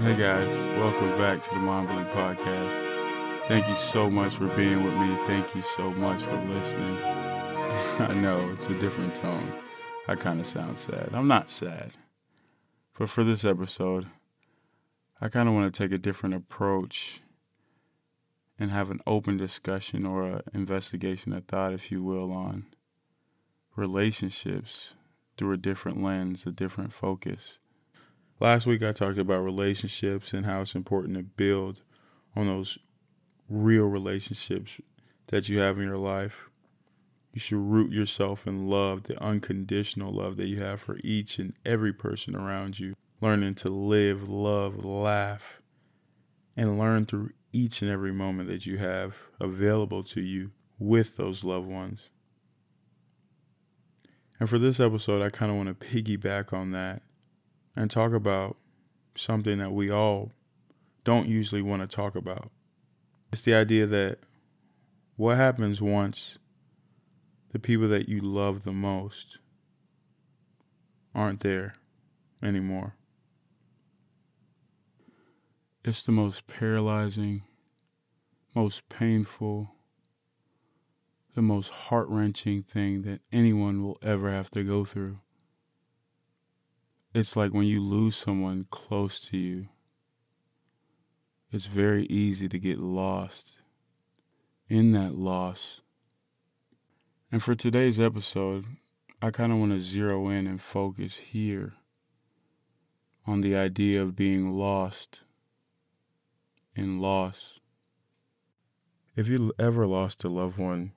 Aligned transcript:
Hey 0.00 0.16
guys, 0.16 0.56
welcome 0.76 1.18
back 1.18 1.42
to 1.42 1.50
the 1.50 1.56
Mind 1.56 1.88
Podcast. 2.10 3.46
Thank 3.48 3.66
you 3.66 3.74
so 3.74 4.08
much 4.08 4.34
for 4.34 4.46
being 4.54 4.84
with 4.84 4.94
me. 4.94 5.16
Thank 5.26 5.56
you 5.56 5.62
so 5.62 5.90
much 5.90 6.22
for 6.22 6.40
listening. 6.42 6.96
I 7.02 8.14
know 8.14 8.48
it's 8.52 8.68
a 8.68 8.78
different 8.78 9.16
tone. 9.16 9.52
I 10.06 10.14
kind 10.14 10.38
of 10.38 10.46
sound 10.46 10.78
sad. 10.78 11.10
I'm 11.12 11.26
not 11.26 11.50
sad. 11.50 11.94
But 12.96 13.10
for 13.10 13.24
this 13.24 13.44
episode, 13.44 14.06
I 15.20 15.28
kind 15.28 15.48
of 15.48 15.56
want 15.56 15.74
to 15.74 15.76
take 15.76 15.90
a 15.90 15.98
different 15.98 16.36
approach 16.36 17.20
and 18.56 18.70
have 18.70 18.92
an 18.92 19.00
open 19.04 19.36
discussion 19.36 20.06
or 20.06 20.22
an 20.26 20.42
investigation 20.54 21.32
of 21.32 21.46
thought, 21.46 21.72
if 21.72 21.90
you 21.90 22.04
will, 22.04 22.30
on 22.30 22.66
relationships 23.74 24.94
through 25.36 25.54
a 25.54 25.56
different 25.56 26.00
lens, 26.00 26.46
a 26.46 26.52
different 26.52 26.92
focus. 26.92 27.58
Last 28.40 28.66
week 28.66 28.84
I 28.84 28.92
talked 28.92 29.18
about 29.18 29.44
relationships 29.44 30.32
and 30.32 30.46
how 30.46 30.60
it's 30.60 30.76
important 30.76 31.16
to 31.16 31.24
build 31.24 31.82
on 32.36 32.46
those 32.46 32.78
real 33.48 33.86
relationships 33.86 34.80
that 35.28 35.48
you 35.48 35.58
have 35.58 35.78
in 35.78 35.84
your 35.84 35.98
life. 35.98 36.48
You 37.32 37.40
should 37.40 37.58
root 37.58 37.90
yourself 37.90 38.46
in 38.46 38.68
love, 38.68 39.04
the 39.04 39.20
unconditional 39.20 40.12
love 40.12 40.36
that 40.36 40.46
you 40.46 40.62
have 40.62 40.80
for 40.80 40.98
each 41.02 41.40
and 41.40 41.54
every 41.64 41.92
person 41.92 42.36
around 42.36 42.78
you. 42.78 42.94
Learning 43.20 43.56
to 43.56 43.68
live, 43.70 44.28
love, 44.28 44.84
laugh, 44.84 45.60
and 46.56 46.78
learn 46.78 47.06
through 47.06 47.30
each 47.52 47.82
and 47.82 47.90
every 47.90 48.12
moment 48.12 48.48
that 48.48 48.66
you 48.66 48.78
have 48.78 49.16
available 49.40 50.04
to 50.04 50.20
you 50.20 50.52
with 50.78 51.16
those 51.16 51.42
loved 51.42 51.66
ones. 51.66 52.08
And 54.38 54.48
for 54.48 54.58
this 54.58 54.78
episode, 54.78 55.22
I 55.22 55.30
kind 55.30 55.50
of 55.50 55.56
want 55.56 55.80
to 55.80 55.86
piggyback 55.86 56.52
on 56.52 56.70
that 56.70 57.02
and 57.78 57.92
talk 57.92 58.12
about 58.12 58.56
something 59.14 59.58
that 59.58 59.70
we 59.70 59.88
all 59.88 60.32
don't 61.04 61.28
usually 61.28 61.62
want 61.62 61.80
to 61.80 61.86
talk 61.86 62.16
about. 62.16 62.50
It's 63.32 63.42
the 63.42 63.54
idea 63.54 63.86
that 63.86 64.18
what 65.14 65.36
happens 65.36 65.80
once 65.80 66.38
the 67.52 67.60
people 67.60 67.86
that 67.88 68.08
you 68.08 68.20
love 68.20 68.64
the 68.64 68.72
most 68.72 69.38
aren't 71.14 71.40
there 71.40 71.74
anymore. 72.42 72.96
It's 75.84 76.02
the 76.02 76.12
most 76.12 76.48
paralyzing, 76.48 77.44
most 78.56 78.88
painful, 78.88 79.70
the 81.36 81.42
most 81.42 81.70
heart 81.70 82.08
wrenching 82.08 82.64
thing 82.64 83.02
that 83.02 83.20
anyone 83.32 83.84
will 83.84 83.98
ever 84.02 84.32
have 84.32 84.50
to 84.50 84.64
go 84.64 84.84
through. 84.84 85.20
It's 87.18 87.34
like 87.34 87.52
when 87.52 87.66
you 87.66 87.82
lose 87.82 88.14
someone 88.14 88.68
close 88.70 89.18
to 89.22 89.36
you, 89.36 89.66
it's 91.50 91.66
very 91.66 92.04
easy 92.04 92.48
to 92.48 92.60
get 92.60 92.78
lost 92.78 93.56
in 94.68 94.92
that 94.92 95.16
loss. 95.16 95.80
And 97.32 97.42
for 97.42 97.56
today's 97.56 97.98
episode, 97.98 98.66
I 99.20 99.32
kind 99.32 99.50
of 99.50 99.58
want 99.58 99.72
to 99.72 99.80
zero 99.80 100.28
in 100.28 100.46
and 100.46 100.60
focus 100.62 101.16
here 101.16 101.72
on 103.26 103.40
the 103.40 103.56
idea 103.56 104.00
of 104.00 104.14
being 104.14 104.52
lost 104.52 105.22
in 106.76 107.00
loss. 107.00 107.58
If 109.16 109.26
you 109.26 109.52
ever 109.58 109.88
lost 109.88 110.22
a 110.22 110.28
loved 110.28 110.56
one, 110.56 110.92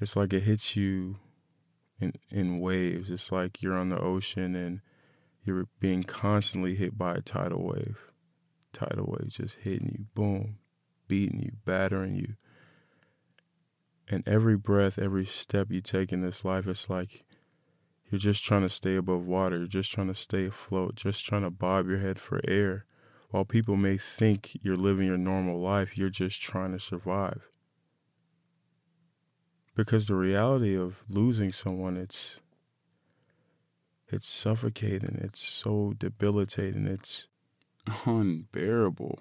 it's 0.00 0.14
like 0.14 0.32
it 0.32 0.44
hits 0.44 0.76
you 0.76 1.16
in 2.00 2.12
in 2.30 2.60
waves. 2.60 3.10
It's 3.10 3.32
like 3.32 3.62
you're 3.62 3.76
on 3.76 3.88
the 3.88 3.98
ocean 3.98 4.54
and 4.54 4.80
you're 5.44 5.68
being 5.80 6.02
constantly 6.02 6.74
hit 6.74 6.98
by 6.98 7.14
a 7.14 7.20
tidal 7.20 7.64
wave. 7.64 8.10
Tidal 8.72 9.06
wave 9.06 9.30
just 9.30 9.56
hitting 9.56 9.94
you, 9.98 10.06
boom, 10.14 10.58
beating 11.08 11.40
you, 11.40 11.52
battering 11.64 12.16
you. 12.16 12.34
And 14.08 14.26
every 14.26 14.56
breath, 14.56 14.98
every 14.98 15.24
step 15.24 15.70
you 15.70 15.80
take 15.80 16.12
in 16.12 16.20
this 16.20 16.44
life, 16.44 16.66
it's 16.66 16.88
like 16.88 17.24
you're 18.10 18.18
just 18.20 18.44
trying 18.44 18.62
to 18.62 18.68
stay 18.68 18.96
above 18.96 19.26
water, 19.26 19.58
you're 19.58 19.66
just 19.66 19.92
trying 19.92 20.08
to 20.08 20.14
stay 20.14 20.46
afloat, 20.46 20.94
just 20.94 21.24
trying 21.24 21.42
to 21.42 21.50
bob 21.50 21.88
your 21.88 21.98
head 21.98 22.18
for 22.18 22.40
air. 22.46 22.84
While 23.30 23.44
people 23.44 23.76
may 23.76 23.98
think 23.98 24.56
you're 24.62 24.76
living 24.76 25.06
your 25.06 25.18
normal 25.18 25.60
life, 25.60 25.98
you're 25.98 26.10
just 26.10 26.40
trying 26.40 26.72
to 26.72 26.78
survive 26.78 27.50
because 29.76 30.08
the 30.08 30.16
reality 30.16 30.76
of 30.76 31.04
losing 31.08 31.52
someone 31.52 31.96
it's 31.96 32.40
it's 34.08 34.26
suffocating 34.26 35.20
it's 35.22 35.40
so 35.40 35.92
debilitating 35.96 36.86
it's 36.86 37.28
unbearable. 38.06 39.20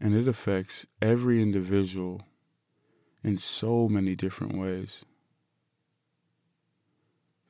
And 0.00 0.14
it 0.14 0.28
affects 0.28 0.86
every 1.00 1.40
individual 1.40 2.22
in 3.24 3.38
so 3.38 3.88
many 3.88 4.14
different 4.14 4.56
ways. 4.56 5.04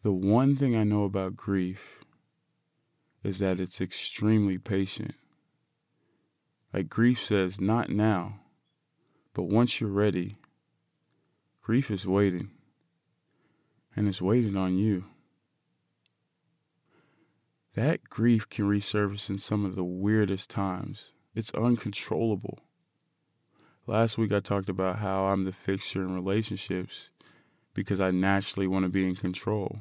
The 0.02 0.12
one 0.12 0.54
thing 0.54 0.76
i 0.76 0.84
know 0.84 1.04
about 1.04 1.36
grief 1.36 2.04
is 3.24 3.40
that 3.40 3.58
it's 3.58 3.80
extremely 3.80 4.58
patient. 4.58 5.14
Like 6.72 6.88
grief 6.88 7.22
says 7.22 7.60
not 7.60 7.90
now 7.90 8.40
but 9.34 9.44
once 9.44 9.80
you're 9.80 9.90
ready 9.90 10.36
Grief 11.66 11.90
is 11.90 12.06
waiting, 12.06 12.50
and 13.96 14.06
it's 14.06 14.22
waiting 14.22 14.56
on 14.56 14.78
you. 14.78 15.06
That 17.74 18.04
grief 18.08 18.48
can 18.48 18.66
resurface 18.66 19.28
in 19.28 19.38
some 19.38 19.64
of 19.64 19.74
the 19.74 19.82
weirdest 19.82 20.48
times. 20.48 21.12
It's 21.34 21.52
uncontrollable. 21.54 22.60
Last 23.84 24.16
week 24.16 24.32
I 24.32 24.38
talked 24.38 24.68
about 24.68 25.00
how 25.00 25.24
I'm 25.26 25.42
the 25.42 25.50
fixture 25.50 26.02
in 26.02 26.14
relationships 26.14 27.10
because 27.74 27.98
I 27.98 28.12
naturally 28.12 28.68
want 28.68 28.84
to 28.84 28.88
be 28.88 29.04
in 29.04 29.16
control. 29.16 29.80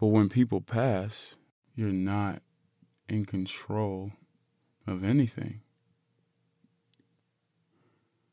But 0.00 0.06
when 0.06 0.30
people 0.30 0.62
pass, 0.62 1.36
you're 1.74 1.92
not 1.92 2.40
in 3.06 3.26
control 3.26 4.12
of 4.86 5.04
anything. 5.04 5.60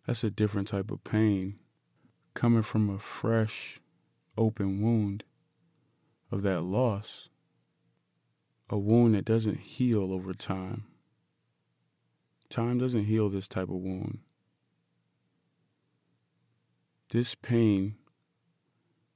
That's 0.05 0.23
a 0.23 0.31
different 0.31 0.67
type 0.67 0.91
of 0.91 1.03
pain 1.03 1.59
coming 2.33 2.63
from 2.63 2.89
a 2.89 2.97
fresh, 2.97 3.79
open 4.37 4.81
wound 4.81 5.23
of 6.31 6.41
that 6.43 6.61
loss. 6.61 7.29
A 8.69 8.77
wound 8.77 9.15
that 9.15 9.25
doesn't 9.25 9.59
heal 9.59 10.13
over 10.13 10.33
time. 10.33 10.85
Time 12.49 12.77
doesn't 12.77 13.05
heal 13.05 13.29
this 13.29 13.47
type 13.47 13.69
of 13.69 13.75
wound. 13.75 14.19
This 17.11 17.35
pain 17.35 17.95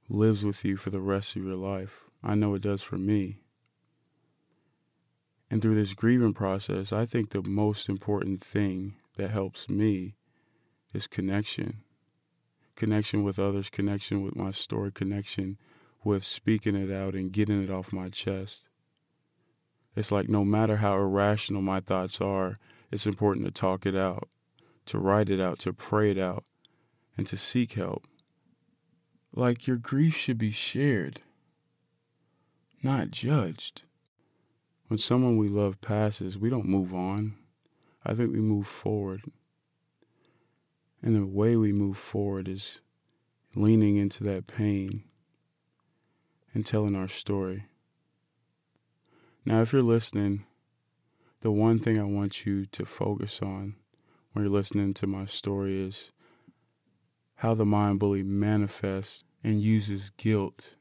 lives 0.08 0.44
with 0.44 0.64
you 0.64 0.76
for 0.76 0.90
the 0.90 1.00
rest 1.00 1.36
of 1.36 1.44
your 1.44 1.56
life. 1.56 2.04
I 2.22 2.34
know 2.34 2.54
it 2.54 2.62
does 2.62 2.82
for 2.82 2.98
me. 2.98 3.38
And 5.50 5.62
through 5.62 5.76
this 5.76 5.94
grieving 5.94 6.34
process, 6.34 6.92
I 6.92 7.06
think 7.06 7.30
the 7.30 7.42
most 7.42 7.88
important 7.88 8.42
thing 8.44 8.96
that 9.16 9.30
helps 9.30 9.68
me 9.68 10.16
is 10.96 11.06
connection. 11.06 11.82
Connection 12.74 13.22
with 13.22 13.38
others, 13.38 13.70
connection 13.70 14.22
with 14.22 14.34
my 14.34 14.50
story, 14.50 14.90
connection 14.90 15.58
with 16.02 16.24
speaking 16.24 16.74
it 16.74 16.90
out 16.90 17.14
and 17.14 17.32
getting 17.32 17.62
it 17.62 17.70
off 17.70 17.92
my 17.92 18.08
chest. 18.08 18.68
It's 19.94 20.10
like 20.10 20.28
no 20.28 20.44
matter 20.44 20.76
how 20.76 20.94
irrational 20.94 21.62
my 21.62 21.80
thoughts 21.80 22.20
are, 22.20 22.56
it's 22.90 23.06
important 23.06 23.46
to 23.46 23.52
talk 23.52 23.86
it 23.86 23.94
out, 23.94 24.28
to 24.86 24.98
write 24.98 25.28
it 25.28 25.40
out, 25.40 25.58
to 25.60 25.72
pray 25.72 26.10
it 26.10 26.18
out, 26.18 26.44
and 27.16 27.26
to 27.28 27.36
seek 27.36 27.72
help. 27.72 28.06
Like 29.34 29.66
your 29.66 29.76
grief 29.76 30.16
should 30.16 30.38
be 30.38 30.50
shared, 30.50 31.20
not 32.82 33.10
judged. 33.10 33.82
When 34.88 34.98
someone 34.98 35.36
we 35.36 35.48
love 35.48 35.80
passes, 35.80 36.38
we 36.38 36.48
don't 36.48 36.66
move 36.66 36.94
on. 36.94 37.34
I 38.04 38.14
think 38.14 38.32
we 38.32 38.40
move 38.40 38.66
forward. 38.66 39.22
And 41.02 41.14
the 41.14 41.26
way 41.26 41.56
we 41.56 41.72
move 41.72 41.98
forward 41.98 42.48
is 42.48 42.80
leaning 43.54 43.96
into 43.96 44.24
that 44.24 44.46
pain 44.46 45.04
and 46.52 46.64
telling 46.64 46.96
our 46.96 47.08
story. 47.08 47.66
Now, 49.44 49.62
if 49.62 49.72
you're 49.72 49.82
listening, 49.82 50.44
the 51.40 51.52
one 51.52 51.78
thing 51.78 51.98
I 51.98 52.04
want 52.04 52.44
you 52.44 52.66
to 52.66 52.84
focus 52.84 53.40
on 53.40 53.76
when 54.32 54.44
you're 54.44 54.52
listening 54.52 54.94
to 54.94 55.06
my 55.06 55.26
story 55.26 55.80
is 55.80 56.10
how 57.36 57.54
the 57.54 57.64
mind 57.64 58.00
bully 58.00 58.22
manifests 58.22 59.24
and 59.44 59.60
uses 59.60 60.10
guilt 60.10 60.74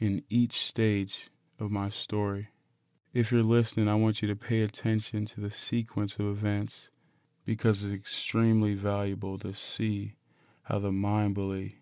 in 0.00 0.22
each 0.30 0.64
stage 0.64 1.28
of 1.58 1.70
my 1.70 1.88
story. 1.88 2.48
If 3.12 3.32
you're 3.32 3.42
listening, 3.42 3.88
I 3.88 3.96
want 3.96 4.22
you 4.22 4.28
to 4.28 4.36
pay 4.36 4.62
attention 4.62 5.26
to 5.26 5.40
the 5.40 5.50
sequence 5.50 6.18
of 6.18 6.26
events 6.26 6.90
because 7.48 7.82
it's 7.82 7.94
extremely 7.94 8.74
valuable 8.74 9.38
to 9.38 9.54
see 9.54 10.12
how 10.64 10.78
the 10.78 10.92
mind 10.92 11.34
bully 11.34 11.76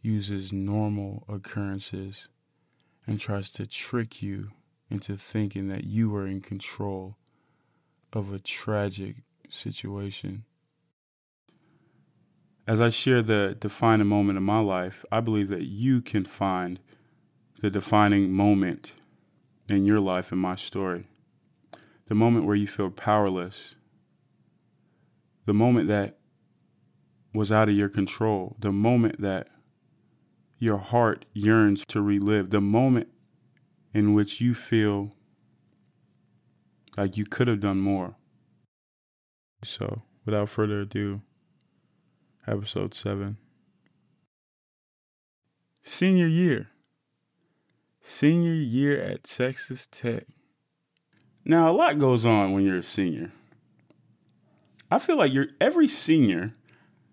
uses 0.00 0.52
normal 0.52 1.24
occurrences 1.28 2.28
and 3.04 3.18
tries 3.18 3.50
to 3.50 3.66
trick 3.66 4.22
you 4.22 4.52
into 4.88 5.16
thinking 5.16 5.66
that 5.66 5.82
you 5.82 6.14
are 6.14 6.28
in 6.28 6.40
control 6.40 7.16
of 8.12 8.32
a 8.32 8.38
tragic 8.38 9.16
situation. 9.48 10.44
As 12.64 12.80
I 12.80 12.90
share 12.90 13.20
the 13.20 13.56
defining 13.58 14.06
moment 14.06 14.38
in 14.38 14.44
my 14.44 14.60
life, 14.60 15.04
I 15.10 15.18
believe 15.18 15.48
that 15.48 15.64
you 15.64 16.00
can 16.00 16.24
find 16.24 16.78
the 17.60 17.68
defining 17.68 18.30
moment 18.30 18.94
in 19.68 19.86
your 19.86 19.98
life 19.98 20.30
in 20.30 20.38
my 20.38 20.54
story. 20.54 21.08
The 22.06 22.14
moment 22.14 22.46
where 22.46 22.54
you 22.54 22.68
feel 22.68 22.90
powerless. 22.90 23.74
The 25.44 25.54
moment 25.54 25.88
that 25.88 26.18
was 27.34 27.50
out 27.50 27.68
of 27.68 27.74
your 27.74 27.88
control. 27.88 28.56
The 28.58 28.72
moment 28.72 29.20
that 29.20 29.48
your 30.58 30.78
heart 30.78 31.24
yearns 31.32 31.84
to 31.86 32.00
relive. 32.00 32.50
The 32.50 32.60
moment 32.60 33.08
in 33.92 34.14
which 34.14 34.40
you 34.40 34.54
feel 34.54 35.16
like 36.96 37.16
you 37.16 37.24
could 37.24 37.48
have 37.48 37.60
done 37.60 37.78
more. 37.78 38.16
So, 39.64 40.02
without 40.24 40.48
further 40.48 40.80
ado, 40.80 41.22
episode 42.46 42.94
7. 42.94 43.36
Senior 45.82 46.26
year. 46.26 46.68
Senior 48.00 48.54
year 48.54 49.00
at 49.00 49.24
Texas 49.24 49.88
Tech. 49.90 50.24
Now, 51.44 51.70
a 51.70 51.74
lot 51.74 51.98
goes 51.98 52.24
on 52.24 52.52
when 52.52 52.64
you're 52.64 52.78
a 52.78 52.82
senior. 52.82 53.32
I 54.92 54.98
feel 54.98 55.16
like 55.16 55.32
you're 55.32 55.48
every 55.58 55.88
senior 55.88 56.52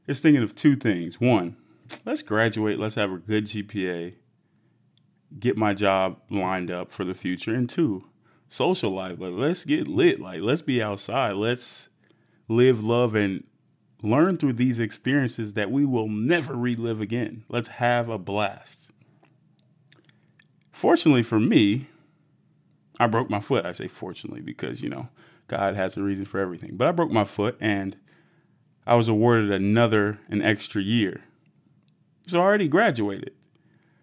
is 0.06 0.20
thinking 0.20 0.44
of 0.44 0.54
two 0.54 0.76
things. 0.76 1.22
One, 1.22 1.56
let's 2.04 2.24
graduate, 2.24 2.78
let's 2.78 2.96
have 2.96 3.10
a 3.10 3.18
good 3.18 3.46
GPA, 3.46 4.16
get 5.40 5.56
my 5.56 5.74
job 5.74 6.20
lined 6.30 6.70
up 6.70 6.92
for 6.92 7.06
the 7.06 7.14
future. 7.14 7.56
And 7.56 7.70
two, 7.70 8.04
social 8.50 8.92
life. 8.92 9.18
Like, 9.18 9.32
let's 9.32 9.64
get 9.64 9.88
lit. 9.88 10.20
Like, 10.20 10.42
let's 10.42 10.62
be 10.62 10.84
outside. 10.84 11.34
Let's 11.38 11.88
live, 12.50 12.84
love, 12.84 13.16
and 13.16 13.46
learn 14.04 14.36
through 14.36 14.54
these 14.54 14.78
experiences 14.78 15.54
that 15.54 15.72
we 15.72 15.86
will 15.86 16.10
never 16.10 16.56
relive 16.56 17.00
again. 17.00 17.46
Let's 17.48 17.70
have 17.70 18.10
a 18.10 18.18
blast. 18.18 18.92
Fortunately 20.74 21.24
for 21.24 21.40
me, 21.40 21.88
I 23.00 23.08
broke 23.08 23.30
my 23.30 23.40
foot. 23.40 23.66
I 23.66 23.72
say 23.72 23.88
fortunately 23.88 24.42
because, 24.42 24.82
you 24.82 24.90
know, 24.90 25.08
God 25.50 25.76
has 25.76 25.98
a 25.98 26.02
reason 26.02 26.26
for 26.26 26.40
everything. 26.40 26.78
But 26.78 26.88
I 26.88 26.92
broke 26.92 27.12
my 27.12 27.26
foot 27.26 27.58
and 27.60 27.98
I 28.88 28.96
was 28.96 29.08
awarded 29.08 29.52
another, 29.52 30.20
an 30.30 30.42
extra 30.42 30.82
year. 30.82 31.22
So 32.26 32.40
I 32.40 32.44
already 32.44 32.68
graduated. 32.68 33.34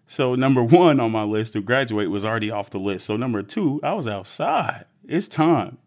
So 0.05 0.35
number 0.35 0.63
one 0.63 0.99
on 0.99 1.11
my 1.11 1.23
list 1.23 1.53
to 1.53 1.61
graduate 1.61 2.11
was 2.11 2.23
already 2.23 2.51
off 2.51 2.69
the 2.69 2.79
list. 2.79 3.05
So 3.05 3.17
number 3.17 3.41
two, 3.41 3.79
I 3.83 3.93
was 3.93 4.07
outside. 4.07 4.85
It's 5.07 5.27
time. 5.27 5.77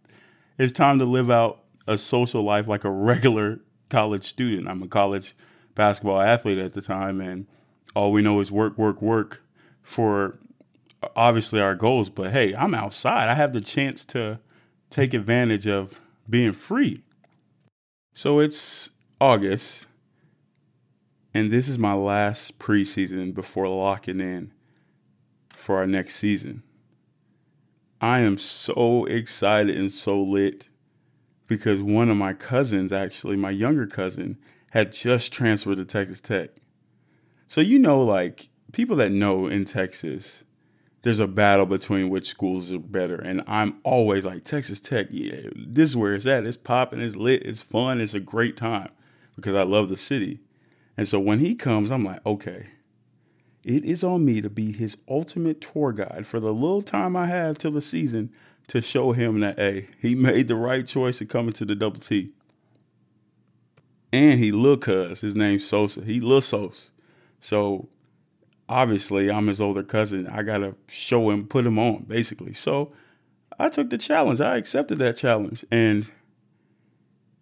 It's 0.58 0.72
time 0.72 0.98
to 0.98 1.04
live 1.04 1.30
out 1.30 1.62
a 1.86 1.96
social 1.96 2.42
life 2.42 2.66
like 2.66 2.84
a 2.84 2.90
regular 2.90 3.60
college 3.88 4.24
student. 4.24 4.68
I'm 4.68 4.82
a 4.82 4.88
college 4.88 5.34
basketball 5.74 6.20
athlete 6.20 6.58
at 6.58 6.74
the 6.74 6.82
time, 6.82 7.20
and 7.20 7.46
all 7.94 8.12
we 8.12 8.22
know 8.22 8.40
is 8.40 8.52
work, 8.52 8.76
work, 8.76 9.00
work 9.00 9.42
for 9.82 10.38
obviously 11.16 11.60
our 11.60 11.74
goals. 11.74 12.10
But 12.10 12.32
hey, 12.32 12.54
I'm 12.54 12.74
outside. 12.74 13.28
I 13.28 13.34
have 13.34 13.52
the 13.52 13.60
chance 13.60 14.04
to 14.06 14.40
take 14.90 15.14
advantage 15.14 15.66
of 15.66 16.00
being 16.28 16.52
free. 16.52 17.02
So 18.12 18.40
it's 18.40 18.90
August, 19.20 19.86
and 21.32 21.52
this 21.52 21.68
is 21.68 21.78
my 21.78 21.94
last 21.94 22.58
preseason 22.58 23.32
before 23.32 23.68
locking 23.68 24.20
in 24.20 24.52
for 25.50 25.76
our 25.76 25.86
next 25.86 26.16
season. 26.16 26.64
I 28.00 28.20
am 28.20 28.38
so 28.38 29.04
excited 29.04 29.76
and 29.76 29.92
so 29.92 30.20
lit 30.20 30.68
because 31.46 31.82
one 31.82 32.10
of 32.10 32.16
my 32.16 32.32
cousins, 32.32 32.92
actually, 32.92 33.36
my 33.36 33.50
younger 33.50 33.86
cousin, 33.86 34.38
had 34.70 34.92
just 34.92 35.32
transferred 35.32 35.76
to 35.76 35.84
Texas 35.84 36.20
Tech. 36.20 36.50
So, 37.46 37.60
you 37.60 37.78
know, 37.78 38.02
like 38.02 38.48
people 38.72 38.96
that 38.96 39.10
know 39.12 39.46
in 39.46 39.64
Texas, 39.64 40.44
there's 41.02 41.18
a 41.18 41.26
battle 41.26 41.66
between 41.66 42.10
which 42.10 42.28
schools 42.28 42.72
are 42.72 42.78
better. 42.78 43.16
And 43.16 43.42
I'm 43.46 43.80
always 43.84 44.24
like, 44.24 44.44
Texas 44.44 44.80
Tech, 44.80 45.06
yeah, 45.10 45.48
this 45.56 45.90
is 45.90 45.96
where 45.96 46.14
it's 46.14 46.26
at. 46.26 46.44
It's 46.44 46.56
popping, 46.56 47.00
it's 47.00 47.16
lit, 47.16 47.42
it's 47.42 47.62
fun, 47.62 48.00
it's 48.00 48.14
a 48.14 48.20
great 48.20 48.56
time 48.56 48.90
because 49.36 49.54
I 49.54 49.62
love 49.62 49.88
the 49.88 49.96
city. 49.96 50.40
And 50.96 51.08
so 51.08 51.18
when 51.18 51.38
he 51.38 51.54
comes, 51.54 51.90
I'm 51.90 52.04
like, 52.04 52.24
okay, 52.26 52.68
it 53.64 53.84
is 53.84 54.04
on 54.04 54.24
me 54.24 54.40
to 54.40 54.50
be 54.50 54.72
his 54.72 54.96
ultimate 55.08 55.60
tour 55.60 55.92
guide 55.92 56.26
for 56.26 56.40
the 56.40 56.52
little 56.52 56.82
time 56.82 57.16
I 57.16 57.26
have 57.26 57.58
till 57.58 57.72
the 57.72 57.80
season 57.80 58.30
to 58.68 58.82
show 58.82 59.12
him 59.12 59.40
that 59.40 59.58
hey, 59.58 59.88
he 60.00 60.14
made 60.14 60.48
the 60.48 60.54
right 60.54 60.86
choice 60.86 61.18
to 61.18 61.26
come 61.26 61.46
into 61.46 61.64
the 61.64 61.74
double 61.74 62.00
T. 62.00 62.32
And 64.12 64.38
he 64.38 64.52
look 64.52 64.82
cuz 64.82 65.20
his 65.20 65.34
name's 65.34 65.66
Sosa. 65.66 66.04
He 66.04 66.20
look 66.20 66.44
Sosa. 66.44 66.90
So 67.38 67.88
obviously 68.70 69.30
I'm 69.30 69.48
his 69.48 69.60
older 69.60 69.82
cousin. 69.82 70.26
I 70.28 70.42
gotta 70.42 70.76
show 70.88 71.28
him, 71.30 71.46
put 71.46 71.66
him 71.66 71.78
on, 71.78 72.04
basically. 72.04 72.54
So 72.54 72.92
I 73.58 73.68
took 73.68 73.90
the 73.90 73.98
challenge. 73.98 74.40
I 74.40 74.56
accepted 74.56 74.98
that 75.00 75.16
challenge. 75.16 75.64
And 75.70 76.06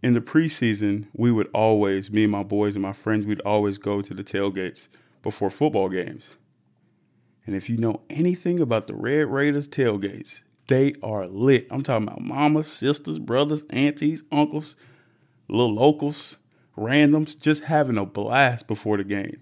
in 0.02 0.14
the 0.14 0.20
preseason, 0.20 1.06
we 1.12 1.30
would 1.30 1.48
always, 1.52 2.10
me 2.10 2.24
and 2.24 2.32
my 2.32 2.42
boys 2.42 2.74
and 2.74 2.82
my 2.82 2.92
friends, 2.92 3.26
we'd 3.26 3.40
always 3.42 3.78
go 3.78 4.00
to 4.00 4.14
the 4.14 4.24
tailgates 4.24 4.88
before 5.22 5.50
football 5.50 5.88
games. 5.88 6.36
And 7.46 7.54
if 7.54 7.68
you 7.68 7.76
know 7.76 8.02
anything 8.08 8.58
about 8.58 8.86
the 8.86 8.94
Red 8.94 9.28
Raiders 9.28 9.68
tailgates, 9.68 10.42
they 10.68 10.94
are 11.02 11.26
lit. 11.26 11.66
I'm 11.70 11.82
talking 11.82 12.08
about 12.08 12.20
mamas, 12.20 12.70
sisters, 12.70 13.18
brothers, 13.18 13.62
aunties, 13.70 14.22
uncles, 14.32 14.76
little 15.48 15.74
locals, 15.74 16.36
randoms, 16.76 17.38
just 17.38 17.64
having 17.64 17.98
a 17.98 18.04
blast 18.04 18.66
before 18.66 18.96
the 18.96 19.04
game. 19.04 19.40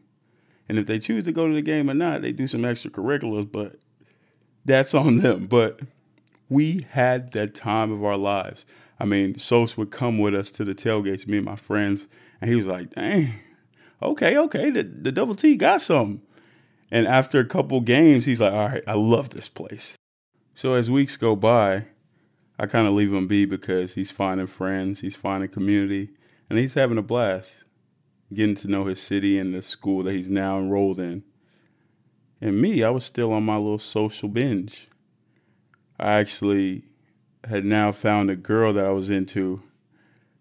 And 0.68 0.78
if 0.78 0.86
they 0.86 0.98
choose 0.98 1.24
to 1.24 1.32
go 1.32 1.48
to 1.48 1.54
the 1.54 1.62
game 1.62 1.88
or 1.88 1.94
not, 1.94 2.22
they 2.22 2.32
do 2.32 2.46
some 2.46 2.62
extracurriculars, 2.62 3.50
but 3.50 3.76
that's 4.64 4.94
on 4.94 5.18
them. 5.18 5.46
But 5.46 5.80
we 6.49 6.87
had 6.90 7.32
that 7.32 7.54
time 7.54 7.92
of 7.92 8.04
our 8.04 8.16
lives. 8.16 8.66
I 8.99 9.04
mean, 9.04 9.37
Sos 9.37 9.76
would 9.76 9.90
come 9.90 10.18
with 10.18 10.35
us 10.35 10.50
to 10.52 10.64
the 10.64 10.75
tailgates, 10.75 11.26
me 11.26 11.38
and 11.38 11.46
my 11.46 11.56
friends, 11.56 12.08
and 12.40 12.50
he 12.50 12.56
was 12.56 12.66
like, 12.66 12.90
dang, 12.94 13.35
okay, 14.02 14.37
okay, 14.37 14.70
the, 14.70 14.82
the 14.82 15.12
double 15.12 15.35
T 15.35 15.56
got 15.56 15.82
something. 15.82 16.23
And 16.90 17.06
after 17.06 17.38
a 17.38 17.44
couple 17.44 17.80
games, 17.80 18.25
he's 18.25 18.40
like, 18.40 18.52
all 18.52 18.68
right, 18.68 18.85
I 18.87 18.94
love 18.94 19.30
this 19.30 19.49
place. 19.49 19.96
So 20.54 20.75
as 20.75 20.90
weeks 20.90 21.16
go 21.16 21.37
by, 21.37 21.87
I 22.58 22.66
kind 22.66 22.87
of 22.87 22.94
leave 22.94 23.12
him 23.12 23.26
be 23.26 23.44
because 23.44 23.94
he's 23.94 24.11
finding 24.11 24.46
friends, 24.46 25.00
he's 25.00 25.16
finding 25.16 25.50
community, 25.50 26.11
and 26.49 26.58
he's 26.58 26.75
having 26.75 26.96
a 26.96 27.02
blast 27.02 27.65
getting 28.33 28.54
to 28.56 28.68
know 28.68 28.85
his 28.85 29.00
city 29.00 29.38
and 29.38 29.54
the 29.54 29.62
school 29.62 30.02
that 30.02 30.14
he's 30.14 30.30
now 30.30 30.59
enrolled 30.59 30.99
in. 30.99 31.23
And 32.40 32.61
me, 32.61 32.83
I 32.83 32.90
was 32.90 33.04
still 33.04 33.33
on 33.33 33.45
my 33.45 33.56
little 33.56 33.78
social 33.78 34.28
binge. 34.28 34.88
I 35.99 36.14
actually 36.14 36.85
had 37.45 37.64
now 37.64 37.92
found 37.92 38.30
a 38.30 38.37
girl 38.37 38.73
that 38.75 38.85
I 38.85 38.90
was 38.90 39.09
into 39.09 39.62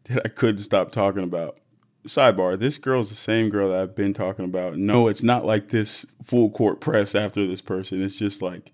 that 0.06 0.22
I 0.26 0.30
couldn't 0.30 0.60
stop 0.60 0.92
talking 0.92 1.24
about. 1.24 1.60
Sidebar, 2.06 2.60
this 2.60 2.78
girl's 2.78 3.10
the 3.10 3.16
same 3.16 3.50
girl 3.50 3.70
that 3.70 3.80
I've 3.80 3.96
been 3.96 4.14
talking 4.14 4.46
about. 4.46 4.78
No, 4.78 5.08
it's 5.08 5.24
not 5.24 5.46
like 5.46 5.70
this 5.70 6.06
full 6.24 6.52
court 6.52 6.80
press 6.80 7.16
after 7.16 7.48
this 7.48 7.62
person. 7.62 8.02
It's 8.02 8.18
just 8.18 8.42
like 8.42 8.72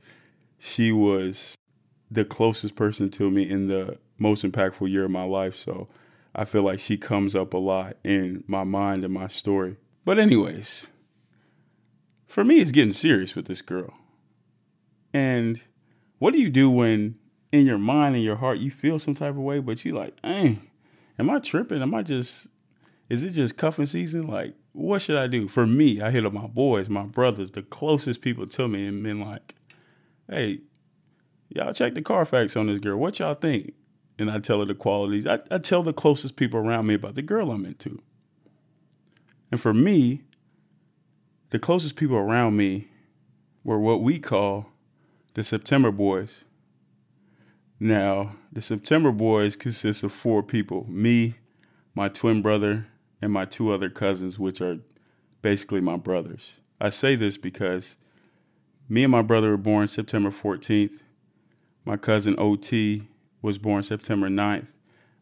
she 0.60 0.92
was 0.92 1.56
the 2.10 2.26
closest 2.26 2.76
person 2.76 3.10
to 3.12 3.32
me 3.32 3.50
in 3.50 3.68
the 3.68 3.98
most 4.18 4.44
impactful 4.44 4.90
year 4.90 5.06
of 5.06 5.12
my 5.12 5.24
life. 5.24 5.56
So 5.56 5.88
I 6.34 6.46
feel 6.46 6.64
like 6.64 6.80
she 6.80 6.98
comes 6.98 7.36
up 7.36 7.54
a 7.54 7.58
lot 7.58 7.98
in 8.04 8.44
my 8.48 8.64
mind 8.64 9.04
and 9.04 9.14
my 9.14 9.28
story. 9.28 9.78
But, 10.06 10.18
anyways, 10.18 10.88
for 12.28 12.44
me, 12.44 12.60
it's 12.60 12.72
getting 12.72 12.94
serious 12.94 13.36
with 13.36 13.46
this 13.46 13.62
girl. 13.62 13.94
And 15.14 15.62
what 16.20 16.34
do 16.34 16.40
you 16.40 16.50
do 16.50 16.70
when 16.70 17.16
in 17.52 17.66
your 17.66 17.78
mind 17.78 18.16
and 18.16 18.24
your 18.24 18.38
heart 18.38 18.60
you 18.60 18.72
feel 18.72 18.98
some 19.00 19.14
type 19.14 19.32
of 19.32 19.42
way, 19.42 19.60
but 19.60 19.84
you 19.84 19.94
like, 19.94 20.22
dang, 20.22 20.70
am 21.20 21.30
I 21.30 21.40
tripping? 21.40 21.82
Am 21.82 21.94
I 21.94 22.02
just, 22.02 22.48
is 23.10 23.24
it 23.24 23.32
just 23.32 23.58
cuffing 23.58 23.86
season? 23.86 24.28
Like, 24.28 24.56
what 24.72 25.02
should 25.02 25.18
I 25.18 25.28
do? 25.28 25.50
For 25.50 25.68
me, 25.68 26.02
I 26.02 26.12
hit 26.12 26.26
up 26.26 26.32
my 26.32 26.48
boys, 26.48 26.90
my 26.90 27.04
brothers, 27.04 27.52
the 27.52 27.62
closest 27.62 28.22
people 28.22 28.48
to 28.48 28.68
me, 28.70 28.88
and 28.88 29.04
been 29.04 29.20
like, 29.20 29.56
hey, 30.30 30.60
y'all 31.50 31.74
check 31.74 31.94
the 31.94 32.02
Carfax 32.02 32.56
on 32.56 32.68
this 32.68 32.80
girl. 32.80 32.98
What 32.98 33.20
y'all 33.20 33.36
think? 33.36 33.74
And 34.22 34.30
I 34.30 34.38
tell 34.38 34.60
her 34.60 34.66
the 34.66 34.76
qualities. 34.76 35.26
I, 35.26 35.40
I 35.50 35.58
tell 35.58 35.82
the 35.82 35.94
closest 35.94 36.36
people 36.36 36.60
around 36.60 36.86
me 36.86 36.94
about 36.94 37.16
the 37.16 37.24
girl 37.24 37.52
I'm 37.52 37.66
into. 37.66 38.00
And 39.50 39.60
for 39.60 39.74
me, 39.74 40.22
the 41.50 41.58
closest 41.58 41.96
people 41.96 42.18
around 42.18 42.56
me 42.56 42.90
were 43.64 43.80
what 43.80 44.02
we 44.02 44.20
call 44.20 44.68
the 45.34 45.44
September 45.44 45.92
Boys. 45.92 46.46
Now, 47.80 48.34
the 48.54 48.62
September 48.62 49.12
Boys 49.12 49.56
consist 49.56 50.04
of 50.04 50.12
four 50.12 50.44
people 50.44 50.86
me, 50.88 51.38
my 51.96 52.08
twin 52.08 52.44
brother, 52.44 52.86
and 53.24 53.34
my 53.34 53.46
two 53.46 53.72
other 53.72 53.90
cousins, 53.90 54.38
which 54.38 54.62
are 54.62 54.78
basically 55.42 55.82
my 55.82 55.98
brothers. 55.98 56.60
I 56.80 56.92
say 56.92 57.16
this 57.16 57.38
because 57.38 57.96
Me 58.88 59.04
and 59.04 59.12
my 59.12 59.24
brother 59.24 59.50
were 59.50 59.58
born 59.58 59.88
September 59.88 60.30
14th. 60.30 61.00
My 61.86 61.98
cousin 61.98 62.36
OT 62.38 63.08
was 63.42 63.58
born 63.58 63.84
September 63.84 64.30
9th. 64.30 64.68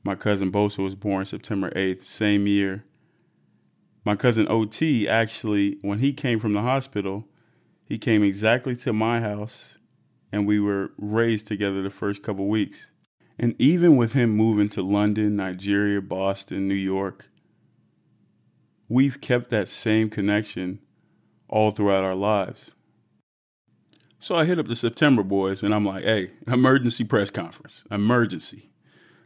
My 0.04 0.16
cousin 0.16 0.52
Bosa 0.52 0.84
was 0.84 0.96
born 0.96 1.26
September 1.26 1.70
8th, 1.72 2.04
same 2.06 2.48
year. 2.48 2.86
My 4.06 4.16
cousin 4.16 4.48
OT 4.50 5.08
actually, 5.08 5.78
when 5.82 6.00
he 6.00 6.14
came 6.14 6.40
from 6.40 6.54
the 6.54 6.62
hospital, 6.62 7.26
he 7.84 7.98
came 7.98 8.24
exactly 8.24 8.76
to 8.78 8.94
my 8.94 9.20
house 9.20 9.78
and 10.32 10.48
we 10.48 10.60
were 10.60 10.92
raised 10.98 11.48
together 11.48 11.82
the 11.82 11.90
first 11.90 12.24
couple 12.24 12.48
weeks. 12.48 12.92
And 13.38 13.56
even 13.58 13.96
with 13.96 14.14
him 14.14 14.32
moving 14.32 14.70
to 14.70 14.82
London, 14.82 15.36
Nigeria, 15.36 16.02
Boston, 16.02 16.68
New 16.68 16.76
York, 16.76 17.30
we've 18.88 19.22
kept 19.22 19.50
that 19.50 19.68
same 19.68 20.10
connection 20.10 20.80
all 21.48 21.72
throughout 21.72 22.04
our 22.04 22.16
lives. 22.16 22.74
So 24.20 24.36
I 24.36 24.44
hit 24.44 24.60
up 24.60 24.68
the 24.68 24.76
September 24.76 25.24
boys 25.24 25.64
and 25.64 25.74
I'm 25.74 25.86
like, 25.86 26.04
hey, 26.04 26.32
emergency 26.46 27.06
press 27.06 27.30
conference, 27.30 27.86
emergency. 27.90 28.70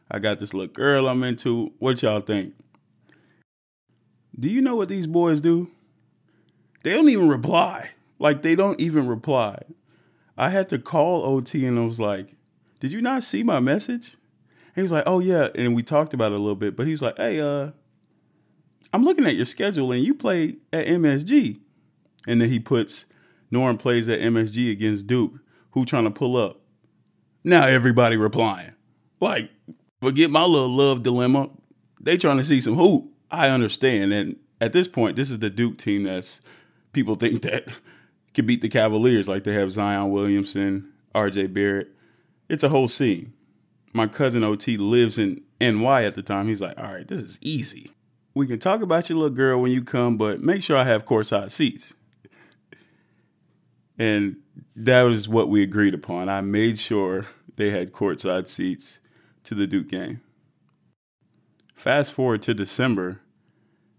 I 0.10 0.20
got 0.20 0.40
this 0.40 0.54
little 0.54 0.72
girl 0.72 1.08
I'm 1.08 1.24
into. 1.24 1.74
What 1.80 2.04
y'all 2.04 2.22
think? 2.22 2.54
Do 4.40 4.48
you 4.48 4.62
know 4.62 4.76
what 4.76 4.90
these 4.90 5.08
boys 5.08 5.42
do? 5.42 5.72
They 6.84 6.92
don't 6.92 7.10
even 7.10 7.28
reply. 7.28 7.90
Like, 8.20 8.44
they 8.44 8.56
don't 8.56 8.80
even 8.80 9.08
reply. 9.08 9.58
I 10.38 10.50
had 10.50 10.70
to 10.70 10.78
call 10.78 11.26
OT 11.26 11.66
and 11.66 11.80
I 11.80 11.86
was 11.86 12.00
like, 12.00 12.36
Did 12.80 12.92
you 12.92 13.02
not 13.02 13.24
see 13.24 13.42
my 13.42 13.60
message? 13.60 14.16
he 14.76 14.82
was 14.82 14.92
like, 14.92 15.04
Oh, 15.08 15.20
yeah. 15.20 15.50
And 15.56 15.76
we 15.76 15.82
talked 15.82 16.14
about 16.14 16.32
it 16.32 16.36
a 16.36 16.42
little 16.42 16.56
bit, 16.56 16.76
but 16.76 16.86
he's 16.86 17.02
like, 17.02 17.18
Hey, 17.18 17.40
uh, 17.40 17.72
I'm 18.92 19.04
looking 19.04 19.26
at 19.26 19.36
your 19.36 19.46
schedule 19.46 19.92
and 19.92 20.04
you 20.04 20.14
play 20.14 20.58
at 20.72 20.86
MSG. 20.86 21.60
And 22.28 22.42
then 22.42 22.50
he 22.50 22.60
puts 22.60 23.08
Norm 23.54 23.78
plays 23.78 24.10
at 24.10 24.20
MSG 24.20 24.72
against 24.72 25.06
Duke. 25.06 25.34
Who 25.72 25.86
trying 25.86 26.06
to 26.06 26.12
pull 26.12 26.36
up? 26.36 26.60
Now 27.44 27.68
everybody 27.68 28.18
replying. 28.18 28.74
Like, 29.20 29.52
forget 30.02 30.32
my 30.32 30.44
little 30.44 30.70
love 30.70 31.04
dilemma. 31.04 31.52
They 32.02 32.18
trying 32.18 32.38
to 32.38 32.44
see 32.44 32.60
some 32.60 32.76
hoop. 32.76 33.06
I 33.30 33.50
understand. 33.50 34.12
And 34.12 34.38
at 34.60 34.74
this 34.74 34.88
point, 34.88 35.16
this 35.16 35.30
is 35.30 35.38
the 35.38 35.52
Duke 35.52 35.78
team 35.78 36.04
that's 36.04 36.42
people 36.94 37.16
think 37.16 37.42
that 37.44 37.68
can 38.34 38.48
beat 38.48 38.62
the 38.62 38.70
Cavaliers 38.70 39.28
like 39.28 39.44
they 39.44 39.54
have 39.54 39.72
Zion 39.72 40.10
Williamson, 40.10 40.92
RJ 41.14 41.54
Barrett. 41.54 41.90
It's 42.50 42.64
a 42.64 42.70
whole 42.70 42.88
scene. 42.88 43.34
My 43.94 44.08
cousin 44.08 44.44
OT 44.44 44.78
lives 44.78 45.20
in 45.20 45.44
NY 45.62 46.04
at 46.04 46.16
the 46.16 46.24
time. 46.24 46.48
He's 46.48 46.62
like, 46.62 46.80
all 46.80 46.92
right, 46.92 47.08
this 47.08 47.20
is 47.20 47.38
easy. 47.42 47.92
We 48.34 48.48
can 48.48 48.58
talk 48.58 48.82
about 48.82 49.10
your 49.10 49.20
little 49.20 49.36
girl 49.36 49.62
when 49.62 49.72
you 49.72 49.84
come, 49.84 50.18
but 50.18 50.42
make 50.42 50.64
sure 50.64 50.76
I 50.76 50.86
have 50.86 51.06
courtside 51.06 51.52
seats. 51.52 51.94
And 53.98 54.38
that 54.76 55.04
was 55.04 55.30
what 55.30 55.50
we 55.50 55.62
agreed 55.64 55.94
upon. 55.94 56.30
I 56.30 56.42
made 56.42 56.80
sure 56.80 57.28
they 57.56 57.70
had 57.70 57.94
courtside 57.94 58.48
seats 58.48 59.00
to 59.44 59.56
the 59.56 59.68
Duke 59.68 59.90
game. 59.90 60.22
Fast 61.76 62.14
forward 62.14 62.42
to 62.44 62.54
December, 62.54 63.20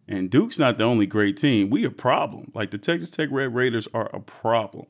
and 0.08 0.30
Duke's 0.30 0.58
not 0.58 0.78
the 0.78 0.84
only 0.84 1.06
great 1.06 1.36
team. 1.36 1.70
We 1.70 1.84
a 1.84 1.90
problem. 1.90 2.50
Like 2.54 2.70
the 2.70 2.78
Texas 2.78 3.10
Tech 3.10 3.28
Red 3.30 3.54
Raiders 3.54 3.88
are 3.94 4.10
a 4.12 4.20
problem. 4.20 4.86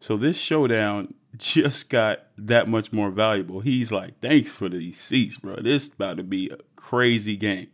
So 0.00 0.16
this 0.16 0.36
showdown 0.36 1.14
just 1.36 1.88
got 1.88 2.26
that 2.36 2.68
much 2.68 2.92
more 2.92 3.10
valuable. 3.10 3.60
He's 3.60 3.92
like, 3.92 4.20
thanks 4.20 4.52
for 4.52 4.68
these 4.68 4.98
seats, 4.98 5.36
bro. 5.36 5.56
This 5.56 5.88
about 5.88 6.16
to 6.16 6.22
be 6.22 6.50
a 6.50 6.58
crazy 6.76 7.36
game. 7.36 7.68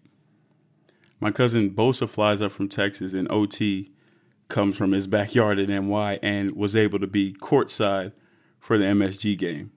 My 1.20 1.30
cousin 1.32 1.70
Bosa 1.70 2.08
flies 2.08 2.40
up 2.40 2.52
from 2.52 2.68
Texas 2.68 3.12
in 3.14 3.26
OT 3.30 3.90
comes 4.48 4.76
from 4.76 4.92
his 4.92 5.06
backyard 5.06 5.58
in 5.58 5.68
NY 5.68 6.18
and 6.22 6.56
was 6.56 6.74
able 6.74 6.98
to 6.98 7.06
be 7.06 7.34
courtside 7.34 8.12
for 8.58 8.78
the 8.78 8.84
MSG 8.84 9.36
game. 9.38 9.72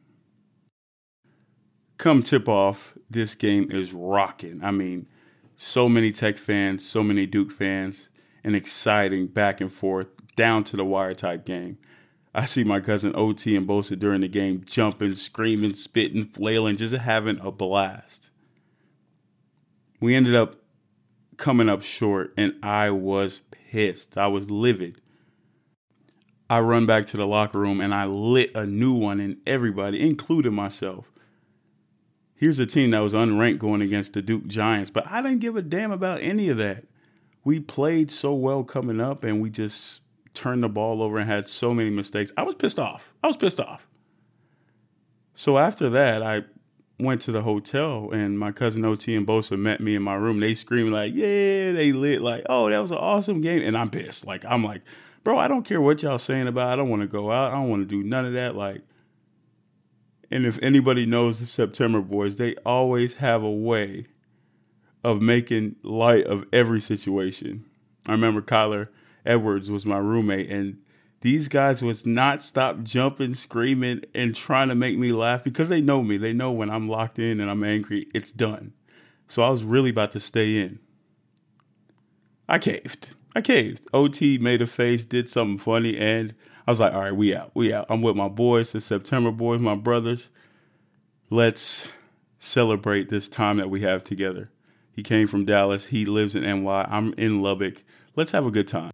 Come 1.97 2.23
tip 2.23 2.49
off, 2.49 2.97
this 3.09 3.35
game 3.35 3.69
is 3.69 3.93
rocking. 3.93 4.59
I 4.63 4.71
mean, 4.71 5.07
so 5.55 5.87
many 5.87 6.11
Tech 6.11 6.37
fans, 6.37 6.87
so 6.87 7.03
many 7.03 7.25
Duke 7.27 7.51
fans, 7.51 8.09
an 8.43 8.55
exciting 8.55 9.27
back 9.27 9.61
and 9.61 9.71
forth, 9.71 10.07
down 10.35 10.63
to 10.63 10.77
the 10.77 10.85
wire 10.85 11.13
type 11.13 11.45
game. 11.45 11.77
I 12.33 12.45
see 12.45 12.63
my 12.63 12.79
cousin 12.79 13.13
OT 13.15 13.55
and 13.55 13.67
Bosa 13.67 13.99
during 13.99 14.21
the 14.21 14.29
game 14.29 14.63
jumping, 14.65 15.15
screaming, 15.15 15.75
spitting, 15.75 16.23
flailing, 16.23 16.77
just 16.77 16.95
having 16.95 17.39
a 17.41 17.51
blast. 17.51 18.31
We 19.99 20.15
ended 20.15 20.33
up 20.33 20.55
coming 21.37 21.69
up 21.69 21.83
short, 21.83 22.33
and 22.37 22.55
I 22.63 22.89
was 22.89 23.41
pissed. 23.71 24.17
I 24.17 24.27
was 24.27 24.49
livid. 24.49 24.99
I 26.49 26.59
run 26.59 26.85
back 26.85 27.05
to 27.07 27.17
the 27.17 27.25
locker 27.25 27.59
room 27.59 27.79
and 27.79 27.93
I 27.93 28.05
lit 28.05 28.51
a 28.55 28.65
new 28.65 28.93
one 28.93 29.19
in 29.19 29.37
everybody, 29.45 30.01
including 30.01 30.53
myself 30.53 31.11
here's 32.41 32.57
a 32.57 32.65
team 32.65 32.89
that 32.89 32.99
was 32.99 33.13
unranked 33.13 33.59
going 33.59 33.83
against 33.83 34.13
the 34.13 34.21
Duke 34.21 34.47
Giants, 34.47 34.89
but 34.89 35.05
I 35.07 35.21
didn't 35.21 35.41
give 35.41 35.55
a 35.55 35.61
damn 35.61 35.91
about 35.91 36.21
any 36.21 36.49
of 36.49 36.57
that. 36.57 36.85
We 37.43 37.59
played 37.59 38.09
so 38.09 38.33
well 38.33 38.63
coming 38.63 38.99
up 38.99 39.23
and 39.23 39.39
we 39.39 39.51
just 39.51 40.01
turned 40.33 40.63
the 40.63 40.69
ball 40.69 41.03
over 41.03 41.19
and 41.19 41.29
had 41.29 41.47
so 41.47 41.71
many 41.75 41.91
mistakes. 41.91 42.31
I 42.35 42.41
was 42.41 42.55
pissed 42.55 42.79
off. 42.79 43.13
I 43.23 43.27
was 43.27 43.37
pissed 43.37 43.59
off. 43.59 43.87
So 45.35 45.59
after 45.59 45.87
that, 45.91 46.23
I 46.23 46.41
went 47.01 47.21
to 47.21 47.31
the 47.31 47.41
hotel 47.41 48.09
and 48.11 48.37
my 48.39 48.51
cousin 48.51 48.85
OT 48.85 49.15
and 49.15 49.27
Bosa 49.27 49.57
met 49.57 49.81
me 49.81 49.95
in 49.95 50.03
my 50.03 50.13
room. 50.13 50.39
They 50.39 50.53
screamed 50.53 50.91
like, 50.91 51.13
yeah, 51.13 51.71
they 51.71 51.91
lit 51.91 52.21
like, 52.21 52.45
oh, 52.49 52.69
that 52.69 52.79
was 52.79 52.91
an 52.91 52.97
awesome 52.97 53.41
game. 53.41 53.61
And 53.63 53.77
I'm 53.77 53.89
pissed. 53.89 54.25
Like, 54.25 54.45
I'm 54.45 54.63
like, 54.63 54.81
bro, 55.23 55.37
I 55.37 55.47
don't 55.47 55.63
care 55.63 55.81
what 55.81 56.03
y'all 56.03 56.19
saying 56.19 56.47
about. 56.47 56.69
It. 56.69 56.73
I 56.73 56.75
don't 56.77 56.89
want 56.89 57.01
to 57.01 57.07
go 57.07 57.31
out. 57.31 57.51
I 57.51 57.55
don't 57.55 57.69
want 57.69 57.81
to 57.81 57.87
do 57.87 58.07
none 58.07 58.25
of 58.25 58.33
that. 58.33 58.55
Like, 58.55 58.81
and 60.29 60.45
if 60.45 60.57
anybody 60.61 61.05
knows 61.05 61.39
the 61.39 61.45
September 61.45 62.01
boys, 62.01 62.37
they 62.37 62.55
always 62.65 63.15
have 63.15 63.43
a 63.43 63.51
way 63.51 64.05
of 65.03 65.21
making 65.21 65.75
light 65.83 66.25
of 66.25 66.45
every 66.53 66.79
situation. 66.79 67.65
I 68.07 68.13
remember 68.13 68.41
Kyler 68.41 68.87
Edwards 69.25 69.69
was 69.69 69.85
my 69.85 69.97
roommate, 69.97 70.49
and 70.49 70.77
these 71.21 71.47
guys 71.47 71.81
was 71.81 72.05
not 72.05 72.43
stop 72.43 72.83
jumping, 72.83 73.35
screaming, 73.35 74.03
and 74.13 74.35
trying 74.35 74.69
to 74.69 74.75
make 74.75 74.97
me 74.97 75.11
laugh 75.11 75.43
because 75.43 75.69
they 75.69 75.81
know 75.81 76.03
me. 76.03 76.17
They 76.17 76.33
know 76.33 76.51
when 76.51 76.69
I'm 76.69 76.89
locked 76.89 77.19
in 77.19 77.39
and 77.39 77.49
I'm 77.49 77.63
angry, 77.63 78.07
it's 78.13 78.31
done. 78.31 78.73
So 79.27 79.43
I 79.43 79.49
was 79.49 79.63
really 79.63 79.91
about 79.91 80.11
to 80.13 80.19
stay 80.19 80.59
in. 80.59 80.79
I 82.49 82.59
caved. 82.59 83.13
I 83.35 83.41
caved. 83.41 83.87
OT 83.93 84.37
made 84.39 84.61
a 84.61 84.67
face, 84.67 85.05
did 85.05 85.29
something 85.29 85.57
funny, 85.57 85.97
and 85.97 86.33
I 86.67 86.71
was 86.71 86.79
like, 86.79 86.93
all 86.93 87.01
right, 87.01 87.15
we 87.15 87.33
out. 87.33 87.51
We 87.53 87.71
out. 87.71 87.85
I'm 87.89 88.01
with 88.01 88.15
my 88.15 88.27
boys, 88.27 88.71
the 88.71 88.81
September 88.81 89.31
boys, 89.31 89.61
my 89.61 89.75
brothers. 89.75 90.31
Let's 91.29 91.87
celebrate 92.39 93.09
this 93.09 93.29
time 93.29 93.57
that 93.57 93.69
we 93.69 93.81
have 93.81 94.03
together. 94.03 94.51
He 94.91 95.03
came 95.03 95.27
from 95.27 95.45
Dallas. 95.45 95.87
He 95.87 96.05
lives 96.05 96.35
in 96.35 96.43
NY. 96.43 96.87
I'm 96.89 97.13
in 97.13 97.41
Lubbock. 97.41 97.83
Let's 98.15 98.31
have 98.31 98.45
a 98.45 98.51
good 98.51 98.67
time. 98.67 98.91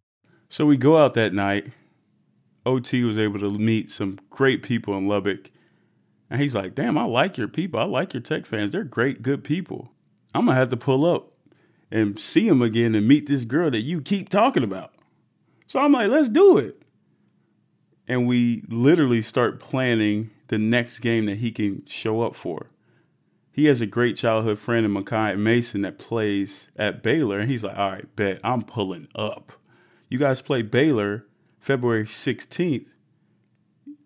So 0.50 0.66
we 0.66 0.78
go 0.78 0.98
out 0.98 1.16
that 1.16 1.34
night. 1.34 1.72
OT 2.68 3.04
was 3.04 3.18
able 3.18 3.40
to 3.40 3.52
meet 3.52 3.90
some 3.90 4.20
great 4.30 4.64
people 4.64 4.98
in 4.98 5.08
Lubbock. 5.08 5.50
And 6.30 6.42
he's 6.42 6.56
like, 6.56 6.76
damn, 6.76 6.98
I 6.98 7.06
like 7.06 7.38
your 7.38 7.48
people. 7.48 7.80
I 7.80 7.86
like 7.86 8.14
your 8.14 8.22
tech 8.22 8.46
fans. 8.46 8.74
They're 8.74 8.84
great, 8.84 9.22
good 9.22 9.44
people. 9.44 9.92
I'm 10.36 10.46
going 10.46 10.56
to 10.56 10.60
have 10.60 10.70
to 10.70 10.78
pull 10.78 11.06
up 11.06 11.32
and 11.90 12.20
see 12.20 12.48
him 12.48 12.62
again 12.62 12.96
and 12.96 13.08
meet 13.08 13.28
this 13.28 13.46
girl 13.46 13.72
that 13.72 13.82
you 13.82 14.02
keep 14.02 14.30
talking 14.30 14.64
about. 14.64 14.94
So 15.68 15.80
I'm 15.80 15.94
like, 15.94 16.10
let's 16.10 16.30
do 16.30 16.58
it 16.58 16.84
and 18.08 18.28
we 18.28 18.64
literally 18.70 19.22
start 19.22 19.60
planning 19.60 20.32
the 20.48 20.58
next 20.58 21.00
game 21.00 21.26
that 21.26 21.38
he 21.38 21.52
can 21.52 21.86
show 21.86 22.22
up 22.22 22.36
for. 22.36 22.68
He 23.52 23.66
has 23.66 23.82
a 23.82 23.88
great 23.88 24.16
childhood 24.16 24.60
friend 24.60 24.86
in 24.86 24.94
Makai 24.94 25.38
Mason 25.38 25.82
that 25.82 25.98
plays 25.98 26.70
at 26.78 27.04
Baylor, 27.04 27.40
and 27.40 27.50
he's 27.50 27.64
like, 27.64 27.78
"All 27.78 27.92
right, 27.92 28.16
bet 28.16 28.40
I'm 28.44 28.62
pulling 28.62 29.08
up. 29.16 29.52
You 30.10 30.20
guys 30.20 30.42
play 30.42 30.62
Baylor 30.62 31.26
February 31.68 32.06
16th. 32.06 32.86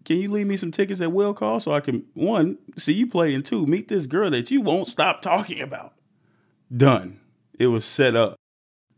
Can 0.04 0.18
you 0.18 0.32
leave 0.32 0.48
me 0.48 0.58
some 0.58 0.72
tickets 0.72 1.00
at 1.00 1.12
will 1.12 1.36
call 1.36 1.60
so 1.60 1.72
I 1.72 1.80
can 1.80 2.06
one 2.16 2.58
see 2.76 2.94
you 2.94 3.06
play 3.06 3.36
and 3.36 3.46
two 3.46 3.68
meet 3.68 3.88
this 3.88 4.08
girl 4.08 4.32
that 4.32 4.50
you 4.50 4.62
won't 4.62 4.88
stop 4.88 5.22
talking 5.22 5.62
about?" 5.62 5.94
Done. 6.76 7.20
It 7.60 7.68
was 7.68 7.86
set 7.86 8.16
up. 8.16 8.36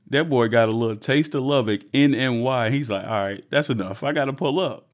That 0.08 0.30
boy 0.30 0.48
got 0.48 0.70
a 0.70 0.72
little 0.72 0.96
taste 0.96 1.36
of 1.36 1.44
Lubbock 1.44 1.82
in 1.92 2.12
NY. 2.12 2.70
He's 2.70 2.90
like, 2.90 3.06
all 3.06 3.26
right, 3.26 3.46
that's 3.50 3.70
enough. 3.70 4.02
I 4.02 4.14
got 4.14 4.26
to 4.26 4.34
pull 4.34 4.62
up. 4.62 4.88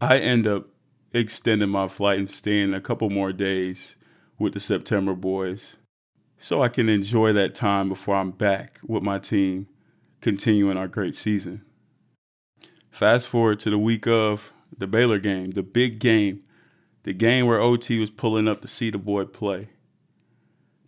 I 0.00 0.18
end 0.18 0.46
up 0.46 0.68
extending 1.12 1.70
my 1.70 1.88
flight 1.88 2.18
and 2.18 2.30
staying 2.30 2.74
a 2.74 2.80
couple 2.80 3.10
more 3.10 3.32
days 3.32 3.96
with 4.38 4.52
the 4.52 4.60
September 4.60 5.16
boys 5.16 5.78
so 6.38 6.62
I 6.62 6.68
can 6.68 6.88
enjoy 6.88 7.32
that 7.32 7.56
time 7.56 7.88
before 7.88 8.14
I'm 8.14 8.30
back 8.30 8.78
with 8.86 9.02
my 9.02 9.18
team 9.18 9.66
continuing 10.20 10.76
our 10.76 10.88
great 10.88 11.16
season. 11.16 11.64
Fast 12.90 13.28
forward 13.28 13.58
to 13.60 13.70
the 13.70 13.78
week 13.78 14.06
of 14.06 14.52
the 14.76 14.86
Baylor 14.86 15.18
game, 15.18 15.52
the 15.52 15.62
big 15.62 15.98
game, 15.98 16.42
the 17.04 17.12
game 17.12 17.46
where 17.46 17.60
OT 17.60 17.98
was 17.98 18.10
pulling 18.10 18.48
up 18.48 18.60
to 18.62 18.68
see 18.68 18.90
the 18.90 18.98
boy 18.98 19.24
play. 19.24 19.70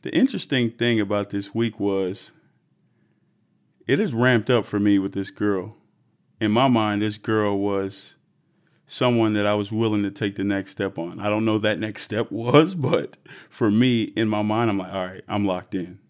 The 0.03 0.15
interesting 0.15 0.71
thing 0.71 1.01
about 1.01 1.31
this 1.31 1.55
week 1.55 1.79
was 1.79 2.33
it 3.87 3.99
has 3.99 4.13
ramped 4.13 4.51
up 4.51 4.67
for 4.67 4.81
me 4.81 4.99
with 4.99 5.13
this 5.13 5.31
girl 5.31 5.77
in 6.43 6.51
my 6.51 6.67
mind, 6.67 7.03
this 7.03 7.19
girl 7.19 7.57
was 7.57 8.17
someone 8.85 9.33
that 9.35 9.47
I 9.47 9.55
was 9.55 9.71
willing 9.71 10.03
to 10.03 10.11
take 10.11 10.35
the 10.35 10.43
next 10.43 10.73
step 10.73 10.99
on. 10.99 11.21
I 11.21 11.29
don't 11.29 11.45
know 11.45 11.57
that 11.59 11.79
next 11.79 12.03
step 12.09 12.33
was, 12.33 12.75
but 12.75 13.17
for 13.49 13.71
me, 13.71 14.03
in 14.03 14.29
my 14.29 14.43
mind, 14.43 14.69
I'm 14.69 14.79
like, 14.79 14.93
all 14.93 15.07
right, 15.07 15.23
I'm 15.29 15.47
locked 15.47 15.77
in. 15.77 16.01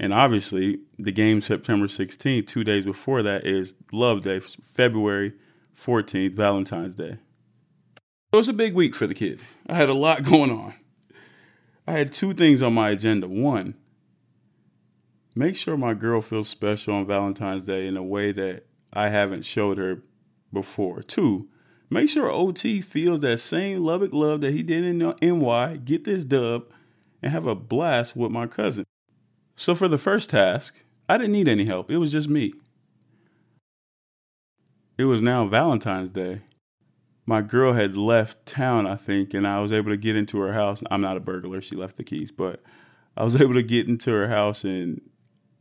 And 0.00 0.14
obviously, 0.14 0.78
the 0.98 1.12
game 1.12 1.42
September 1.42 1.86
16th, 1.86 2.46
two 2.46 2.64
days 2.64 2.86
before 2.86 3.22
that, 3.22 3.44
is 3.44 3.74
Love 3.92 4.22
Day, 4.22 4.40
February 4.40 5.34
14th, 5.76 6.32
Valentine's 6.34 6.94
Day. 6.94 7.18
So 7.98 8.32
it 8.32 8.36
was 8.38 8.48
a 8.48 8.54
big 8.54 8.72
week 8.72 8.94
for 8.94 9.06
the 9.06 9.14
kid. 9.14 9.40
I 9.66 9.74
had 9.74 9.90
a 9.90 9.94
lot 9.94 10.22
going 10.24 10.50
on. 10.50 10.72
I 11.86 11.92
had 11.92 12.14
two 12.14 12.32
things 12.32 12.62
on 12.62 12.72
my 12.72 12.88
agenda. 12.88 13.28
One, 13.28 13.74
make 15.34 15.54
sure 15.54 15.76
my 15.76 15.92
girl 15.92 16.22
feels 16.22 16.48
special 16.48 16.94
on 16.94 17.06
Valentine's 17.06 17.64
Day 17.64 17.86
in 17.86 17.98
a 17.98 18.02
way 18.02 18.32
that 18.32 18.64
I 18.94 19.10
haven't 19.10 19.42
showed 19.42 19.76
her 19.76 20.02
before. 20.50 21.02
Two, 21.02 21.50
make 21.90 22.08
sure 22.08 22.30
OT 22.30 22.80
feels 22.80 23.20
that 23.20 23.40
same 23.40 23.84
Lubbock 23.84 24.14
love 24.14 24.40
that 24.40 24.54
he 24.54 24.62
did 24.62 24.82
in 24.82 25.02
uh, 25.02 25.14
NY, 25.20 25.76
get 25.84 26.04
this 26.04 26.24
dub, 26.24 26.64
and 27.20 27.32
have 27.32 27.44
a 27.44 27.54
blast 27.54 28.16
with 28.16 28.30
my 28.30 28.46
cousin. 28.46 28.86
So 29.60 29.74
for 29.74 29.88
the 29.88 29.98
first 29.98 30.30
task, 30.30 30.84
I 31.06 31.18
didn't 31.18 31.34
need 31.34 31.46
any 31.46 31.66
help. 31.66 31.90
It 31.90 31.98
was 31.98 32.10
just 32.10 32.30
me. 32.30 32.54
It 34.96 35.04
was 35.04 35.20
now 35.20 35.46
Valentine's 35.46 36.12
Day. 36.12 36.40
My 37.26 37.42
girl 37.42 37.74
had 37.74 37.94
left 37.94 38.46
town, 38.46 38.86
I 38.86 38.96
think, 38.96 39.34
and 39.34 39.46
I 39.46 39.60
was 39.60 39.70
able 39.70 39.90
to 39.90 39.98
get 39.98 40.16
into 40.16 40.38
her 40.38 40.54
house. 40.54 40.82
I'm 40.90 41.02
not 41.02 41.18
a 41.18 41.20
burglar, 41.20 41.60
she 41.60 41.76
left 41.76 41.98
the 41.98 42.04
keys, 42.04 42.32
but 42.32 42.62
I 43.18 43.22
was 43.22 43.36
able 43.42 43.52
to 43.52 43.62
get 43.62 43.86
into 43.86 44.10
her 44.12 44.28
house 44.28 44.64
and 44.64 45.02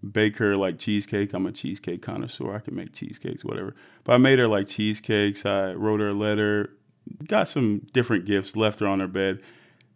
bake 0.10 0.38
her 0.38 0.56
like 0.56 0.80
cheesecake. 0.80 1.34
I'm 1.34 1.46
a 1.46 1.52
cheesecake 1.52 2.02
connoisseur. 2.02 2.56
I 2.56 2.60
can 2.60 2.76
make 2.76 2.94
cheesecakes, 2.94 3.44
whatever. 3.44 3.76
But 4.06 4.14
I 4.14 4.18
made 4.18 4.40
her 4.40 4.48
like 4.48 4.68
cheesecakes. 4.68 5.46
I 5.46 5.74
wrote 5.74 6.00
her 6.00 6.10
a 6.10 6.14
letter, 6.14 6.70
got 7.28 7.50
some 7.50 7.86
different 7.92 8.24
gifts, 8.24 8.56
left 8.56 8.80
her 8.80 8.88
on 8.88 9.02
her 9.02 9.10
bed 9.10 9.42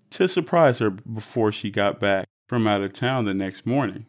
to 0.09 0.27
surprise 0.27 0.79
her 0.79 0.89
before 0.89 1.53
she 1.53 1.71
got 1.71 2.01
back 2.01 2.27
from 2.47 2.67
out 2.67 2.81
of 2.81 2.93
town 2.93 3.25
the 3.25 3.33
next 3.33 3.65
morning. 3.65 4.05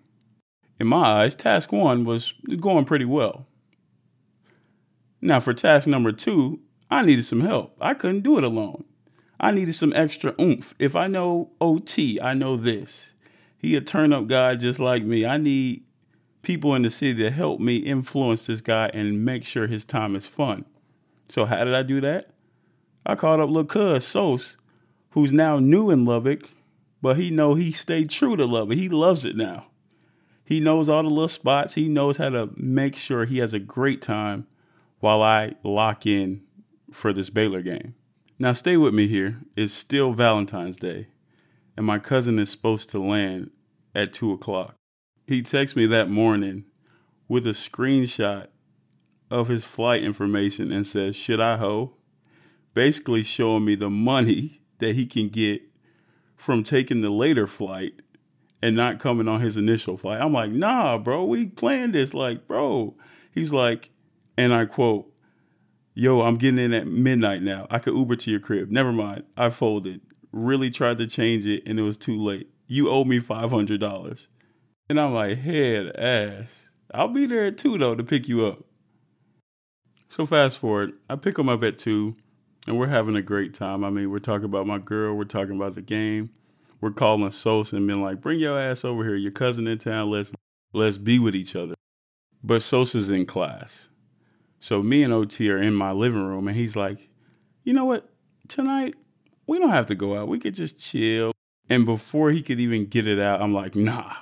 In 0.80 0.86
my 0.86 1.22
eyes, 1.22 1.34
task 1.34 1.72
one 1.72 2.04
was 2.04 2.34
going 2.60 2.84
pretty 2.84 3.04
well. 3.04 3.46
Now, 5.20 5.40
for 5.40 5.54
task 5.54 5.86
number 5.86 6.12
two, 6.12 6.60
I 6.90 7.02
needed 7.02 7.24
some 7.24 7.40
help. 7.40 7.76
I 7.80 7.94
couldn't 7.94 8.20
do 8.20 8.36
it 8.38 8.44
alone. 8.44 8.84
I 9.40 9.50
needed 9.50 9.74
some 9.74 9.92
extra 9.94 10.34
oomph. 10.40 10.74
If 10.78 10.94
I 10.94 11.06
know 11.06 11.52
OT, 11.60 12.20
I 12.20 12.34
know 12.34 12.56
this. 12.56 13.14
He 13.56 13.76
a 13.76 13.80
turn 13.80 14.12
up 14.12 14.26
guy 14.26 14.56
just 14.56 14.78
like 14.78 15.02
me. 15.04 15.24
I 15.24 15.38
need 15.38 15.84
people 16.42 16.74
in 16.74 16.82
the 16.82 16.90
city 16.90 17.22
to 17.22 17.30
help 17.30 17.60
me 17.60 17.76
influence 17.76 18.46
this 18.46 18.60
guy 18.60 18.90
and 18.92 19.24
make 19.24 19.44
sure 19.44 19.66
his 19.66 19.84
time 19.84 20.14
is 20.14 20.26
fun. 20.26 20.66
So 21.28 21.46
how 21.46 21.64
did 21.64 21.74
I 21.74 21.82
do 21.82 22.00
that? 22.02 22.30
I 23.06 23.14
called 23.14 23.40
up 23.40 23.48
little 23.48 23.64
cuz 23.64 24.04
Sos, 24.04 24.56
who's 25.10 25.32
now 25.32 25.58
new 25.58 25.90
in 25.90 26.04
Lubbock, 26.04 26.50
but 27.04 27.18
he 27.18 27.28
know 27.30 27.54
he 27.54 27.70
stayed 27.70 28.08
true 28.08 28.34
to 28.34 28.46
Lubbock. 28.46 28.78
He 28.78 28.88
loves 28.88 29.26
it 29.26 29.37
now. 29.37 29.66
He 30.42 30.58
knows 30.58 30.88
all 30.88 31.02
the 31.02 31.11
little 31.11 31.28
spots. 31.28 31.75
He 31.75 31.87
knows 31.87 32.16
how 32.16 32.30
to 32.30 32.49
make 32.56 32.96
sure 32.96 33.26
he 33.26 33.40
has 33.40 33.52
a 33.52 33.58
great 33.58 34.00
time 34.00 34.46
while 35.00 35.20
I 35.20 35.56
lock 35.62 36.06
in 36.06 36.44
for 36.90 37.12
this 37.12 37.28
Baylor 37.28 37.61
game. 37.61 37.94
Now 38.38 38.54
stay 38.54 38.78
with 38.78 38.94
me 38.94 39.06
here. 39.06 39.42
It's 39.55 39.74
still 39.74 40.14
Valentine's 40.14 40.78
Day 40.78 41.09
and 41.76 41.85
my 41.85 41.98
cousin 41.98 42.38
is 42.38 42.48
supposed 42.48 42.88
to 42.88 43.02
land 43.02 43.50
at 43.94 44.14
two 44.14 44.33
o'clock. 44.33 44.74
He 45.26 45.42
texted 45.42 45.76
me 45.76 45.85
that 45.85 46.09
morning 46.09 46.64
with 47.28 47.46
a 47.46 47.50
screenshot 47.50 48.46
of 49.31 49.48
his 49.48 49.66
flight 49.66 50.02
information 50.02 50.72
and 50.72 50.87
says, 50.87 51.16
Should 51.16 51.38
I 51.38 51.59
ho? 51.59 51.98
Basically 52.72 53.22
showing 53.22 53.66
me 53.66 53.74
the 53.74 53.90
money 53.90 54.62
that 54.78 54.94
he 54.94 55.05
can 55.05 55.28
get 55.28 55.61
from 56.44 56.62
taking 56.62 57.00
the 57.00 57.09
later 57.09 57.46
flight 57.46 57.94
and 58.62 58.76
not 58.76 58.98
coming 59.00 59.28
on 59.28 59.40
his 59.40 59.57
initial 59.57 59.96
flight. 59.96 60.20
I'm 60.20 60.35
like, 60.35 60.50
nah, 60.50 60.98
bro, 60.98 61.24
we 61.24 61.46
planned 61.46 61.94
this. 61.94 62.12
Like, 62.12 62.46
bro. 62.46 62.94
He's 63.33 63.50
like, 63.50 63.90
and 64.37 64.52
I 64.52 64.66
quote, 64.66 65.11
Yo, 65.94 66.20
I'm 66.20 66.37
getting 66.37 66.59
in 66.59 66.74
at 66.74 66.87
midnight 66.87 67.40
now. 67.40 67.66
I 67.70 67.78
could 67.78 67.94
Uber 67.94 68.16
to 68.16 68.30
your 68.30 68.40
crib. 68.40 68.70
Never 68.70 68.92
mind. 68.92 69.24
I 69.37 69.48
folded 69.48 70.02
really 70.33 70.68
tried 70.68 70.98
to 70.98 71.07
change 71.07 71.46
it 71.46 71.62
and 71.66 71.78
it 71.78 71.83
was 71.83 71.96
too 71.96 72.20
late. 72.20 72.50
You 72.66 72.90
owe 72.90 73.04
me 73.04 73.20
$500. 73.20 74.26
And 74.90 75.00
I'm 75.00 75.14
like, 75.14 75.38
head 75.38 75.96
ass. 75.96 76.72
I'll 76.92 77.09
be 77.09 77.24
there 77.26 77.46
at 77.46 77.57
2 77.57 77.78
though 77.78 77.94
to 77.94 78.04
pick 78.04 78.28
you 78.28 78.44
up. 78.44 78.64
So 80.11 80.26
fast 80.26 80.59
forward, 80.59 80.92
I 81.09 81.16
pick 81.16 81.38
him 81.38 81.48
up 81.48 81.64
at 81.64 81.78
2 81.78 82.16
and 82.66 82.79
we're 82.79 82.87
having 82.87 83.16
a 83.16 83.22
great 83.22 83.55
time. 83.55 83.85
I 83.85 83.90
mean, 83.90 84.11
we're 84.11 84.18
talking 84.18 84.46
about 84.46 84.66
my 84.66 84.79
girl, 84.79 85.14
we're 85.14 85.24
talking 85.24 85.57
about 85.57 85.74
the 85.74 85.83
game. 85.83 86.31
We're 86.81 86.90
calling 86.90 87.31
Sos 87.31 87.72
and 87.72 87.87
being 87.87 88.03
like, 88.03 88.20
bring 88.20 88.38
your 88.38 88.59
ass 88.59 88.85
over 88.85 89.05
here. 89.05 89.16
Your 89.16 89.33
cousin 89.33 89.66
in 89.66 89.79
town. 89.79 90.11
Let's 90.11 90.33
let's 90.72 90.98
be 90.98 91.18
with 91.18 91.35
each 91.35 91.57
other. 91.57 91.74
But 92.42 92.62
Sosa's 92.62 93.09
in 93.11 93.24
class. 93.24 93.88
So 94.59 94.83
me 94.83 95.03
and 95.03 95.12
OT 95.12 95.50
are 95.50 95.59
in 95.59 95.74
my 95.74 95.92
living 95.92 96.24
room 96.24 96.46
and 96.46 96.57
he's 96.57 96.77
like, 96.77 97.09
you 97.62 97.72
know 97.72 97.87
what? 97.87 98.11
Tonight 98.48 98.94
we 99.46 99.59
don't 99.59 99.70
have 99.70 99.87
to 99.87 99.94
go 99.94 100.18
out. 100.18 100.29
We 100.29 100.38
could 100.38 100.55
just 100.55 100.79
chill. 100.79 101.33
And 101.70 101.87
before 101.87 102.31
he 102.31 102.42
could 102.42 102.61
even 102.61 102.87
get 102.87 103.07
it 103.07 103.18
out, 103.18 103.40
I'm 103.40 103.55
like, 103.55 103.74
nah, 103.74 104.12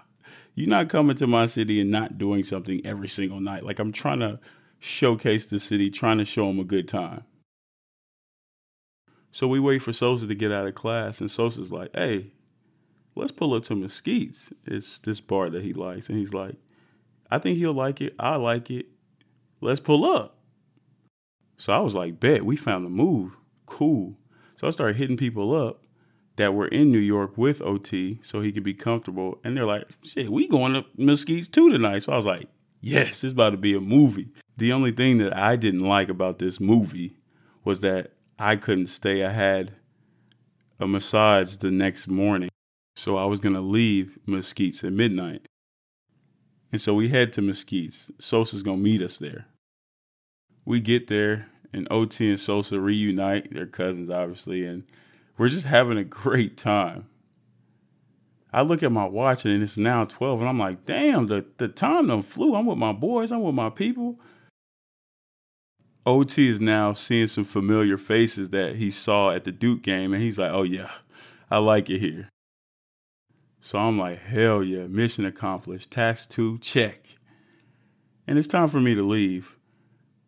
you're 0.54 0.68
not 0.68 0.88
coming 0.88 1.16
to 1.16 1.26
my 1.26 1.46
city 1.46 1.80
and 1.80 1.90
not 1.90 2.18
doing 2.18 2.44
something 2.44 2.84
every 2.84 3.08
single 3.08 3.40
night. 3.40 3.64
Like 3.64 3.78
I'm 3.78 3.92
trying 3.92 4.20
to 4.20 4.38
showcase 4.78 5.46
the 5.46 5.58
city, 5.58 5.90
trying 5.90 6.18
to 6.18 6.24
show 6.24 6.48
him 6.48 6.60
a 6.60 6.64
good 6.64 6.86
time. 6.86 7.24
So 9.32 9.48
we 9.48 9.58
wait 9.58 9.80
for 9.80 9.92
Sosa 9.92 10.26
to 10.26 10.34
get 10.34 10.52
out 10.52 10.66
of 10.66 10.74
class, 10.74 11.20
and 11.20 11.30
Sosa's 11.30 11.72
like, 11.72 11.90
hey, 11.96 12.32
let's 13.14 13.32
pull 13.32 13.54
up 13.54 13.64
to 13.64 13.74
Mesquite's. 13.74 14.52
It's 14.66 14.98
this 14.98 15.20
bar 15.20 15.50
that 15.50 15.62
he 15.62 15.72
likes. 15.72 16.08
And 16.08 16.18
he's 16.18 16.34
like, 16.34 16.56
I 17.30 17.38
think 17.38 17.56
he'll 17.56 17.72
like 17.72 18.00
it. 18.00 18.14
I 18.18 18.36
like 18.36 18.70
it. 18.70 18.86
Let's 19.60 19.80
pull 19.80 20.04
up. 20.04 20.36
So 21.56 21.72
I 21.72 21.80
was 21.80 21.94
like, 21.94 22.20
bet, 22.20 22.44
we 22.44 22.56
found 22.56 22.84
the 22.84 22.90
move. 22.90 23.36
Cool. 23.66 24.18
So 24.56 24.66
I 24.66 24.70
started 24.70 24.96
hitting 24.96 25.16
people 25.16 25.54
up 25.54 25.84
that 26.36 26.54
were 26.54 26.68
in 26.68 26.90
New 26.90 26.98
York 26.98 27.38
with 27.38 27.62
OT 27.62 28.18
so 28.22 28.40
he 28.40 28.52
could 28.52 28.62
be 28.62 28.74
comfortable. 28.74 29.38
And 29.44 29.56
they're 29.56 29.66
like, 29.66 29.86
shit, 30.02 30.30
we 30.30 30.46
going 30.46 30.74
to 30.74 30.84
Mesquite's 30.96 31.48
too 31.48 31.70
tonight. 31.70 32.00
So 32.00 32.12
I 32.12 32.16
was 32.16 32.26
like, 32.26 32.48
yes, 32.80 33.24
it's 33.24 33.32
about 33.32 33.50
to 33.50 33.56
be 33.56 33.74
a 33.74 33.80
movie. 33.80 34.28
The 34.56 34.72
only 34.72 34.92
thing 34.92 35.18
that 35.18 35.36
I 35.36 35.56
didn't 35.56 35.84
like 35.84 36.08
about 36.08 36.38
this 36.38 36.60
movie 36.60 37.16
was 37.64 37.80
that 37.80 38.12
I 38.42 38.56
couldn't 38.56 38.86
stay. 38.86 39.24
I 39.24 39.30
had 39.30 39.72
a 40.80 40.88
massage 40.88 41.56
the 41.56 41.70
next 41.70 42.08
morning. 42.08 42.50
So 42.96 43.16
I 43.16 43.24
was 43.24 43.38
going 43.38 43.54
to 43.54 43.60
leave 43.60 44.18
Mesquite's 44.26 44.82
at 44.82 44.92
midnight. 44.92 45.46
And 46.72 46.80
so 46.80 46.92
we 46.92 47.08
head 47.08 47.32
to 47.34 47.42
Mesquite's. 47.42 48.10
Sosa's 48.18 48.64
going 48.64 48.78
to 48.78 48.82
meet 48.82 49.00
us 49.00 49.16
there. 49.18 49.46
We 50.64 50.80
get 50.80 51.06
there 51.06 51.46
and 51.72 51.86
OT 51.88 52.30
and 52.30 52.40
Sosa 52.40 52.80
reunite. 52.80 53.54
They're 53.54 53.64
cousins, 53.64 54.10
obviously, 54.10 54.66
and 54.66 54.84
we're 55.38 55.48
just 55.48 55.66
having 55.66 55.96
a 55.96 56.04
great 56.04 56.56
time. 56.56 57.06
I 58.52 58.62
look 58.62 58.82
at 58.82 58.90
my 58.90 59.06
watch 59.06 59.44
and 59.44 59.62
it's 59.62 59.76
now 59.76 60.04
12, 60.04 60.40
and 60.40 60.48
I'm 60.48 60.58
like, 60.58 60.84
damn, 60.84 61.28
the, 61.28 61.46
the 61.58 61.68
time 61.68 62.08
done 62.08 62.22
flew. 62.22 62.56
I'm 62.56 62.66
with 62.66 62.76
my 62.76 62.92
boys, 62.92 63.30
I'm 63.30 63.42
with 63.42 63.54
my 63.54 63.70
people. 63.70 64.18
OT 66.04 66.48
is 66.48 66.60
now 66.60 66.92
seeing 66.92 67.28
some 67.28 67.44
familiar 67.44 67.96
faces 67.96 68.50
that 68.50 68.76
he 68.76 68.90
saw 68.90 69.30
at 69.30 69.44
the 69.44 69.52
Duke 69.52 69.82
game, 69.82 70.12
and 70.12 70.22
he's 70.22 70.38
like, 70.38 70.52
oh, 70.52 70.62
yeah, 70.62 70.90
I 71.50 71.58
like 71.58 71.88
it 71.90 71.98
here. 71.98 72.28
So 73.60 73.78
I'm 73.78 73.98
like, 73.98 74.18
hell 74.18 74.62
yeah, 74.62 74.88
mission 74.88 75.24
accomplished. 75.24 75.90
Task 75.90 76.30
two, 76.30 76.58
check. 76.58 77.16
And 78.26 78.38
it's 78.38 78.48
time 78.48 78.68
for 78.68 78.80
me 78.80 78.94
to 78.94 79.02
leave 79.02 79.56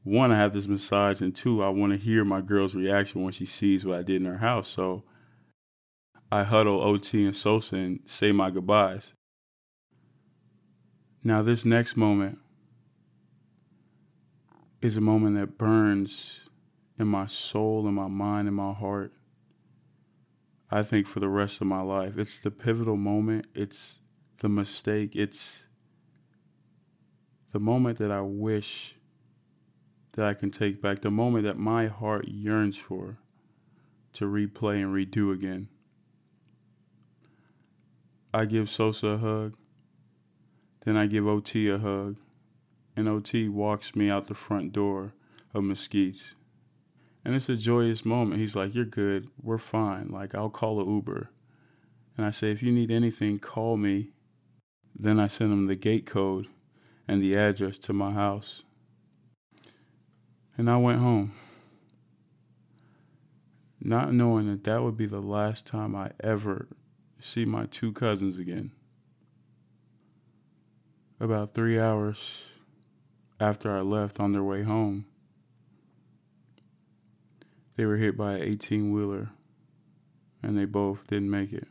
one, 0.04 0.30
I 0.30 0.36
have 0.36 0.52
this 0.52 0.68
massage, 0.68 1.22
and 1.22 1.34
two, 1.34 1.64
I 1.64 1.70
want 1.70 1.92
to 1.92 1.98
hear 1.98 2.24
my 2.24 2.42
girl's 2.42 2.74
reaction 2.74 3.22
when 3.22 3.32
she 3.32 3.46
sees 3.46 3.86
what 3.86 3.98
I 3.98 4.02
did 4.02 4.20
in 4.20 4.26
her 4.26 4.36
house. 4.36 4.68
So 4.68 5.02
I 6.30 6.42
huddle 6.42 6.80
OT 6.82 7.24
and 7.24 7.34
Sosa 7.34 7.76
and 7.76 8.00
say 8.04 8.30
my 8.30 8.50
goodbyes. 8.50 9.14
Now, 11.22 11.42
this 11.42 11.64
next 11.64 11.96
moment 11.96 12.38
is 14.84 14.98
a 14.98 15.00
moment 15.00 15.34
that 15.34 15.56
burns 15.56 16.42
in 16.98 17.06
my 17.06 17.26
soul, 17.26 17.88
in 17.88 17.94
my 17.94 18.06
mind, 18.06 18.46
in 18.46 18.52
my 18.52 18.74
heart. 18.74 19.14
I 20.70 20.82
think 20.82 21.06
for 21.06 21.20
the 21.20 21.28
rest 21.28 21.62
of 21.62 21.66
my 21.66 21.80
life. 21.80 22.18
It's 22.18 22.38
the 22.38 22.50
pivotal 22.50 22.98
moment. 22.98 23.46
It's 23.54 24.00
the 24.40 24.50
mistake. 24.50 25.16
It's 25.16 25.68
the 27.52 27.60
moment 27.60 27.96
that 27.96 28.10
I 28.10 28.20
wish 28.20 28.96
that 30.12 30.26
I 30.26 30.34
can 30.34 30.50
take 30.50 30.82
back, 30.82 31.00
the 31.00 31.10
moment 31.10 31.44
that 31.44 31.56
my 31.56 31.86
heart 31.86 32.28
yearns 32.28 32.76
for 32.76 33.16
to 34.12 34.26
replay 34.26 34.82
and 34.82 34.94
redo 34.94 35.32
again. 35.32 35.68
I 38.34 38.44
give 38.44 38.68
Sosa 38.68 39.06
a 39.06 39.16
hug, 39.16 39.56
then 40.84 40.98
I 40.98 41.06
give 41.06 41.26
OT 41.26 41.70
a 41.70 41.78
hug, 41.78 42.16
and 42.96 43.08
OT 43.08 43.48
walks 43.48 43.94
me 43.94 44.08
out 44.08 44.28
the 44.28 44.34
front 44.34 44.72
door 44.72 45.14
of 45.52 45.64
Mesquite's. 45.64 46.34
And 47.24 47.34
it's 47.34 47.48
a 47.48 47.56
joyous 47.56 48.04
moment. 48.04 48.40
He's 48.40 48.54
like, 48.54 48.74
You're 48.74 48.84
good. 48.84 49.28
We're 49.40 49.58
fine. 49.58 50.08
Like, 50.08 50.34
I'll 50.34 50.50
call 50.50 50.80
a 50.80 50.86
Uber. 50.86 51.30
And 52.16 52.26
I 52.26 52.30
say, 52.30 52.50
If 52.50 52.62
you 52.62 52.70
need 52.70 52.90
anything, 52.90 53.38
call 53.38 53.76
me. 53.76 54.10
Then 54.96 55.18
I 55.18 55.26
send 55.26 55.52
him 55.52 55.66
the 55.66 55.74
gate 55.74 56.06
code 56.06 56.46
and 57.08 57.22
the 57.22 57.36
address 57.36 57.78
to 57.80 57.92
my 57.92 58.12
house. 58.12 58.62
And 60.56 60.70
I 60.70 60.76
went 60.76 61.00
home, 61.00 61.32
not 63.80 64.12
knowing 64.12 64.46
that 64.48 64.62
that 64.64 64.82
would 64.84 64.96
be 64.96 65.06
the 65.06 65.20
last 65.20 65.66
time 65.66 65.96
I 65.96 66.12
ever 66.22 66.68
see 67.18 67.44
my 67.44 67.66
two 67.66 67.92
cousins 67.92 68.38
again. 68.38 68.70
About 71.18 71.54
three 71.54 71.80
hours 71.80 72.48
after 73.40 73.76
I 73.76 73.80
left 73.80 74.20
on 74.20 74.32
their 74.32 74.42
way 74.42 74.62
home, 74.62 75.06
they 77.76 77.84
were 77.84 77.96
hit 77.96 78.16
by 78.16 78.34
an 78.34 78.42
18 78.42 78.92
wheeler 78.92 79.30
and 80.42 80.56
they 80.56 80.64
both 80.64 81.06
didn't 81.06 81.30
make 81.30 81.52
it. 81.52 81.68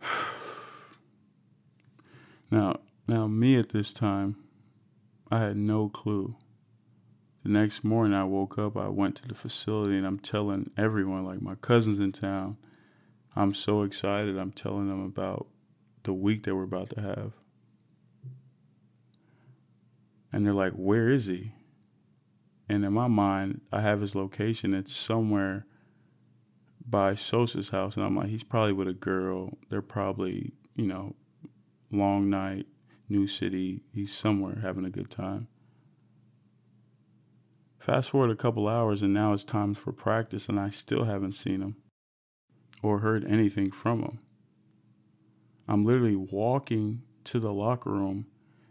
Now, 2.50 2.80
now 3.08 3.26
me 3.28 3.58
at 3.58 3.70
this 3.70 3.94
time, 3.94 4.36
I 5.30 5.38
had 5.38 5.56
no 5.56 5.88
clue. 5.88 6.36
The 7.42 7.48
next 7.48 7.82
morning 7.82 8.12
I 8.12 8.24
woke 8.24 8.58
up, 8.58 8.76
I 8.76 8.88
went 8.88 9.16
to 9.16 9.26
the 9.26 9.34
facility 9.34 9.96
and 9.96 10.06
I'm 10.06 10.18
telling 10.18 10.70
everyone, 10.76 11.24
like 11.24 11.40
my 11.40 11.54
cousins 11.54 11.98
in 11.98 12.12
town, 12.12 12.58
I'm 13.34 13.54
so 13.54 13.82
excited. 13.82 14.36
I'm 14.36 14.52
telling 14.52 14.88
them 14.88 15.02
about 15.02 15.46
the 16.02 16.12
week 16.12 16.42
that 16.44 16.54
we're 16.54 16.64
about 16.64 16.90
to 16.90 17.00
have. 17.00 17.32
And 20.32 20.46
they're 20.46 20.54
like, 20.54 20.72
Where 20.72 21.08
is 21.08 21.26
he? 21.26 21.52
And 22.68 22.84
in 22.84 22.92
my 22.92 23.08
mind, 23.08 23.60
I 23.72 23.80
have 23.80 24.00
his 24.00 24.14
location. 24.14 24.72
It's 24.72 24.94
somewhere 24.94 25.66
by 26.88 27.14
Sosa's 27.14 27.68
house. 27.68 27.96
And 27.96 28.04
I'm 28.04 28.16
like, 28.16 28.28
He's 28.28 28.44
probably 28.44 28.72
with 28.72 28.88
a 28.88 28.94
girl. 28.94 29.58
They're 29.68 29.82
probably, 29.82 30.52
you 30.74 30.86
know, 30.86 31.14
long 31.90 32.30
night, 32.30 32.66
new 33.08 33.26
city. 33.26 33.82
He's 33.92 34.12
somewhere 34.12 34.58
having 34.62 34.84
a 34.84 34.90
good 34.90 35.10
time. 35.10 35.48
Fast 37.78 38.10
forward 38.10 38.30
a 38.30 38.36
couple 38.36 38.68
hours, 38.68 39.02
and 39.02 39.12
now 39.12 39.32
it's 39.32 39.44
time 39.44 39.74
for 39.74 39.92
practice, 39.92 40.48
and 40.48 40.58
I 40.58 40.70
still 40.70 41.02
haven't 41.02 41.32
seen 41.32 41.60
him 41.60 41.76
or 42.80 43.00
heard 43.00 43.24
anything 43.24 43.72
from 43.72 44.02
him. 44.02 44.18
I'm 45.66 45.84
literally 45.84 46.14
walking 46.14 47.02
to 47.24 47.40
the 47.40 47.52
locker 47.52 47.90
room 47.90 48.26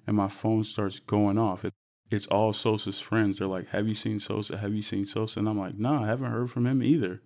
and 0.07 0.15
my 0.15 0.27
phone 0.27 0.63
starts 0.63 0.99
going 0.99 1.37
off. 1.37 1.65
It, 1.65 1.73
it's 2.09 2.27
all 2.27 2.53
Sosa's 2.53 2.99
friends. 2.99 3.39
They're 3.39 3.47
like, 3.47 3.69
Have 3.69 3.87
you 3.87 3.95
seen 3.95 4.19
Sosa? 4.19 4.57
Have 4.57 4.73
you 4.73 4.81
seen 4.81 5.05
Sosa? 5.05 5.39
And 5.39 5.47
I'm 5.47 5.59
like, 5.59 5.77
Nah, 5.77 6.03
I 6.03 6.07
haven't 6.07 6.31
heard 6.31 6.51
from 6.51 6.67
him 6.67 6.83
either. 6.83 7.21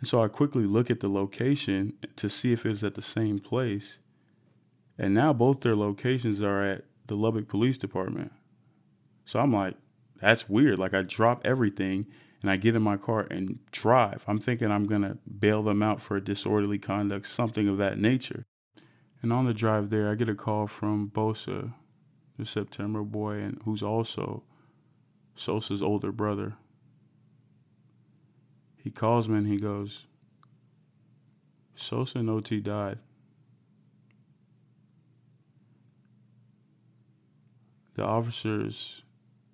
And 0.00 0.08
so 0.08 0.22
I 0.22 0.28
quickly 0.28 0.64
look 0.64 0.90
at 0.90 1.00
the 1.00 1.08
location 1.08 1.94
to 2.16 2.28
see 2.28 2.52
if 2.52 2.64
it's 2.64 2.84
at 2.84 2.94
the 2.94 3.02
same 3.02 3.38
place. 3.38 3.98
And 4.96 5.14
now 5.14 5.32
both 5.32 5.60
their 5.60 5.76
locations 5.76 6.40
are 6.42 6.62
at 6.62 6.84
the 7.06 7.16
Lubbock 7.16 7.48
Police 7.48 7.78
Department. 7.78 8.32
So 9.24 9.40
I'm 9.40 9.52
like, 9.52 9.76
That's 10.20 10.48
weird. 10.48 10.78
Like, 10.78 10.94
I 10.94 11.02
drop 11.02 11.40
everything 11.44 12.06
and 12.42 12.50
I 12.50 12.56
get 12.56 12.76
in 12.76 12.82
my 12.82 12.96
car 12.96 13.26
and 13.30 13.58
drive. 13.72 14.24
I'm 14.28 14.38
thinking 14.38 14.70
I'm 14.70 14.86
going 14.86 15.02
to 15.02 15.18
bail 15.26 15.62
them 15.62 15.82
out 15.82 16.00
for 16.00 16.20
disorderly 16.20 16.78
conduct, 16.78 17.26
something 17.26 17.66
of 17.68 17.78
that 17.78 17.98
nature. 17.98 18.44
And 19.22 19.32
on 19.32 19.46
the 19.46 19.54
drive 19.54 19.90
there, 19.90 20.10
I 20.10 20.14
get 20.14 20.28
a 20.28 20.34
call 20.34 20.66
from 20.66 21.10
Bosa, 21.10 21.72
the 22.38 22.46
September 22.46 23.02
boy, 23.02 23.38
and 23.38 23.60
who's 23.64 23.82
also 23.82 24.44
Sosa's 25.34 25.82
older 25.82 26.12
brother. 26.12 26.54
He 28.76 28.90
calls 28.90 29.28
me 29.28 29.38
and 29.38 29.46
he 29.46 29.58
goes, 29.58 30.06
Sosa 31.74 32.18
and 32.18 32.30
OT 32.30 32.60
died. 32.60 32.98
The 37.94 38.04
officers 38.04 39.02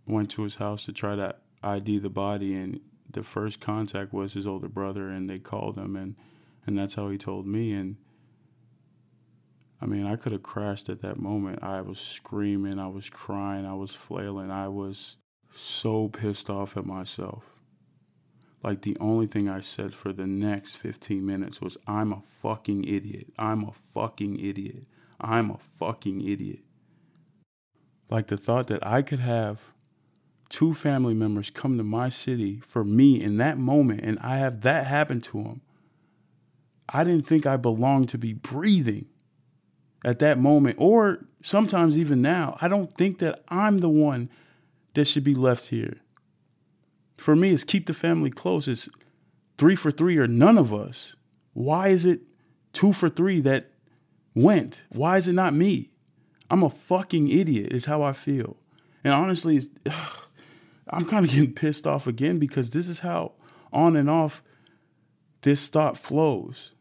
went 0.07 0.31
to 0.33 0.43
his 0.43 0.57
house 0.57 0.85
to 0.85 0.93
try 0.93 1.17
to 1.17 1.35
ID 1.63 1.99
the 1.99 2.11
body, 2.11 2.55
and 2.55 2.81
the 3.11 3.23
first 3.23 3.61
contact 3.61 4.13
was 4.13 4.35
his 4.35 4.47
older 4.47 4.69
brother, 4.69 5.09
and 5.09 5.29
they 5.29 5.39
called 5.39 5.79
him, 5.79 5.97
and, 5.97 6.17
and 6.67 6.79
that's 6.79 6.95
how 6.95 7.09
he 7.09 7.17
told 7.17 7.47
me. 7.47 7.73
And 7.73 7.97
I 9.81 9.87
mean, 9.87 10.07
I 10.07 10.17
could 10.17 10.33
have 10.33 10.43
crashed 10.43 10.89
at 10.89 11.03
that 11.03 11.19
moment. 11.19 11.63
I 11.63 11.81
was 11.81 11.99
screaming, 11.99 12.79
I 12.79 12.89
was 12.89 13.11
crying, 13.11 13.67
I 13.67 13.75
was 13.75 13.95
flailing, 13.95 14.51
I 14.51 14.69
was 14.69 15.17
so 15.53 16.09
pissed 16.09 16.49
off 16.49 16.77
at 16.77 16.87
myself. 16.87 17.45
Like, 18.63 18.81
the 18.81 18.97
only 18.99 19.27
thing 19.27 19.49
I 19.49 19.61
said 19.61 19.93
for 19.93 20.13
the 20.13 20.27
next 20.27 20.77
15 20.77 21.25
minutes 21.25 21.61
was, 21.61 21.77
I'm 21.87 22.13
a 22.13 22.23
fucking 22.41 22.85
idiot. 22.85 23.27
I'm 23.39 23.63
a 23.65 23.73
fucking 23.93 24.41
idiot. 24.41 24.85
I'm 25.21 25.51
a 25.51 25.59
fucking 25.59 26.27
idiot. 26.27 26.61
Like, 28.09 28.29
the 28.29 28.39
thought 28.39 28.69
that 28.69 28.87
I 28.87 29.03
could 29.03 29.19
have 29.19 29.75
two 30.49 30.73
family 30.73 31.15
members 31.15 31.51
come 31.51 31.77
to 31.77 31.85
my 31.85 32.09
city 32.09 32.61
for 32.61 32.85
me 32.85 33.21
in 33.21 33.37
that 33.39 33.59
moment 33.59 34.01
and 34.03 34.19
I 34.21 34.37
have 34.39 34.61
that 34.63 34.87
happen 34.87 35.21
to 35.23 35.43
them. 35.43 35.61
I 36.89 37.03
didn't 37.03 37.27
think 37.27 37.45
I 37.45 37.57
belonged 37.57 38.09
to 38.11 38.19
be 38.19 38.35
breathing 38.35 39.07
at 40.05 40.19
that 40.19 40.39
moment, 40.39 40.77
or 40.79 41.25
sometimes 41.43 41.99
even 41.99 42.21
now, 42.21 42.57
I 42.61 42.69
don't 42.69 42.95
think 42.95 43.19
that 43.19 43.43
I'm 43.49 43.79
the 43.79 43.89
one 43.89 44.29
that 44.93 45.07
should 45.07 45.25
be 45.25 45.35
left 45.35 45.69
here. 45.69 45.97
For 47.17 47.35
me, 47.35 47.51
it's 47.51 47.65
keep 47.65 47.87
the 47.87 47.95
family 47.95 48.31
close. 48.31 48.69
It's 48.69 48.89
three 49.57 49.77
for 49.77 49.91
three 49.91 50.19
or 50.19 50.27
none 50.27 50.59
of 50.59 50.75
us. 50.75 51.17
Why 51.55 51.89
is 51.89 52.05
it 52.05 52.21
two 52.73 52.93
for 52.93 53.09
three 53.09 53.41
that 53.41 53.71
went? 54.35 54.85
Why 54.91 55.17
is 55.17 55.27
it 55.27 55.33
not 55.33 55.55
me? 55.55 55.91
I'm 56.51 56.63
a 56.63 56.71
fucking 56.71 57.29
idiot, 57.29 57.73
is 57.73 57.87
how 57.87 58.03
I 58.03 58.13
feel. 58.13 58.57
And 59.03 59.15
honestly, 59.15 59.61
ugh, 59.87 60.19
I'm 60.89 61.07
kind 61.07 61.25
of 61.25 61.33
getting 61.33 61.55
pissed 61.55 61.87
off 61.87 62.07
again 62.07 62.39
because 62.39 62.71
this 62.71 62.89
is 62.89 63.01
how 63.01 63.33
on 63.73 63.97
and 63.97 64.11
off 64.11 64.43
this 65.41 65.69
thought 65.69 65.97
flows. 65.97 66.73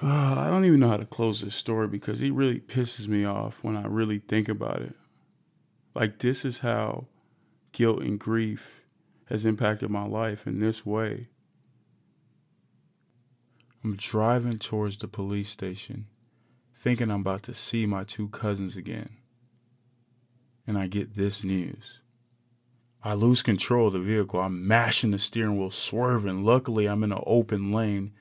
Uh, 0.00 0.36
I 0.38 0.48
don't 0.48 0.64
even 0.64 0.78
know 0.80 0.88
how 0.88 0.96
to 0.96 1.04
close 1.04 1.40
this 1.40 1.56
story 1.56 1.88
because 1.88 2.20
he 2.20 2.30
really 2.30 2.60
pisses 2.60 3.08
me 3.08 3.24
off 3.24 3.64
when 3.64 3.76
I 3.76 3.86
really 3.86 4.20
think 4.20 4.48
about 4.48 4.80
it. 4.80 4.94
Like, 5.94 6.20
this 6.20 6.44
is 6.44 6.60
how 6.60 7.06
guilt 7.72 8.02
and 8.02 8.18
grief 8.18 8.82
has 9.26 9.44
impacted 9.44 9.90
my 9.90 10.06
life 10.06 10.46
in 10.46 10.60
this 10.60 10.86
way. 10.86 11.28
I'm 13.82 13.96
driving 13.96 14.58
towards 14.58 14.98
the 14.98 15.08
police 15.08 15.48
station, 15.48 16.06
thinking 16.76 17.10
I'm 17.10 17.22
about 17.22 17.42
to 17.44 17.54
see 17.54 17.84
my 17.84 18.04
two 18.04 18.28
cousins 18.28 18.76
again. 18.76 19.16
And 20.66 20.78
I 20.78 20.86
get 20.86 21.14
this 21.14 21.42
news. 21.42 22.00
I 23.02 23.14
lose 23.14 23.42
control 23.42 23.88
of 23.88 23.94
the 23.94 24.00
vehicle. 24.00 24.40
I'm 24.40 24.66
mashing 24.66 25.10
the 25.10 25.18
steering 25.18 25.58
wheel, 25.58 25.70
swerving. 25.70 26.44
Luckily, 26.44 26.86
I'm 26.86 27.02
in 27.02 27.12
an 27.12 27.22
open 27.26 27.70
lane 27.72 28.12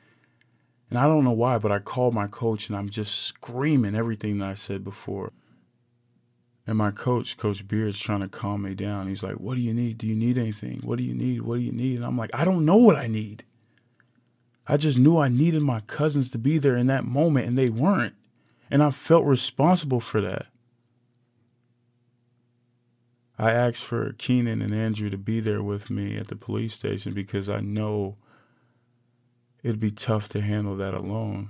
and 0.90 0.98
I 0.98 1.08
don't 1.08 1.24
know 1.24 1.32
why, 1.32 1.58
but 1.58 1.72
I 1.72 1.80
called 1.80 2.14
my 2.14 2.28
coach 2.28 2.70
and 2.70 2.78
I'm 2.78 2.90
just 2.90 3.16
screaming 3.16 3.96
everything 3.96 4.38
that 4.40 4.50
I 4.50 4.54
said 4.56 4.84
before. 4.84 5.34
And 6.66 6.78
my 6.78 6.92
coach, 6.92 7.38
Coach 7.38 7.66
Beard's 7.68 8.00
trying 8.00 8.20
to 8.20 8.28
calm 8.28 8.64
me 8.64 8.74
down. 8.74 9.08
He's 9.08 9.24
like, 9.24 9.36
What 9.36 9.56
do 9.56 9.62
you 9.62 9.74
need? 9.74 9.98
Do 9.98 10.06
you 10.06 10.16
need 10.16 10.38
anything? 10.38 10.82
What 10.84 10.98
do 10.98 11.04
you 11.04 11.14
need? 11.14 11.42
What 11.42 11.56
do 11.56 11.62
you 11.62 11.72
need? 11.72 11.98
And 11.98 12.06
I'm 12.06 12.18
like, 12.18 12.30
I 12.34 12.44
don't 12.44 12.66
know 12.66 12.76
what 12.76 12.98
I 12.98 13.08
need. 13.08 13.46
I 14.68 14.76
just 14.76 14.98
knew 14.98 15.18
I 15.18 15.30
needed 15.30 15.62
my 15.62 15.80
cousins 15.82 16.30
to 16.32 16.38
be 16.38 16.58
there 16.58 16.76
in 16.76 16.88
that 16.88 17.06
moment, 17.06 17.48
and 17.48 17.58
they 17.58 17.70
weren't. 17.70 18.16
And 18.70 18.84
I 18.84 18.92
felt 18.92 19.24
responsible 19.24 20.02
for 20.02 20.20
that. 20.20 20.48
I 23.40 23.52
asked 23.52 23.84
for 23.84 24.14
Keenan 24.18 24.62
and 24.62 24.74
Andrew 24.74 25.10
to 25.10 25.18
be 25.18 25.40
there 25.40 25.64
with 25.64 25.90
me 25.90 26.18
at 26.18 26.28
the 26.28 26.36
police 26.36 26.74
station 26.74 27.14
because 27.14 27.48
I 27.48 27.62
know 27.62 28.16
it'd 29.64 29.80
be 29.80 29.92
tough 29.92 30.30
to 30.30 30.42
handle 30.42 30.76
that 30.78 30.94
alone. 30.94 31.50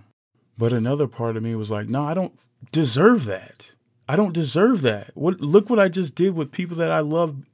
But 0.58 0.74
another 0.74 1.08
part 1.08 1.38
of 1.38 1.44
me 1.44 1.56
was 1.56 1.70
like, 1.70 1.88
no, 1.88 2.04
I 2.04 2.14
don't 2.14 2.38
deserve 2.72 3.26
that. 3.26 3.76
I 4.10 4.16
don't 4.16 4.34
deserve 4.34 4.82
that. 4.84 5.12
What 5.16 5.42
look 5.42 5.70
what 5.70 5.80
I 5.80 5.90
just 5.90 6.16
did 6.16 6.34
with 6.34 6.52
people 6.52 6.78
that 6.78 6.92
I 6.92 7.00
loved 7.00 7.48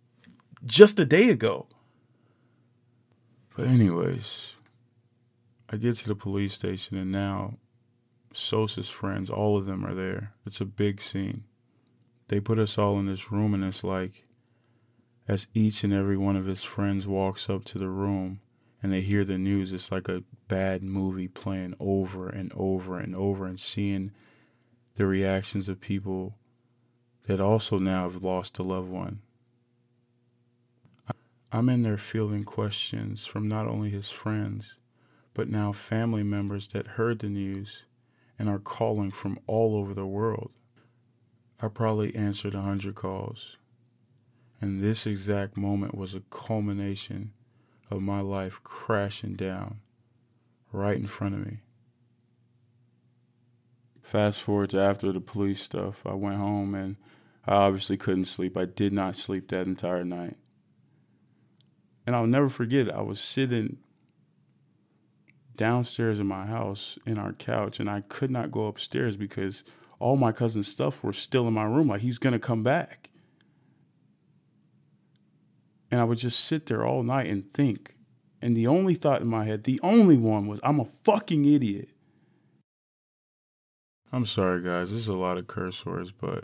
just 0.65 0.99
a 0.99 1.05
day 1.05 1.29
ago. 1.29 1.67
But 3.55 3.67
anyways, 3.67 4.55
I 5.69 5.77
get 5.77 5.97
to 5.97 6.07
the 6.07 6.15
police 6.15 6.53
station 6.53 6.97
and 6.97 7.11
now 7.11 7.57
Sosa's 8.33 8.89
friends, 8.89 9.29
all 9.29 9.57
of 9.57 9.65
them 9.65 9.85
are 9.85 9.93
there. 9.93 10.33
It's 10.45 10.61
a 10.61 10.65
big 10.65 11.01
scene. 11.01 11.43
They 12.29 12.39
put 12.39 12.59
us 12.59 12.77
all 12.77 12.97
in 12.99 13.05
this 13.05 13.31
room 13.31 13.53
and 13.53 13.63
it's 13.63 13.83
like 13.83 14.23
as 15.27 15.47
each 15.53 15.83
and 15.83 15.93
every 15.93 16.17
one 16.17 16.35
of 16.35 16.45
his 16.45 16.63
friends 16.63 17.07
walks 17.07 17.49
up 17.49 17.63
to 17.63 17.77
the 17.77 17.89
room, 17.89 18.41
and 18.81 18.91
they 18.91 19.01
hear 19.01 19.23
the 19.23 19.37
news, 19.37 19.71
it's 19.71 19.91
like 19.91 20.09
a 20.09 20.23
bad 20.53 20.83
movie 20.83 21.27
playing 21.27 21.73
over 21.79 22.29
and 22.29 22.51
over 22.55 22.99
and 22.99 23.15
over 23.15 23.47
and 23.47 23.59
seeing 23.59 24.11
the 24.97 25.07
reactions 25.07 25.67
of 25.67 25.81
people 25.81 26.37
that 27.25 27.39
also 27.39 27.79
now 27.79 28.03
have 28.03 28.21
lost 28.21 28.59
a 28.59 28.63
loved 28.63 28.93
one. 28.93 29.19
I'm 31.51 31.69
in 31.69 31.81
there 31.81 31.97
fielding 31.97 32.43
questions 32.43 33.25
from 33.25 33.47
not 33.47 33.67
only 33.67 33.89
his 33.89 34.11
friends, 34.11 34.77
but 35.33 35.49
now 35.49 35.71
family 35.71 36.21
members 36.21 36.67
that 36.67 36.99
heard 36.99 37.17
the 37.17 37.29
news 37.29 37.85
and 38.37 38.47
are 38.47 38.59
calling 38.59 39.09
from 39.09 39.39
all 39.47 39.75
over 39.75 39.95
the 39.95 40.05
world. 40.05 40.51
I 41.59 41.67
probably 41.69 42.15
answered 42.15 42.53
a 42.53 42.61
hundred 42.61 42.93
calls. 42.93 43.57
And 44.61 44.83
this 44.83 45.07
exact 45.07 45.57
moment 45.57 45.95
was 45.95 46.13
a 46.13 46.21
culmination 46.29 47.33
of 47.89 48.03
my 48.03 48.21
life 48.21 48.59
crashing 48.63 49.33
down 49.33 49.79
right 50.73 50.97
in 50.97 51.07
front 51.07 51.35
of 51.35 51.45
me. 51.45 51.59
Fast 54.01 54.41
forward 54.41 54.71
to 54.71 54.81
after 54.81 55.11
the 55.11 55.21
police 55.21 55.61
stuff, 55.61 56.05
I 56.05 56.13
went 56.13 56.37
home 56.37 56.75
and 56.75 56.97
I 57.45 57.53
obviously 57.53 57.95
couldn't 57.95 58.25
sleep. 58.25 58.57
I 58.57 58.65
did 58.65 58.91
not 58.91 59.15
sleep 59.15 59.49
that 59.49 59.67
entire 59.67 60.03
night. 60.03 60.35
And 62.05 62.15
I'll 62.15 62.27
never 62.27 62.49
forget, 62.49 62.93
I 62.93 63.01
was 63.01 63.19
sitting 63.19 63.77
downstairs 65.55 66.19
in 66.19 66.27
my 66.27 66.45
house 66.45 66.97
in 67.05 67.17
our 67.17 67.31
couch 67.33 67.79
and 67.79 67.89
I 67.89 68.01
could 68.01 68.31
not 68.31 68.51
go 68.51 68.65
upstairs 68.65 69.15
because 69.15 69.63
all 69.99 70.17
my 70.17 70.31
cousin's 70.31 70.67
stuff 70.67 71.03
were 71.03 71.13
still 71.13 71.47
in 71.47 71.53
my 71.53 71.63
room. 71.63 71.87
Like 71.87 72.01
he's 72.01 72.19
to 72.19 72.39
come 72.39 72.63
back. 72.63 73.09
And 75.91 76.01
I 76.01 76.03
would 76.03 76.17
just 76.17 76.39
sit 76.39 76.65
there 76.65 76.83
all 76.83 77.03
night 77.03 77.27
and 77.27 77.53
think. 77.53 77.95
And 78.43 78.57
the 78.57 78.67
only 78.67 78.95
thought 78.95 79.21
in 79.21 79.29
my 79.29 79.45
head, 79.45 79.63
the 79.63 79.79
only 79.81 80.17
one 80.17 80.47
was, 80.47 80.59
I'm 80.63 80.81
a 80.81 80.87
fucking 81.05 81.45
idiot. 81.45 81.87
I'm 84.11 84.25
sorry, 84.25 84.61
guys. 84.61 84.91
This 84.91 84.99
is 84.99 85.07
a 85.07 85.13
lot 85.13 85.37
of 85.37 85.47
curse 85.47 85.85
words, 85.85 86.11
but 86.11 86.43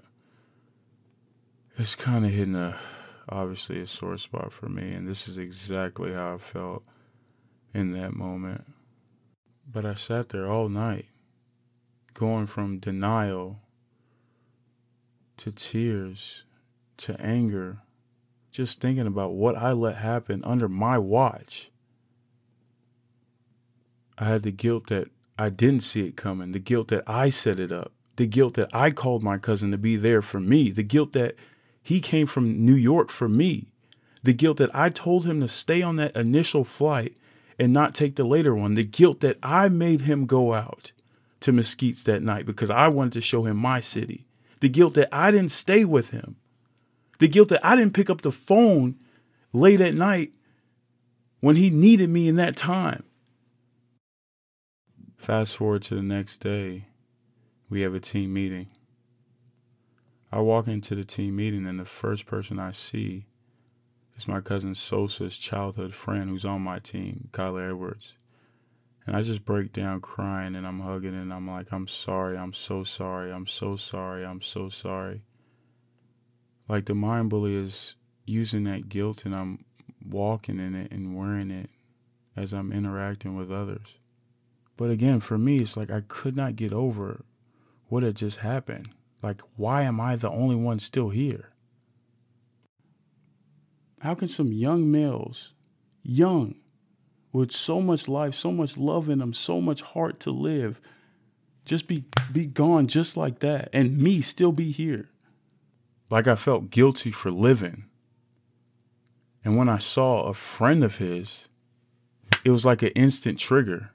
it's 1.78 1.98
kind 1.98 2.24
of 2.24 2.32
hitting 2.32 2.56
a 2.56 2.80
obviously 3.28 3.82
a 3.82 3.86
sore 3.86 4.18
spot 4.18 4.54
for 4.54 4.70
me, 4.70 4.94
and 4.94 5.10
this 5.10 5.28
is 5.28 5.38
exactly 5.38 6.14
how 6.14 6.36
I 6.36 6.38
felt 6.38 6.86
in 7.74 7.92
that 7.92 8.16
moment. 8.16 8.64
But 9.70 9.86
I 9.86 9.96
sat 9.96 10.30
there 10.30 10.50
all 10.50 10.70
night, 10.70 11.08
going 12.14 12.48
from 12.48 12.80
denial 12.80 13.60
to 15.36 15.52
tears 15.52 16.46
to 16.96 17.20
anger, 17.20 17.80
just 18.52 18.80
thinking 18.80 19.06
about 19.06 19.34
what 19.34 19.58
I 19.58 19.74
let 19.74 19.98
happen 19.98 20.42
under 20.46 20.70
my 20.70 20.98
watch. 20.98 21.72
I 24.20 24.26
had 24.26 24.44
the 24.44 24.52
guilt 24.52 24.88
that 24.88 25.08
I 25.38 25.50
didn't 25.50 25.84
see 25.84 26.08
it 26.08 26.18
coming, 26.18 26.52
the 26.52 26.60
guilt 26.60 26.90
that 26.90 27.04
I 27.08 27.30
set 27.30 27.58
it 27.58 27.72
up, 27.72 27.94
the 28.18 28.28
guilt 28.28 28.56
that 28.56 28.70
I 28.74 28.92
called 28.92 29.24
my 29.24 29.38
cousin 29.38 29.72
to 29.72 29.78
be 29.78 29.96
there 29.96 30.22
for 30.22 30.42
me, 30.42 30.72
the 30.72 30.84
guilt 30.84 31.14
that 31.14 31.36
he 31.82 32.02
came 32.02 32.28
from 32.28 32.66
New 32.66 32.76
York 32.76 33.10
for 33.10 33.30
me, 33.30 33.72
the 34.22 34.34
guilt 34.34 34.58
that 34.58 34.76
I 34.76 34.90
told 34.90 35.26
him 35.26 35.40
to 35.40 35.48
stay 35.48 35.82
on 35.82 35.96
that 35.96 36.16
initial 36.18 36.66
flight 36.66 37.16
and 37.58 37.72
not 37.72 37.96
take 37.96 38.18
the 38.18 38.26
later 38.26 38.54
one, 38.54 38.74
the 38.74 38.84
guilt 38.84 39.22
that 39.22 39.38
I 39.42 39.70
made 39.70 40.02
him 40.02 40.26
go 40.26 40.54
out 40.54 40.92
to 41.40 41.54
Mesquite's 41.54 42.04
that 42.04 42.22
night 42.22 42.46
because 42.46 42.70
I 42.70 42.90
wanted 42.90 43.14
to 43.14 43.22
show 43.22 43.46
him 43.46 43.56
my 43.56 43.80
city, 43.80 44.26
the 44.60 44.68
guilt 44.68 44.96
that 44.96 45.08
I 45.14 45.32
didn't 45.32 45.52
stay 45.52 45.86
with 45.86 46.10
him, 46.10 46.36
the 47.20 47.30
guilt 47.30 47.48
that 47.50 47.66
I 47.66 47.78
didn't 47.78 47.94
pick 47.94 48.10
up 48.10 48.22
the 48.22 48.32
phone 48.34 48.98
late 49.54 49.80
at 49.80 49.96
night 49.96 50.34
when 51.40 51.56
he 51.56 51.70
needed 51.70 52.10
me 52.10 52.28
in 52.28 52.36
that 52.36 52.58
time. 52.58 53.04
Fast 55.30 55.58
forward 55.58 55.84
to 55.84 55.94
the 55.94 56.02
next 56.02 56.38
day, 56.38 56.88
we 57.70 57.82
have 57.82 57.94
a 57.94 58.00
team 58.00 58.34
meeting. 58.34 58.70
I 60.32 60.40
walk 60.40 60.68
into 60.68 60.96
the 60.96 61.04
team 61.04 61.36
meeting, 61.36 61.68
and 61.68 61.80
the 61.80 61.86
first 61.86 62.26
person 62.26 62.58
I 62.58 62.72
see 62.72 63.28
is 64.18 64.28
my 64.28 64.42
cousin 64.42 64.74
Sosa's 64.74 65.38
childhood 65.38 65.94
friend 65.94 66.32
who's 66.32 66.46
on 66.46 66.64
my 66.64 66.80
team, 66.80 67.30
Kyler 67.32 67.70
Edwards. 67.70 68.16
And 69.06 69.16
I 69.16 69.22
just 69.22 69.46
break 69.46 69.72
down 69.72 70.02
crying 70.02 70.56
and 70.56 70.66
I'm 70.66 70.80
hugging 70.80 71.14
and 71.14 71.32
I'm 71.32 71.48
like, 71.48 71.72
I'm 71.72 71.88
sorry, 71.88 72.36
I'm 72.36 72.52
so 72.52 72.84
sorry, 72.84 73.32
I'm 73.32 73.46
so 73.46 73.76
sorry, 73.76 74.26
I'm 74.26 74.42
so 74.42 74.68
sorry. 74.68 75.22
Like 76.68 76.86
the 76.86 76.96
mind 76.96 77.30
bully 77.30 77.54
is 77.54 77.98
using 78.26 78.64
that 78.64 78.90
guilt 78.90 79.26
and 79.26 79.36
I'm 79.36 79.64
walking 80.04 80.60
in 80.60 80.74
it 80.74 80.92
and 80.92 81.16
wearing 81.16 81.52
it 81.52 81.70
as 82.36 82.52
I'm 82.52 82.72
interacting 82.72 83.36
with 83.36 83.52
others. 83.52 83.99
But 84.80 84.92
again, 84.92 85.20
for 85.20 85.38
me, 85.38 85.58
it's 85.58 85.76
like 85.76 85.92
I 85.92 86.04
could 86.08 86.38
not 86.38 86.56
get 86.56 86.72
over 86.72 87.26
what 87.90 88.02
had 88.02 88.16
just 88.16 88.38
happened. 88.38 88.88
Like, 89.22 89.42
why 89.58 89.82
am 89.82 90.00
I 90.00 90.16
the 90.16 90.30
only 90.30 90.56
one 90.56 90.80
still 90.80 91.10
here? 91.10 91.50
How 94.00 94.16
can 94.16 94.30
some 94.30 94.54
young 94.54 94.90
males, 94.90 95.52
young, 96.02 96.56
with 97.34 97.52
so 97.52 97.82
much 97.82 98.08
life, 98.08 98.34
so 98.34 98.54
much 98.54 98.78
love 98.78 99.10
in 99.10 99.20
them, 99.20 99.34
so 99.34 99.60
much 99.60 99.82
heart 99.82 100.18
to 100.22 100.32
live, 100.32 100.80
just 101.66 101.86
be 101.86 102.06
be 102.32 102.46
gone 102.46 102.88
just 102.88 103.18
like 103.18 103.40
that, 103.40 103.68
and 103.74 103.98
me 103.98 104.22
still 104.22 104.54
be 104.54 104.72
here? 104.72 105.10
Like 106.10 106.26
I 106.26 106.36
felt 106.36 106.70
guilty 106.70 107.12
for 107.12 107.32
living. 107.32 107.84
And 109.44 109.58
when 109.58 109.68
I 109.68 109.78
saw 109.78 110.22
a 110.22 110.34
friend 110.34 110.86
of 110.86 111.00
his, 111.00 111.50
it 112.46 112.52
was 112.52 112.64
like 112.66 112.82
an 112.82 112.96
instant 112.96 113.40
trigger. 113.40 113.92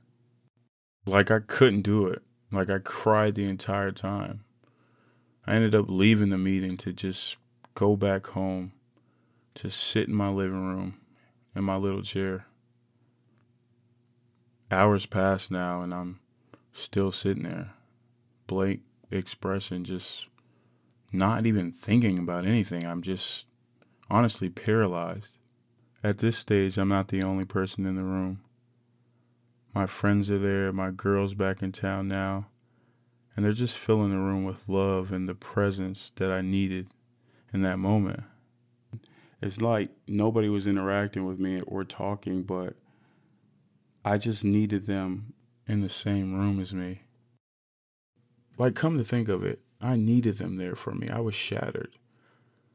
Like 1.07 1.31
I 1.31 1.41
couldn't 1.41 1.83
do 1.83 2.07
it. 2.07 2.23
Like 2.51 2.71
I 2.71 2.79
cried 2.79 3.35
the 3.35 3.49
entire 3.49 3.93
time. 3.93 4.45
I 5.47 5.55
ended 5.55 5.75
up 5.75 5.87
leaving 5.89 6.31
the 6.31 6.39
meeting 6.39 6.77
to 6.79 6.93
just 6.93 7.37
go 7.75 7.97
back 7.97 8.29
home 8.29 8.73
to 9.55 9.71
sit 9.71 10.09
in 10.09 10.15
my 10.15 10.29
living 10.29 10.67
room 10.67 10.99
in 11.55 11.65
my 11.65 11.77
little 11.77 12.03
chair. 12.03 12.47
Hours 14.71 15.07
pass 15.07 15.51
now 15.51 15.83
and 15.83 15.93
I'm 15.93 16.21
still 16.73 17.13
sitting 17.13 17.45
there, 17.45 17.73
blank 18.47 18.81
expression, 19.11 19.85
just 19.85 20.29
not 21.13 21.47
even 21.47 21.71
thinking 21.71 22.19
about 22.19 22.45
anything. 22.45 22.87
I'm 22.87 23.03
just 23.03 23.47
honestly 24.11 24.49
paralyzed. 24.49 25.39
At 26.03 26.19
this 26.19 26.37
stage, 26.37 26.77
I'm 26.77 26.89
not 26.89 27.09
the 27.09 27.23
only 27.23 27.45
person 27.45 27.87
in 27.87 27.97
the 27.97 28.05
room. 28.05 28.41
My 29.75 29.87
friends 29.87 30.31
are 30.31 30.39
there. 30.39 30.73
My 30.73 30.91
girl's 30.91 31.35
back 31.35 31.63
in 31.63 31.73
town 31.73 32.07
now. 32.09 32.47
And 33.35 33.45
they're 33.45 33.53
just 33.53 33.77
filling 33.77 34.11
the 34.11 34.19
room 34.19 34.45
with 34.45 34.69
love 34.69 35.11
and 35.11 35.29
the 35.29 35.35
presence 35.35 36.13
that 36.17 36.31
I 36.31 36.41
needed 36.41 36.89
in 37.53 37.63
that 37.63 37.81
moment. 37.81 38.23
It's 39.43 39.61
like 39.61 39.91
nobody 40.07 40.49
was 40.49 40.69
interacting 40.69 41.27
with 41.27 41.41
me 41.41 41.61
or 41.63 41.83
talking, 41.83 42.45
but 42.45 42.77
I 44.05 44.17
just 44.17 44.45
needed 44.45 44.87
them 44.87 45.35
in 45.67 45.81
the 45.81 45.89
same 45.89 46.39
room 46.39 46.61
as 46.61 46.73
me. 46.73 47.03
Like, 48.57 48.77
come 48.77 48.97
to 48.99 49.05
think 49.05 49.29
of 49.29 49.43
it, 49.43 49.61
I 49.81 49.97
needed 49.97 50.39
them 50.39 50.57
there 50.57 50.77
for 50.77 50.93
me. 50.95 51.09
I 51.09 51.19
was 51.19 51.35
shattered. 51.35 51.97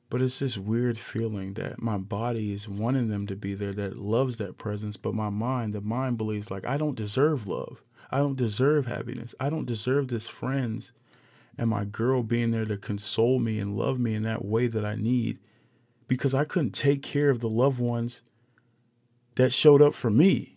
But 0.09 0.21
it's 0.21 0.39
this 0.39 0.57
weird 0.57 0.97
feeling 0.97 1.53
that 1.53 1.81
my 1.81 1.97
body 1.97 2.51
is 2.51 2.67
wanting 2.67 3.09
them 3.09 3.27
to 3.27 3.35
be 3.35 3.53
there, 3.53 3.73
that 3.73 3.99
loves 3.99 4.37
that 4.37 4.57
presence, 4.57 4.97
but 4.97 5.13
my 5.13 5.29
mind, 5.29 5.73
the 5.73 5.81
mind 5.81 6.17
believes 6.17 6.49
like 6.49 6.65
I 6.65 6.77
don't 6.77 6.95
deserve 6.95 7.47
love. 7.47 7.83
I 8.11 8.17
don't 8.17 8.35
deserve 8.35 8.87
happiness. 8.87 9.35
I 9.39 9.51
don't 9.51 9.65
deserve 9.65 10.07
this 10.07 10.27
friends 10.27 10.91
and 11.59 11.69
my 11.69 11.83
girl 11.83 12.23
being 12.23 12.51
there 12.51 12.63
to 12.63 12.77
console 12.77 13.37
me 13.37 13.59
and 13.59 13.77
love 13.77 13.99
me 13.99 14.15
in 14.15 14.23
that 14.23 14.45
way 14.45 14.67
that 14.67 14.85
I 14.85 14.95
need 14.95 15.39
because 16.07 16.33
I 16.33 16.45
couldn't 16.45 16.71
take 16.71 17.03
care 17.03 17.29
of 17.29 17.41
the 17.41 17.49
loved 17.49 17.81
ones 17.81 18.21
that 19.35 19.51
showed 19.51 19.81
up 19.81 19.93
for 19.93 20.09
me. 20.09 20.55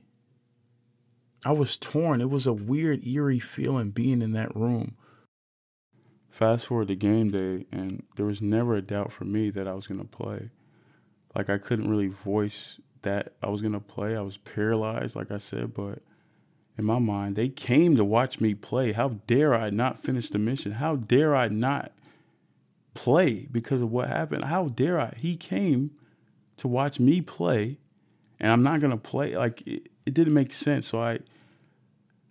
I 1.45 1.51
was 1.51 1.77
torn. 1.77 2.21
It 2.21 2.31
was 2.31 2.47
a 2.47 2.53
weird, 2.53 3.05
eerie 3.05 3.41
feeling 3.41 3.91
being 3.91 4.23
in 4.23 4.31
that 4.33 4.55
room 4.55 4.95
fast 6.33 6.67
forward 6.67 6.89
to 6.89 6.97
game 6.97 7.31
day, 7.31 7.67
and 7.71 8.03
there 8.17 8.25
was 8.25 8.41
never 8.41 8.75
a 8.75 8.83
doubt 8.83 9.13
for 9.13 9.25
me 9.25 9.51
that 9.51 9.69
I 9.69 9.75
was 9.75 9.87
going 9.87 10.01
to 10.01 10.07
play. 10.07 10.49
Like, 11.37 11.51
I 11.51 11.59
couldn't 11.59 11.91
really 11.91 12.09
voice 12.09 12.81
that 13.03 13.35
I 13.43 13.51
was 13.51 13.61
going 13.61 13.75
to 13.75 13.81
play. 13.81 14.17
I 14.17 14.23
was 14.23 14.39
paralyzed, 14.39 15.15
like 15.15 15.31
I 15.31 15.37
said, 15.37 15.75
but 15.75 15.99
in 16.79 16.87
my 16.87 16.99
mind, 16.99 17.37
they 17.37 17.51
came 17.51 17.97
to 17.97 18.05
watch 18.05 18.41
me 18.41 18.55
play. 18.55 18.93
How 18.93 19.11
dare 19.27 19.55
I 19.55 19.69
not 19.69 19.99
finish 19.99 20.31
the 20.31 20.39
mission? 20.39 20.73
How 20.73 20.97
dare 20.97 21.37
I 21.37 21.49
not 21.49 21.93
play 22.95 23.47
because 23.53 23.83
of 23.83 23.93
what 23.93 24.09
happened? 24.09 24.45
How 24.45 24.69
dare 24.69 24.99
I? 24.99 25.15
He 25.19 25.37
came 25.37 25.91
to 26.57 26.67
watch 26.67 26.99
me 26.99 27.21
play, 27.21 27.79
and 28.41 28.51
I'm 28.51 28.63
not 28.63 28.81
going 28.81 28.91
to 28.91 28.97
play. 28.97 29.37
Like, 29.37 29.63
it, 29.67 29.91
it 30.07 30.15
didn't 30.15 30.35
make 30.35 30.53
sense. 30.53 30.87
So 30.89 31.01
I. 31.01 31.19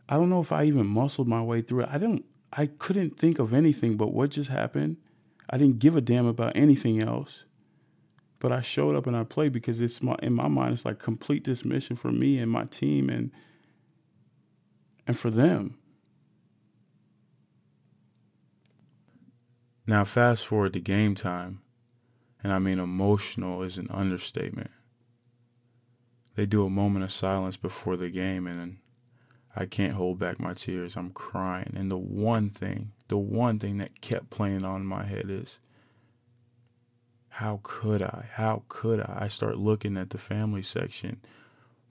I 0.10 0.16
don't 0.16 0.30
know 0.30 0.42
if 0.42 0.52
I 0.52 0.66
even 0.66 0.88
muscled 0.88 1.30
my 1.30 1.42
way 1.42 1.62
through 1.62 1.84
it. 1.84 1.90
I 1.90 1.98
don't 1.98 2.26
I 2.54 2.66
couldn't 2.68 3.18
think 3.18 3.40
of 3.40 3.54
anything 3.54 3.98
but 3.98 4.14
what 4.14 4.32
just 4.32 4.50
happened. 4.50 4.98
I 5.50 5.58
didn't 5.58 5.80
give 5.80 5.96
a 5.96 6.02
damn 6.02 6.26
about 6.26 6.56
anything 6.56 7.00
else. 7.00 7.46
But 8.40 8.52
I 8.52 8.62
showed 8.62 8.96
up 8.96 9.06
and 9.08 9.16
I 9.16 9.24
played 9.24 9.54
because 9.54 9.80
it's 9.80 10.02
my 10.02 10.16
in 10.24 10.34
my 10.34 10.48
mind 10.48 10.74
it's 10.74 10.86
like 10.86 10.98
complete 10.98 11.44
this 11.44 11.64
mission 11.64 11.96
for 11.96 12.12
me 12.12 12.40
and 12.40 12.52
my 12.52 12.66
team 12.66 13.10
and 13.10 13.32
and 15.06 15.18
for 15.18 15.30
them. 15.30 15.78
Now, 19.86 20.06
fast 20.06 20.48
forward 20.48 20.74
to 20.74 20.80
game 20.80 21.16
time, 21.16 21.62
and 22.44 22.54
I 22.54 22.60
mean 22.60 22.80
emotional 22.80 23.62
is 23.62 23.78
an 23.78 23.88
understatement. 23.90 24.72
They 26.36 26.46
do 26.46 26.66
a 26.66 26.70
moment 26.70 27.04
of 27.04 27.12
silence 27.12 27.58
before 27.58 27.98
the 27.98 28.10
game, 28.10 28.48
and 28.48 28.78
I 29.56 29.66
can't 29.66 29.94
hold 29.94 30.20
back 30.20 30.40
my 30.40 30.54
tears. 30.54 30.96
I'm 30.96 31.12
crying. 31.12 31.74
And 31.76 31.92
the 31.92 31.98
one 31.98 32.50
thing, 32.50 32.92
the 33.10 33.18
one 33.18 33.60
thing 33.60 33.78
that 33.78 34.02
kept 34.02 34.30
playing 34.30 34.64
on 34.64 34.86
my 34.86 35.04
head 35.04 35.30
is 35.30 35.60
how 37.36 37.60
could 37.64 38.02
I? 38.02 38.26
How 38.34 38.64
could 38.68 39.00
I? 39.02 39.20
I 39.22 39.28
start 39.28 39.58
looking 39.58 39.98
at 39.98 40.12
the 40.12 40.18
family 40.18 40.62
section 40.62 41.22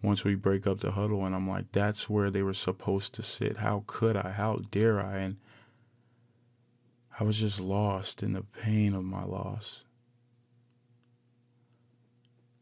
once 0.03 0.25
we 0.25 0.35
break 0.35 0.67
up 0.67 0.81
the 0.81 0.93
huddle, 0.93 1.27
and 1.27 1.35
I'm 1.35 1.49
like, 1.49 1.73
that's 1.73 2.09
where 2.09 2.31
they 2.31 2.43
were 2.43 2.55
supposed 2.55 3.15
to 3.15 3.23
sit. 3.23 3.59
How 3.59 3.85
could 3.87 4.17
I? 4.17 4.31
How 4.31 4.61
dare 4.71 5.01
I? 5.01 5.19
And 5.19 5.37
I 7.19 7.25
was 7.25 7.39
just 7.39 7.61
lost 7.61 8.23
in 8.23 8.33
the 8.33 8.43
pain 8.43 8.95
of 8.95 9.05
my 9.05 9.25
loss. 9.25 9.85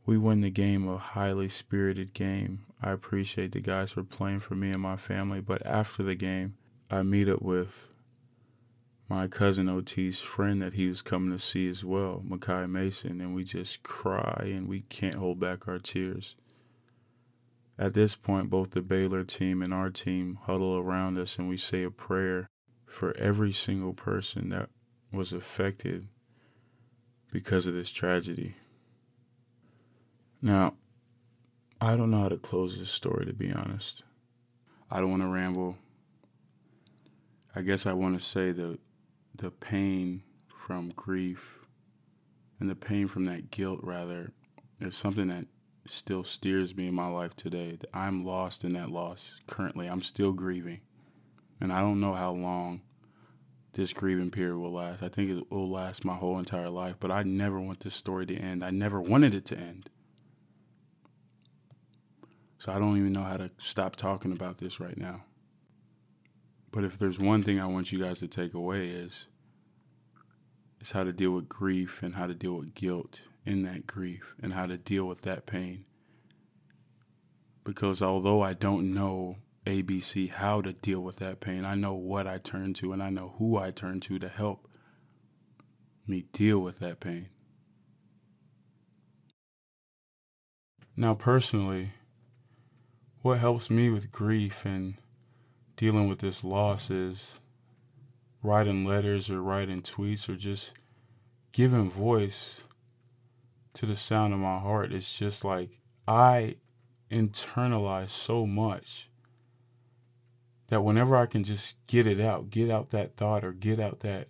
We 0.09 0.16
win 0.16 0.40
the 0.40 0.49
game, 0.49 0.88
a 0.88 0.97
highly 0.97 1.51
spirited 1.51 2.14
game. 2.14 2.64
I 2.83 2.92
appreciate 2.92 3.53
the 3.53 3.61
guys 3.61 3.92
for 3.92 4.03
playing 4.03 4.40
for 4.40 4.55
me 4.55 4.71
and 4.71 4.81
my 4.81 4.97
family, 4.97 5.42
but 5.42 5.61
after 5.66 6.03
the 6.03 6.14
game, 6.14 6.55
I 6.90 7.03
meet 7.03 7.29
up 7.29 7.42
with 7.42 7.88
my 9.07 9.29
cousin 9.29 9.68
OT's 9.68 10.23
friend 10.23 10.62
that 10.62 10.73
he 10.73 10.88
was 10.88 11.03
coming 11.03 11.31
to 11.33 11.38
see 11.38 11.68
as 11.68 11.85
well, 11.85 12.23
Makai 12.27 12.71
Mason, 12.71 13.21
and 13.21 13.35
we 13.35 13.44
just 13.44 13.83
cry 13.83 14.44
and 14.47 14.66
we 14.66 14.81
can't 14.88 15.16
hold 15.16 15.40
back 15.40 15.68
our 15.68 15.79
tears. 15.79 16.37
At 17.79 17.92
this 17.92 18.14
point, 18.14 18.49
both 18.49 18.71
the 18.71 18.81
Baylor 18.81 19.25
team 19.25 19.61
and 19.61 19.75
our 19.75 19.90
team 19.90 20.38
huddle 20.44 20.79
around 20.79 21.18
us 21.18 21.38
and 21.38 21.51
we 21.51 21.59
say 21.59 21.83
a 21.83 21.90
prayer 21.90 22.49
for 22.87 23.14
every 23.18 23.53
single 23.53 23.92
person 23.92 24.49
that 24.49 24.71
was 25.12 25.35
affected 25.35 26.09
because 27.31 27.66
of 27.66 27.75
this 27.75 27.90
tragedy. 27.90 28.55
Now, 30.40 30.74
I 31.81 31.96
don't 31.96 32.11
know 32.11 32.20
how 32.20 32.29
to 32.29 32.37
close 32.37 32.79
this 32.79 32.90
story, 32.90 33.27
to 33.27 33.33
be 33.33 33.53
honest. 33.53 34.05
I 34.90 35.01
don't 35.01 35.11
want 35.11 35.22
to 35.22 35.29
ramble. 35.29 35.77
I 37.57 37.62
guess 37.62 37.87
I 37.87 37.92
want 37.92 38.18
to 38.18 38.24
say 38.24 38.53
the 38.53 38.79
the 39.35 39.51
pain 39.51 40.22
from 40.48 40.90
grief 40.96 41.61
and 42.59 42.68
the 42.68 42.74
pain 42.74 43.07
from 43.07 43.24
that 43.27 43.51
guilt 43.51 43.81
rather 43.83 44.33
is 44.81 44.96
something 44.96 45.29
that 45.29 45.46
still 45.87 46.24
steers 46.24 46.77
me 46.77 46.88
in 46.88 46.94
my 46.94 47.09
life 47.09 47.35
today. 47.37 47.79
I'm 47.94 48.24
lost 48.24 48.64
in 48.64 48.72
that 48.74 48.90
loss 48.90 49.40
currently. 49.46 49.87
I'm 49.87 50.03
still 50.03 50.33
grieving. 50.33 50.81
And 51.61 51.72
I 51.72 51.81
don't 51.81 52.01
know 52.01 52.14
how 52.14 52.33
long 52.33 52.83
this 53.74 53.92
grieving 53.92 54.31
period 54.31 54.59
will 54.59 54.72
last. 54.72 55.03
I 55.03 55.09
think 55.09 55.31
it 55.31 55.51
will 55.51 55.70
last 55.70 56.05
my 56.05 56.14
whole 56.14 56.38
entire 56.38 56.70
life, 56.70 56.96
but 56.98 57.11
I 57.11 57.22
never 57.22 57.61
want 57.61 57.81
this 57.81 57.94
story 57.94 58.27
to 58.27 58.37
end. 58.37 58.64
I 58.64 58.70
never 58.70 59.01
wanted 59.01 59.35
it 59.35 59.44
to 59.46 59.57
end. 59.57 59.88
So 62.59 62.73
I 62.73 62.79
don't 62.79 62.99
even 62.99 63.12
know 63.12 63.23
how 63.23 63.37
to 63.37 63.51
stop 63.59 63.97
talking 63.97 64.33
about 64.33 64.59
this 64.59 64.81
right 64.81 64.99
now. 64.99 65.23
But 66.73 66.85
if 66.85 66.99
there's 66.99 67.18
one 67.18 67.42
thing 67.42 67.61
I 67.61 67.66
want 67.66 67.92
you 67.92 68.01
guys 68.01 68.18
to 68.18 68.29
take 68.29 68.53
away 68.53 68.88
is 68.88 69.29
is 70.81 70.92
how 70.92 71.05
to 71.05 71.12
deal 71.12 71.33
with 71.33 71.49
grief 71.49 72.03
and 72.03 72.14
how 72.14 72.27
to 72.27 72.35
deal 72.35 72.55
with 72.55 72.75
guilt 72.75 73.27
in 73.44 73.62
that 73.62 73.87
grief 73.87 74.35
and 74.40 74.53
how 74.53 74.66
to 74.66 74.77
deal 74.77 75.07
with 75.07 75.23
that 75.23 75.47
pain. 75.47 75.85
Because 77.64 78.01
although 78.01 78.42
I 78.42 78.55
don't 78.55 78.94
know 78.94 79.37
ABC 79.66 80.31
how 80.31 80.61
to 80.61 80.73
deal 80.73 81.01
with 81.01 81.16
that 81.16 81.40
pain, 81.40 81.64
I 81.64 81.75
know 81.75 81.94
what 81.94 82.27
I 82.27 82.38
turn 82.38 82.75
to 82.75 82.92
and 82.92 83.03
I 83.03 83.11
know 83.11 83.35
who 83.38 83.57
I 83.57 83.71
turn 83.71 84.01
to 84.01 84.18
to 84.18 84.29
help 84.29 84.68
me 86.07 86.25
deal 86.33 86.61
with 86.61 86.79
that 86.79 87.01
pain. 87.01 87.29
Now, 90.97 91.14
personally, 91.14 91.92
what 93.22 93.38
helps 93.38 93.68
me 93.70 93.90
with 93.90 94.12
grief 94.12 94.64
and 94.64 94.94
dealing 95.76 96.09
with 96.09 96.20
this 96.20 96.44
loss 96.44 96.90
is 96.90 97.40
writing 98.42 98.85
letters 98.85 99.31
or 99.31 99.42
writing 99.42 99.83
tweets 99.83 100.28
or 100.28 100.37
just 100.37 100.72
giving 101.52 101.90
voice 101.90 102.62
to 103.72 103.87
the 103.87 103.96
sound 103.96 104.33
of 104.33 104.40
my 104.40 104.59
heart. 104.59 104.92
It's 104.92 105.18
just 105.18 105.44
like 105.44 105.78
I 106.07 106.57
internalize 107.11 108.11
so 108.11 108.46
much 108.46 109.09
that 110.68 110.83
whenever 110.83 111.16
I 111.16 111.26
can 111.26 111.44
just 111.44 111.76
get 111.87 112.07
it 112.07 112.20
out, 112.20 112.50
get 112.50 112.70
out 112.70 112.90
that 112.90 113.16
thought 113.16 113.44
or 113.44 113.52
get 113.52 113.81
out 113.81 114.00
that 114.00 114.28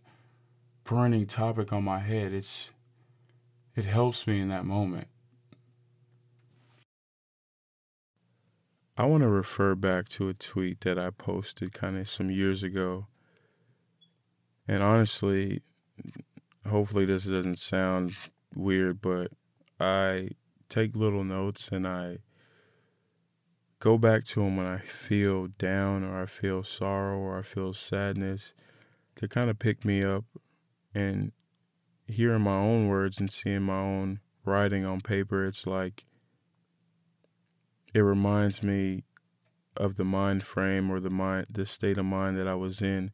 burning 0.84 1.26
topic 1.26 1.72
on 1.72 1.84
my 1.84 1.98
head, 1.98 2.32
it's 2.32 2.70
it 3.74 3.84
helps 3.84 4.26
me 4.26 4.40
in 4.40 4.48
that 4.48 4.64
moment. 4.64 5.08
I 9.00 9.04
want 9.04 9.22
to 9.22 9.28
refer 9.28 9.76
back 9.76 10.08
to 10.08 10.28
a 10.28 10.34
tweet 10.34 10.80
that 10.80 10.98
I 10.98 11.10
posted 11.10 11.72
kind 11.72 11.96
of 11.96 12.08
some 12.08 12.32
years 12.32 12.64
ago. 12.64 13.06
And 14.66 14.82
honestly, 14.82 15.62
hopefully 16.68 17.04
this 17.04 17.24
doesn't 17.24 17.60
sound 17.60 18.14
weird, 18.56 19.00
but 19.00 19.30
I 19.78 20.30
take 20.68 20.96
little 20.96 21.22
notes 21.22 21.68
and 21.68 21.86
I 21.86 22.18
go 23.78 23.98
back 23.98 24.24
to 24.24 24.40
them 24.40 24.56
when 24.56 24.66
I 24.66 24.78
feel 24.78 25.46
down 25.46 26.02
or 26.02 26.20
I 26.20 26.26
feel 26.26 26.64
sorrow 26.64 27.18
or 27.18 27.38
I 27.38 27.42
feel 27.42 27.72
sadness 27.72 28.52
to 29.14 29.28
kind 29.28 29.48
of 29.48 29.60
pick 29.60 29.84
me 29.84 30.02
up 30.02 30.24
and 30.92 31.30
hearing 32.08 32.42
my 32.42 32.56
own 32.56 32.88
words 32.88 33.20
and 33.20 33.30
seeing 33.30 33.62
my 33.62 33.78
own 33.78 34.18
writing 34.44 34.84
on 34.84 35.02
paper, 35.02 35.44
it's 35.44 35.68
like 35.68 36.02
it 37.98 38.02
reminds 38.02 38.62
me 38.62 39.02
of 39.76 39.96
the 39.96 40.04
mind 40.04 40.44
frame 40.44 40.88
or 40.88 41.00
the 41.00 41.10
mind 41.10 41.46
the 41.50 41.66
state 41.66 41.98
of 41.98 42.04
mind 42.04 42.38
that 42.38 42.46
I 42.46 42.54
was 42.54 42.80
in. 42.80 43.10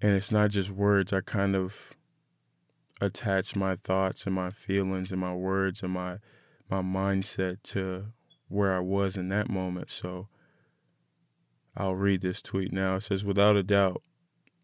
And 0.00 0.14
it's 0.14 0.32
not 0.32 0.50
just 0.50 0.70
words, 0.70 1.12
I 1.12 1.20
kind 1.20 1.54
of 1.54 1.92
attach 2.98 3.54
my 3.54 3.76
thoughts 3.76 4.24
and 4.24 4.34
my 4.34 4.50
feelings 4.50 5.12
and 5.12 5.20
my 5.20 5.34
words 5.34 5.82
and 5.82 5.92
my 5.92 6.16
my 6.70 6.80
mindset 6.80 7.62
to 7.64 8.06
where 8.48 8.74
I 8.74 8.80
was 8.80 9.16
in 9.16 9.28
that 9.28 9.50
moment. 9.50 9.90
So 9.90 10.28
I'll 11.76 11.94
read 11.94 12.22
this 12.22 12.40
tweet 12.40 12.72
now. 12.72 12.96
It 12.96 13.02
says, 13.02 13.22
without 13.22 13.56
a 13.56 13.62
doubt, 13.62 14.02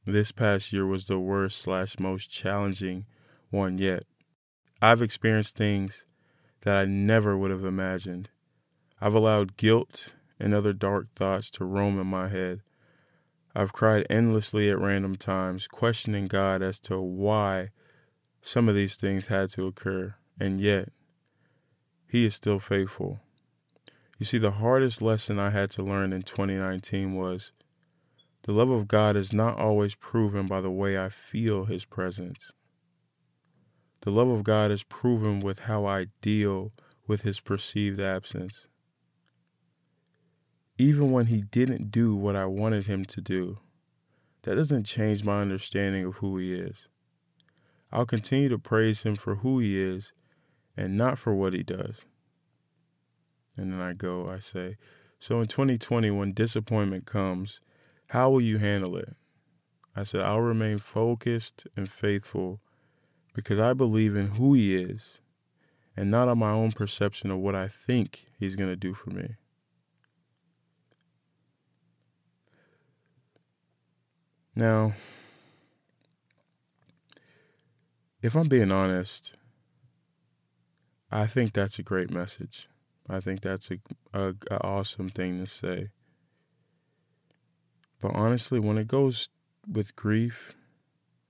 this 0.06 0.32
past 0.32 0.72
year 0.72 0.86
was 0.86 1.06
the 1.06 1.18
worst 1.18 1.58
slash 1.58 1.98
most 1.98 2.30
challenging 2.30 3.04
one 3.50 3.76
yet. 3.76 4.04
I've 4.80 5.02
experienced 5.02 5.56
things 5.56 6.06
that 6.62 6.76
I 6.76 6.84
never 6.86 7.36
would 7.36 7.50
have 7.50 7.66
imagined. 7.66 8.30
I've 9.04 9.14
allowed 9.14 9.58
guilt 9.58 10.14
and 10.40 10.54
other 10.54 10.72
dark 10.72 11.08
thoughts 11.14 11.50
to 11.50 11.66
roam 11.66 12.00
in 12.00 12.06
my 12.06 12.28
head. 12.28 12.62
I've 13.54 13.74
cried 13.74 14.06
endlessly 14.08 14.70
at 14.70 14.78
random 14.78 15.16
times, 15.16 15.68
questioning 15.68 16.26
God 16.26 16.62
as 16.62 16.80
to 16.80 16.98
why 16.98 17.68
some 18.40 18.66
of 18.66 18.74
these 18.74 18.96
things 18.96 19.26
had 19.26 19.50
to 19.50 19.66
occur, 19.66 20.14
and 20.40 20.58
yet, 20.58 20.88
He 22.08 22.24
is 22.24 22.34
still 22.34 22.58
faithful. 22.58 23.20
You 24.18 24.24
see, 24.24 24.38
the 24.38 24.52
hardest 24.52 25.02
lesson 25.02 25.38
I 25.38 25.50
had 25.50 25.70
to 25.72 25.82
learn 25.82 26.14
in 26.14 26.22
2019 26.22 27.12
was 27.12 27.52
the 28.44 28.52
love 28.52 28.70
of 28.70 28.88
God 28.88 29.18
is 29.18 29.34
not 29.34 29.58
always 29.58 29.94
proven 29.94 30.46
by 30.46 30.62
the 30.62 30.70
way 30.70 30.98
I 30.98 31.10
feel 31.10 31.66
His 31.66 31.84
presence. 31.84 32.52
The 34.00 34.10
love 34.10 34.28
of 34.28 34.44
God 34.44 34.70
is 34.70 34.82
proven 34.82 35.40
with 35.40 35.58
how 35.58 35.84
I 35.84 36.06
deal 36.22 36.72
with 37.06 37.20
His 37.20 37.38
perceived 37.38 38.00
absence 38.00 38.66
even 40.76 41.12
when 41.12 41.26
he 41.26 41.42
didn't 41.42 41.90
do 41.90 42.16
what 42.16 42.36
I 42.36 42.46
wanted 42.46 42.86
him 42.86 43.04
to 43.06 43.20
do. 43.20 43.58
That 44.42 44.56
doesn't 44.56 44.84
change 44.84 45.24
my 45.24 45.40
understanding 45.40 46.04
of 46.04 46.16
who 46.16 46.36
he 46.38 46.54
is. 46.54 46.88
I'll 47.92 48.06
continue 48.06 48.48
to 48.48 48.58
praise 48.58 49.02
him 49.02 49.14
for 49.14 49.36
who 49.36 49.60
he 49.60 49.80
is 49.80 50.12
and 50.76 50.98
not 50.98 51.18
for 51.18 51.34
what 51.34 51.52
he 51.52 51.62
does. 51.62 52.02
And 53.56 53.72
then 53.72 53.80
I 53.80 53.92
go, 53.92 54.28
I 54.28 54.40
say, 54.40 54.76
So 55.20 55.40
in 55.40 55.46
2020, 55.46 56.10
when 56.10 56.32
disappointment 56.32 57.06
comes, 57.06 57.60
how 58.08 58.30
will 58.30 58.40
you 58.40 58.58
handle 58.58 58.96
it? 58.96 59.14
I 59.96 60.02
said, 60.02 60.22
I'll 60.22 60.40
remain 60.40 60.78
focused 60.78 61.68
and 61.76 61.88
faithful 61.88 62.58
because 63.32 63.60
I 63.60 63.74
believe 63.74 64.16
in 64.16 64.26
who 64.26 64.54
he 64.54 64.74
is 64.74 65.20
and 65.96 66.10
not 66.10 66.28
on 66.28 66.38
my 66.38 66.50
own 66.50 66.72
perception 66.72 67.30
of 67.30 67.38
what 67.38 67.54
I 67.54 67.68
think 67.68 68.26
he's 68.38 68.56
going 68.56 68.70
to 68.70 68.76
do 68.76 68.92
for 68.92 69.10
me. 69.10 69.36
Now, 74.54 74.92
if 78.22 78.34
I'm 78.34 78.48
being 78.48 78.70
honest, 78.70 79.34
I 81.10 81.26
think 81.26 81.52
that's 81.52 81.78
a 81.78 81.82
great 81.82 82.10
message. 82.10 82.68
I 83.08 83.20
think 83.20 83.42
that's 83.42 83.70
a, 83.70 83.78
a, 84.12 84.34
a, 84.50 84.64
awesome 84.64 85.10
thing 85.10 85.38
to 85.40 85.46
say. 85.46 85.88
But 88.00 88.14
honestly, 88.14 88.58
when 88.58 88.78
it 88.78 88.88
goes 88.88 89.28
with 89.70 89.96
grief 89.96 90.54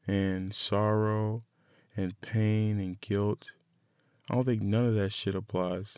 and 0.07 0.55
sorrow 0.55 1.45
and 1.97 2.21
pain 2.21 2.79
and 2.79 3.01
guilt. 3.01 3.51
I 4.31 4.35
don't 4.35 4.45
think 4.45 4.63
none 4.63 4.87
of 4.87 4.95
that 4.95 5.13
shit 5.13 5.35
applies. 5.35 5.95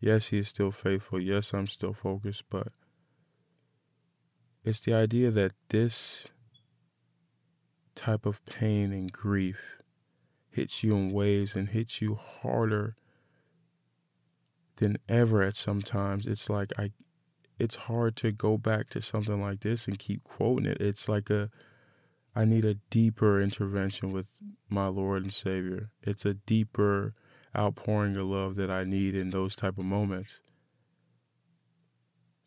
Yes, 0.00 0.28
he 0.28 0.38
is 0.38 0.48
still 0.48 0.70
faithful. 0.70 1.20
Yes, 1.20 1.52
I'm 1.52 1.66
still 1.66 1.92
focused, 1.92 2.44
but 2.48 2.68
it's 4.64 4.80
the 4.80 4.94
idea 4.94 5.30
that 5.30 5.52
this 5.68 6.26
type 7.94 8.26
of 8.26 8.44
pain 8.44 8.92
and 8.92 9.12
grief 9.12 9.80
hits 10.50 10.82
you 10.82 10.94
in 10.96 11.12
waves 11.12 11.54
and 11.54 11.70
hits 11.70 12.00
you 12.00 12.14
harder 12.14 12.96
than 14.76 14.96
ever 15.08 15.42
at 15.42 15.54
sometimes. 15.54 16.26
It's 16.26 16.50
like 16.50 16.72
I 16.78 16.92
it's 17.58 17.76
hard 17.76 18.16
to 18.16 18.32
go 18.32 18.56
back 18.56 18.88
to 18.90 19.02
something 19.02 19.40
like 19.40 19.60
this 19.60 19.86
and 19.86 19.98
keep 19.98 20.24
quoting 20.24 20.66
it. 20.66 20.80
It's 20.80 21.08
like 21.08 21.30
a 21.30 21.50
I 22.34 22.44
need 22.44 22.64
a 22.64 22.74
deeper 22.90 23.40
intervention 23.40 24.12
with 24.12 24.26
my 24.68 24.86
Lord 24.86 25.22
and 25.22 25.32
Savior. 25.32 25.90
It's 26.02 26.24
a 26.24 26.34
deeper 26.34 27.14
outpouring 27.56 28.16
of 28.16 28.26
love 28.26 28.54
that 28.56 28.70
I 28.70 28.84
need 28.84 29.14
in 29.14 29.30
those 29.30 29.56
type 29.56 29.78
of 29.78 29.84
moments. 29.84 30.40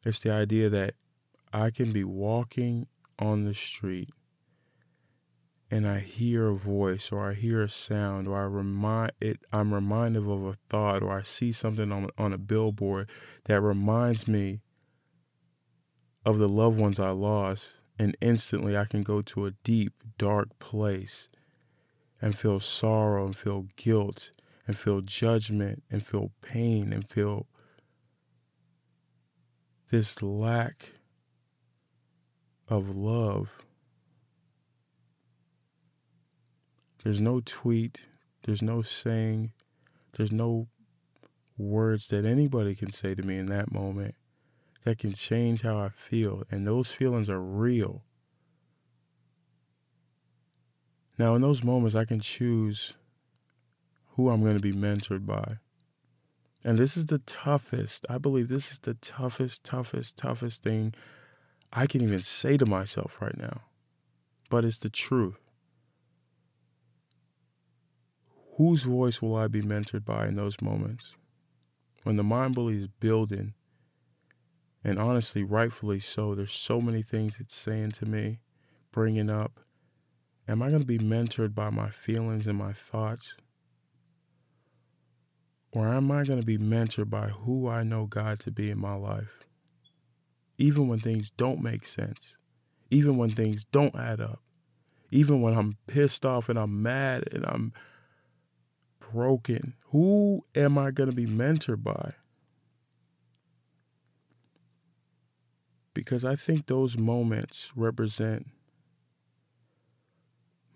It's 0.05 0.19
the 0.19 0.31
idea 0.31 0.69
that 0.69 0.95
I 1.53 1.69
can 1.69 1.93
be 1.93 2.03
walking 2.03 2.87
on 3.19 3.43
the 3.43 3.53
street 3.53 4.09
and 5.69 5.87
I 5.87 5.99
hear 5.99 6.49
a 6.49 6.55
voice 6.55 7.11
or 7.11 7.29
I 7.29 7.35
hear 7.35 7.61
a 7.61 7.69
sound 7.69 8.27
or 8.27 8.39
I 8.39 8.45
remind 8.45 9.11
it 9.21 9.39
I'm 9.51 9.71
reminded 9.71 10.23
of 10.23 10.45
a 10.45 10.57
thought 10.67 11.03
or 11.03 11.11
I 11.11 11.21
see 11.21 11.51
something 11.51 11.91
on 11.91 12.09
on 12.17 12.33
a 12.33 12.39
billboard 12.39 13.07
that 13.45 13.61
reminds 13.61 14.27
me 14.27 14.61
of 16.25 16.39
the 16.39 16.49
loved 16.49 16.79
ones 16.79 16.99
I 16.99 17.11
lost 17.11 17.73
and 17.99 18.17
instantly 18.19 18.75
I 18.75 18.85
can 18.85 19.03
go 19.03 19.21
to 19.21 19.45
a 19.45 19.51
deep, 19.63 19.93
dark 20.17 20.57
place 20.57 21.27
and 22.19 22.35
feel 22.35 22.59
sorrow 22.59 23.25
and 23.25 23.37
feel 23.37 23.67
guilt 23.75 24.31
and 24.65 24.75
feel 24.75 25.01
judgment 25.01 25.83
and 25.91 26.03
feel 26.03 26.31
pain 26.41 26.91
and 26.91 27.07
feel 27.07 27.45
this 29.91 30.23
lack 30.23 30.92
of 32.69 32.95
love. 32.95 33.49
There's 37.03 37.21
no 37.21 37.41
tweet, 37.43 38.05
there's 38.43 38.61
no 38.61 38.81
saying, 38.81 39.51
there's 40.15 40.31
no 40.31 40.67
words 41.57 42.07
that 42.07 42.25
anybody 42.25 42.75
can 42.75 42.91
say 42.91 43.13
to 43.15 43.23
me 43.23 43.37
in 43.37 43.47
that 43.47 43.71
moment 43.71 44.15
that 44.83 44.97
can 44.97 45.13
change 45.13 45.61
how 45.61 45.79
I 45.79 45.89
feel. 45.89 46.43
And 46.49 46.65
those 46.65 46.91
feelings 46.91 47.29
are 47.29 47.41
real. 47.41 48.03
Now, 51.17 51.35
in 51.35 51.41
those 51.41 51.63
moments, 51.63 51.95
I 51.95 52.05
can 52.05 52.19
choose 52.19 52.93
who 54.15 54.29
I'm 54.29 54.41
going 54.41 54.55
to 54.55 54.61
be 54.61 54.73
mentored 54.73 55.25
by. 55.25 55.57
And 56.65 56.79
this 56.79 56.95
is 56.95 57.07
the 57.07 57.19
toughest, 57.19 58.05
I 58.09 58.17
believe 58.17 58.47
this 58.47 58.71
is 58.71 58.79
the 58.79 58.93
toughest, 58.95 59.63
toughest, 59.63 60.17
toughest 60.17 60.63
thing 60.63 60.93
I 61.73 61.87
can 61.87 62.01
even 62.01 62.21
say 62.21 62.57
to 62.57 62.65
myself 62.65 63.17
right 63.19 63.37
now. 63.37 63.61
But 64.49 64.63
it's 64.63 64.77
the 64.77 64.89
truth. 64.89 65.49
Whose 68.57 68.83
voice 68.83 69.21
will 69.21 69.35
I 69.35 69.47
be 69.47 69.61
mentored 69.61 70.05
by 70.05 70.27
in 70.27 70.35
those 70.35 70.61
moments? 70.61 71.15
When 72.03 72.17
the 72.17 72.23
mind 72.23 72.53
bully 72.53 72.83
is 72.83 72.87
building 72.87 73.55
and 74.83 74.99
honestly, 74.99 75.43
rightfully 75.43 75.99
so. 75.99 76.35
There's 76.35 76.51
so 76.51 76.81
many 76.81 77.01
things 77.01 77.39
it's 77.39 77.55
saying 77.55 77.91
to 77.91 78.05
me, 78.05 78.39
bringing 78.91 79.29
up. 79.29 79.59
Am 80.47 80.61
I 80.61 80.69
going 80.69 80.81
to 80.81 80.87
be 80.87 80.99
mentored 80.99 81.55
by 81.55 81.69
my 81.69 81.89
feelings 81.89 82.47
and 82.47 82.57
my 82.57 82.73
thoughts? 82.73 83.35
Or 85.71 85.87
am 85.87 86.11
I 86.11 86.25
going 86.25 86.39
to 86.39 86.45
be 86.45 86.57
mentored 86.57 87.09
by 87.09 87.29
who 87.29 87.67
I 87.67 87.83
know 87.83 88.05
God 88.05 88.39
to 88.41 88.51
be 88.51 88.69
in 88.69 88.79
my 88.79 88.95
life? 88.95 89.42
Even 90.57 90.87
when 90.87 90.99
things 90.99 91.29
don't 91.31 91.61
make 91.61 91.85
sense, 91.85 92.37
even 92.89 93.17
when 93.17 93.31
things 93.31 93.65
don't 93.65 93.95
add 93.95 94.21
up, 94.21 94.41
even 95.11 95.41
when 95.41 95.53
I'm 95.53 95.77
pissed 95.87 96.25
off 96.25 96.49
and 96.49 96.57
I'm 96.57 96.81
mad 96.81 97.27
and 97.31 97.45
I'm 97.45 97.73
broken, 99.11 99.73
who 99.87 100.43
am 100.55 100.77
I 100.77 100.91
going 100.91 101.09
to 101.09 101.15
be 101.15 101.25
mentored 101.25 101.83
by? 101.83 102.11
because 105.93 106.25
I 106.25 106.35
think 106.35 106.65
those 106.65 106.97
moments 106.97 107.71
represent 107.75 108.47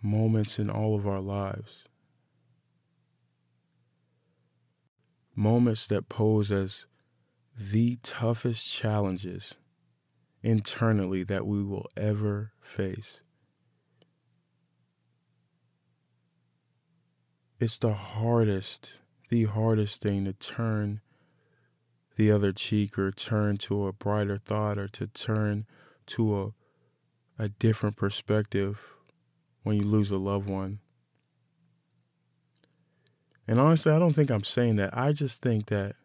moments 0.02 0.60
in 0.60 0.70
all 0.70 0.96
of 0.96 1.08
our 1.08 1.20
lives. 1.20 1.86
Moments 5.36 5.88
that 5.88 6.10
pose 6.10 6.52
as 6.52 6.86
the 7.60 7.98
toughest 8.04 8.72
challenges 8.72 9.56
internally 10.48 11.24
that 11.24 11.46
we 11.46 11.62
will 11.62 11.88
ever 11.98 12.54
face. 12.62 13.20
It's 17.60 17.78
the 17.78 17.94
hardest, 17.94 18.94
the 19.28 19.44
hardest 19.44 20.02
thing 20.02 20.24
to 20.24 20.32
turn 20.32 21.02
the 22.16 22.32
other 22.32 22.54
cheek 22.54 22.98
or 22.98 23.12
turn 23.12 23.58
to 23.58 23.88
a 23.88 23.92
brighter 23.92 24.38
thought 24.38 24.78
or 24.78 24.88
to 24.88 25.08
turn 25.08 25.66
to 26.08 26.42
a 26.42 26.54
a 27.40 27.50
different 27.50 27.98
perspective 27.98 28.80
when 29.64 29.76
you 29.76 29.84
lose 29.84 30.12
a 30.12 30.18
loved 30.18 30.48
one. 30.48 30.80
And 33.46 33.60
honestly, 33.60 33.92
I 33.92 34.00
don't 34.00 34.14
think 34.14 34.32
I'm 34.32 34.46
saying 34.46 34.78
that. 34.78 34.98
I 34.98 35.12
just 35.12 35.42
think 35.42 35.68
that 35.68 35.98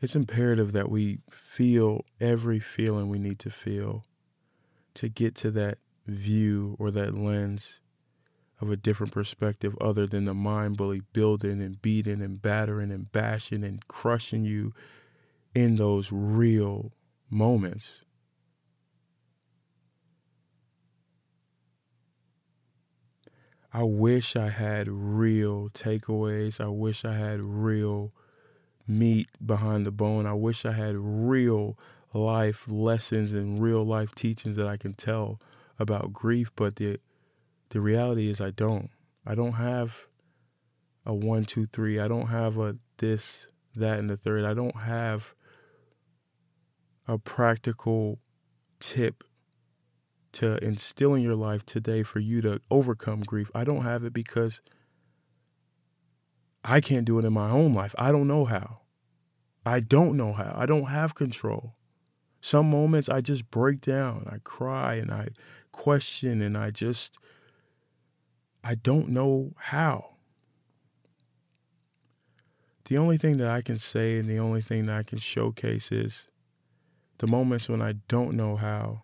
it's 0.00 0.16
imperative 0.16 0.72
that 0.72 0.90
we 0.90 1.18
feel 1.30 2.04
every 2.20 2.58
feeling 2.58 3.08
we 3.08 3.18
need 3.18 3.38
to 3.40 3.50
feel 3.50 4.02
to 4.94 5.08
get 5.08 5.34
to 5.36 5.50
that 5.50 5.78
view 6.06 6.76
or 6.78 6.90
that 6.90 7.14
lens 7.14 7.80
of 8.60 8.70
a 8.70 8.76
different 8.76 9.12
perspective 9.12 9.76
other 9.80 10.06
than 10.06 10.24
the 10.24 10.34
mind 10.34 10.76
bully 10.76 11.02
building 11.12 11.62
and 11.62 11.80
beating 11.80 12.20
and 12.20 12.42
battering 12.42 12.90
and 12.90 13.12
bashing 13.12 13.64
and 13.64 13.86
crushing 13.88 14.44
you 14.44 14.72
in 15.54 15.76
those 15.76 16.10
real 16.12 16.92
moments. 17.30 18.02
I 23.72 23.84
wish 23.84 24.34
I 24.34 24.48
had 24.48 24.88
real 24.88 25.70
takeaways. 25.70 26.60
I 26.60 26.66
wish 26.66 27.04
I 27.04 27.14
had 27.14 27.40
real 27.40 28.12
meat 28.90 29.28
behind 29.44 29.86
the 29.86 29.90
bone. 29.90 30.26
I 30.26 30.34
wish 30.34 30.66
I 30.66 30.72
had 30.72 30.96
real 30.96 31.78
life 32.12 32.64
lessons 32.68 33.32
and 33.32 33.62
real 33.62 33.84
life 33.84 34.14
teachings 34.14 34.56
that 34.56 34.66
I 34.66 34.76
can 34.76 34.94
tell 34.94 35.40
about 35.78 36.12
grief, 36.12 36.50
but 36.56 36.76
the 36.76 36.98
the 37.70 37.80
reality 37.80 38.28
is 38.28 38.40
I 38.40 38.50
don't. 38.50 38.90
I 39.24 39.34
don't 39.34 39.52
have 39.52 40.06
a 41.06 41.14
one, 41.14 41.44
two, 41.44 41.66
three. 41.66 42.00
I 42.00 42.08
don't 42.08 42.26
have 42.26 42.58
a 42.58 42.76
this, 42.98 43.46
that, 43.76 43.98
and 43.98 44.10
the 44.10 44.16
third. 44.16 44.44
I 44.44 44.54
don't 44.54 44.82
have 44.82 45.34
a 47.06 47.16
practical 47.16 48.18
tip 48.80 49.22
to 50.32 50.62
instill 50.64 51.14
in 51.14 51.22
your 51.22 51.34
life 51.34 51.64
today 51.64 52.02
for 52.02 52.18
you 52.18 52.40
to 52.42 52.60
overcome 52.70 53.20
grief. 53.20 53.50
I 53.54 53.64
don't 53.64 53.82
have 53.82 54.04
it 54.04 54.12
because 54.12 54.60
I 56.64 56.80
can't 56.80 57.04
do 57.04 57.18
it 57.18 57.24
in 57.24 57.32
my 57.32 57.50
own 57.50 57.72
life. 57.72 57.94
I 57.98 58.12
don't 58.12 58.28
know 58.28 58.44
how. 58.44 58.79
I 59.64 59.80
don't 59.80 60.16
know 60.16 60.32
how. 60.32 60.54
I 60.56 60.66
don't 60.66 60.86
have 60.86 61.14
control. 61.14 61.74
Some 62.40 62.70
moments 62.70 63.08
I 63.08 63.20
just 63.20 63.50
break 63.50 63.80
down. 63.80 64.26
I 64.30 64.38
cry 64.42 64.94
and 64.94 65.10
I 65.10 65.28
question 65.72 66.40
and 66.40 66.56
I 66.56 66.70
just 66.70 67.18
I 68.62 68.74
don't 68.74 69.08
know 69.08 69.52
how. 69.56 70.16
The 72.86 72.98
only 72.98 73.18
thing 73.18 73.36
that 73.36 73.48
I 73.48 73.62
can 73.62 73.78
say 73.78 74.18
and 74.18 74.28
the 74.28 74.38
only 74.38 74.62
thing 74.62 74.86
that 74.86 74.98
I 74.98 75.02
can 75.02 75.18
showcase 75.18 75.92
is 75.92 76.28
the 77.18 77.26
moments 77.26 77.68
when 77.68 77.80
I 77.80 77.92
don't 78.08 78.36
know 78.36 78.56
how, 78.56 79.02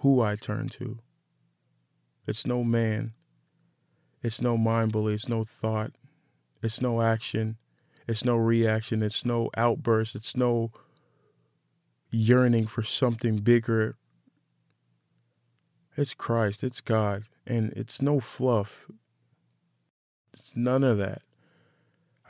who 0.00 0.20
I 0.20 0.34
turn 0.34 0.68
to. 0.70 0.98
It's 2.26 2.46
no 2.46 2.62
man, 2.62 3.14
it's 4.22 4.42
no 4.42 4.58
mind 4.58 4.92
bully, 4.92 5.14
it's 5.14 5.28
no 5.28 5.44
thought, 5.44 5.92
it's 6.62 6.82
no 6.82 7.00
action, 7.00 7.56
it's 8.08 8.24
no 8.24 8.36
reaction, 8.36 9.02
it's 9.02 9.24
no 9.26 9.50
outburst, 9.56 10.14
it's 10.14 10.34
no 10.34 10.70
yearning 12.10 12.66
for 12.66 12.82
something 12.82 13.36
bigger. 13.36 13.96
It's 15.94 16.14
Christ, 16.14 16.64
it's 16.64 16.80
God. 16.80 17.24
And 17.46 17.70
it's 17.72 18.00
no 18.00 18.18
fluff. 18.18 18.90
It's 20.32 20.56
none 20.56 20.84
of 20.84 20.96
that. 20.98 21.20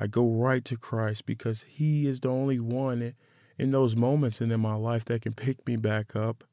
I 0.00 0.08
go 0.08 0.28
right 0.28 0.64
to 0.64 0.76
Christ 0.76 1.26
because 1.26 1.64
He 1.68 2.08
is 2.08 2.20
the 2.20 2.28
only 2.28 2.58
one 2.58 3.14
in 3.56 3.70
those 3.70 3.94
moments 3.94 4.40
and 4.40 4.50
in 4.50 4.60
my 4.60 4.74
life 4.74 5.04
that 5.06 5.22
can 5.22 5.32
pick 5.32 5.66
me 5.66 5.76
back 5.76 6.16
up, 6.16 6.44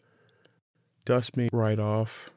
dust 1.03 1.35
me 1.37 1.49
right 1.51 1.79
off, 1.79 2.29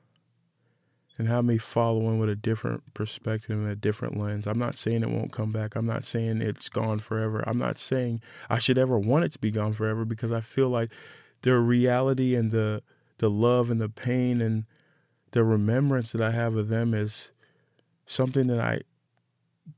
and 1.19 1.27
have 1.27 1.45
me 1.45 1.59
following 1.59 2.21
with 2.21 2.29
a 2.29 2.37
different 2.37 2.95
perspective 2.95 3.59
and 3.59 3.69
a 3.69 3.75
different 3.75 4.17
lens. 4.17 4.47
I'm 4.47 4.59
not 4.59 4.77
saying 4.77 5.03
it 5.03 5.11
won't 5.11 5.33
come 5.33 5.51
back. 5.51 5.75
I'm 5.75 5.87
not 5.87 6.05
saying 6.05 6.41
it's 6.41 6.69
gone 6.69 7.01
forever. 7.01 7.43
I'm 7.47 7.59
not 7.59 7.77
saying 7.77 8.23
I 8.49 8.59
should 8.59 8.79
ever 8.79 8.99
want 8.99 9.25
it 9.25 9.33
to 9.33 9.39
be 9.39 9.51
gone 9.51 9.73
forever 9.73 10.05
because 10.05 10.31
I 10.31 10.41
feel 10.41 10.69
like 10.69 10.91
the 11.43 11.59
reality 11.59 12.35
and 12.35 12.53
the 12.53 12.83
the 13.19 13.29
love 13.29 13.69
and 13.69 13.81
the 13.81 13.89
pain 13.89 14.41
and 14.41 14.65
the 15.33 15.43
remembrance 15.43 16.13
that 16.13 16.23
I 16.23 16.31
have 16.31 16.55
of 16.55 16.69
them 16.69 16.95
is 16.95 17.33
something 18.07 18.47
that 18.47 18.61
I 18.61 18.83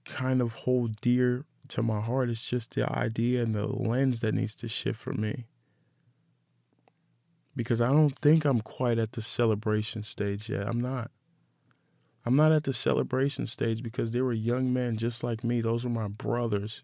kind 0.05 0.43
of 0.43 0.53
hold 0.53 1.01
dear 1.01 1.47
to 1.69 1.83
my 1.83 2.01
heart. 2.01 2.29
It's 2.29 2.47
just 2.47 2.75
the 2.75 2.91
idea 2.91 3.43
and 3.43 3.55
the 3.55 3.67
lens 3.67 4.21
that 4.21 4.35
needs 4.35 4.55
to 4.57 4.69
shift 4.69 5.01
for 5.01 5.15
me. 5.15 5.47
Because 7.57 7.81
I 7.81 7.89
don't 7.89 8.17
think 8.19 8.45
I'm 8.45 8.61
quite 8.61 8.99
at 8.99 9.13
the 9.13 9.23
celebration 9.23 10.03
stage 10.03 10.51
yet. 10.51 10.69
I'm 10.69 10.81
not. 10.81 11.11
I'm 12.25 12.37
not 12.37 12.53
at 12.53 12.65
the 12.65 12.73
celebration 12.73 13.47
stage 13.47 13.83
because 13.83 14.13
they 14.13 14.21
were 14.21 14.33
young 14.33 14.73
men 14.73 14.97
just 14.97 15.25
like 15.25 15.43
me. 15.43 15.61
Those 15.61 15.85
were 15.85 15.91
my 15.91 16.09
brothers 16.09 16.83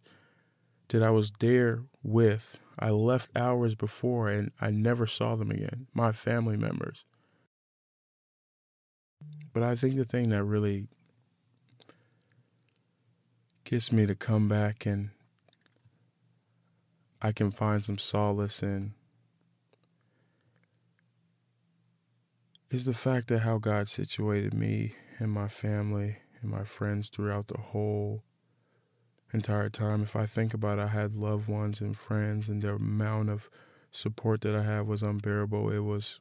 that 0.88 1.02
I 1.02 1.10
was 1.10 1.32
there 1.40 1.82
with. 2.02 2.58
I 2.78 2.90
left 2.90 3.30
hours 3.36 3.74
before 3.74 4.28
and 4.28 4.50
I 4.60 4.70
never 4.70 5.06
saw 5.06 5.36
them 5.36 5.50
again, 5.50 5.86
my 5.92 6.12
family 6.12 6.56
members. 6.56 7.04
But 9.52 9.62
I 9.62 9.74
think 9.74 9.96
the 9.96 10.04
thing 10.04 10.30
that 10.30 10.44
really 10.44 10.86
gets 13.64 13.90
me 13.90 14.06
to 14.06 14.14
come 14.14 14.48
back 14.48 14.86
and 14.86 15.10
I 17.20 17.32
can 17.32 17.50
find 17.50 17.82
some 17.84 17.98
solace 17.98 18.62
in 18.62 18.92
is 22.70 22.84
the 22.84 22.94
fact 22.94 23.28
that 23.28 23.40
how 23.40 23.58
God 23.58 23.88
situated 23.88 24.52
me 24.52 24.94
and 25.18 25.30
my 25.30 25.48
family 25.48 26.18
and 26.40 26.50
my 26.50 26.64
friends 26.64 27.08
throughout 27.08 27.48
the 27.48 27.58
whole 27.58 28.22
entire 29.32 29.68
time. 29.68 30.02
If 30.02 30.16
I 30.16 30.26
think 30.26 30.54
about 30.54 30.78
it, 30.78 30.82
I 30.82 30.88
had 30.88 31.16
loved 31.16 31.48
ones 31.48 31.80
and 31.80 31.96
friends, 31.96 32.48
and 32.48 32.62
the 32.62 32.74
amount 32.74 33.30
of 33.30 33.48
support 33.90 34.42
that 34.42 34.54
I 34.54 34.62
had 34.62 34.86
was 34.86 35.02
unbearable. 35.02 35.70
It 35.70 35.80
was 35.80 36.20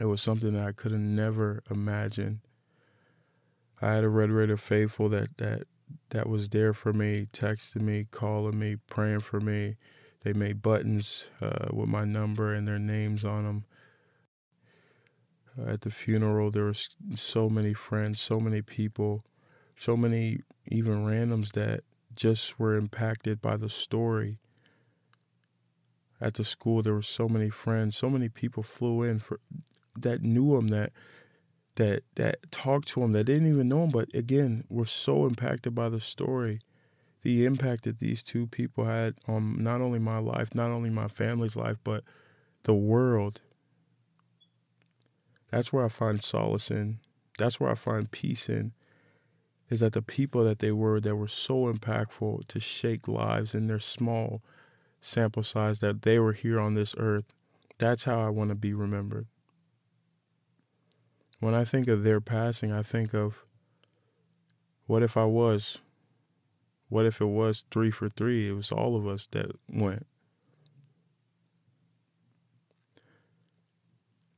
it 0.00 0.06
was 0.06 0.22
something 0.22 0.54
that 0.54 0.66
I 0.66 0.72
could 0.72 0.92
have 0.92 1.00
never 1.00 1.62
imagined. 1.70 2.40
I 3.80 3.92
had 3.92 4.04
a 4.04 4.08
Red 4.08 4.30
Raider 4.30 4.56
faithful 4.56 5.08
that 5.10 5.36
that 5.38 5.62
that 6.10 6.28
was 6.28 6.48
there 6.48 6.72
for 6.72 6.92
me, 6.92 7.26
texting 7.32 7.82
me, 7.82 8.06
calling 8.10 8.58
me, 8.58 8.76
praying 8.88 9.20
for 9.20 9.40
me. 9.40 9.76
They 10.22 10.32
made 10.32 10.62
buttons 10.62 11.30
uh, 11.40 11.68
with 11.72 11.88
my 11.88 12.04
number 12.04 12.54
and 12.54 12.66
their 12.66 12.78
names 12.78 13.24
on 13.24 13.44
them 13.44 13.64
at 15.66 15.82
the 15.82 15.90
funeral 15.90 16.50
there 16.50 16.64
was 16.64 16.88
so 17.14 17.48
many 17.48 17.74
friends 17.74 18.20
so 18.20 18.40
many 18.40 18.62
people 18.62 19.22
so 19.82 19.96
many 19.96 20.38
even 20.68 21.04
randoms 21.04 21.52
that 21.52 21.80
just 22.14 22.58
were 22.58 22.74
impacted 22.74 23.40
by 23.40 23.56
the 23.56 23.68
story. 23.68 24.38
At 26.20 26.34
the 26.34 26.44
school 26.44 26.82
there 26.82 26.94
were 26.94 27.02
so 27.02 27.28
many 27.28 27.50
friends 27.50 27.96
so 27.96 28.08
many 28.08 28.28
people 28.28 28.62
flew 28.62 29.02
in 29.02 29.18
for 29.18 29.40
that 29.98 30.22
knew 30.22 30.56
him 30.56 30.68
that 30.68 30.92
that 31.74 32.04
that 32.14 32.52
talked 32.52 32.88
to 32.88 33.02
him 33.02 33.12
that 33.12 33.24
didn't 33.24 33.48
even 33.48 33.68
know 33.68 33.84
him 33.84 33.90
but 33.90 34.14
again 34.14 34.64
were 34.68 34.84
so 34.84 35.26
impacted 35.26 35.74
by 35.74 35.88
the 35.88 36.00
story. 36.00 36.60
The 37.22 37.44
impact 37.44 37.84
that 37.84 37.98
these 37.98 38.22
two 38.22 38.46
people 38.46 38.84
had 38.84 39.14
on 39.26 39.62
not 39.62 39.80
only 39.80 39.98
my 39.98 40.18
life 40.18 40.54
not 40.54 40.70
only 40.70 40.90
my 40.90 41.08
family's 41.08 41.56
life 41.56 41.78
but 41.82 42.04
the 42.62 42.74
world 42.74 43.40
that's 45.52 45.72
where 45.72 45.84
I 45.84 45.88
find 45.88 46.22
solace 46.22 46.70
in. 46.70 46.98
That's 47.38 47.60
where 47.60 47.70
I 47.70 47.74
find 47.74 48.10
peace 48.10 48.48
in. 48.48 48.72
Is 49.68 49.80
that 49.80 49.92
the 49.92 50.02
people 50.02 50.44
that 50.44 50.58
they 50.58 50.72
were 50.72 50.98
that 51.00 51.14
were 51.14 51.28
so 51.28 51.70
impactful 51.72 52.48
to 52.48 52.58
shake 52.58 53.06
lives 53.06 53.54
in 53.54 53.66
their 53.66 53.78
small 53.78 54.40
sample 55.00 55.42
size 55.42 55.80
that 55.80 56.02
they 56.02 56.18
were 56.18 56.32
here 56.32 56.58
on 56.58 56.74
this 56.74 56.94
earth. 56.98 57.26
That's 57.78 58.04
how 58.04 58.20
I 58.20 58.30
want 58.30 58.48
to 58.48 58.54
be 58.54 58.72
remembered. 58.72 59.26
When 61.38 61.54
I 61.54 61.64
think 61.64 61.86
of 61.86 62.02
their 62.02 62.20
passing, 62.20 62.72
I 62.72 62.82
think 62.82 63.12
of 63.12 63.44
what 64.86 65.02
if 65.02 65.16
I 65.16 65.24
was? 65.24 65.78
What 66.88 67.04
if 67.04 67.20
it 67.20 67.26
was 67.26 67.64
three 67.70 67.90
for 67.90 68.08
three? 68.08 68.48
It 68.48 68.52
was 68.52 68.72
all 68.72 68.96
of 68.96 69.06
us 69.06 69.26
that 69.32 69.52
went. 69.68 70.06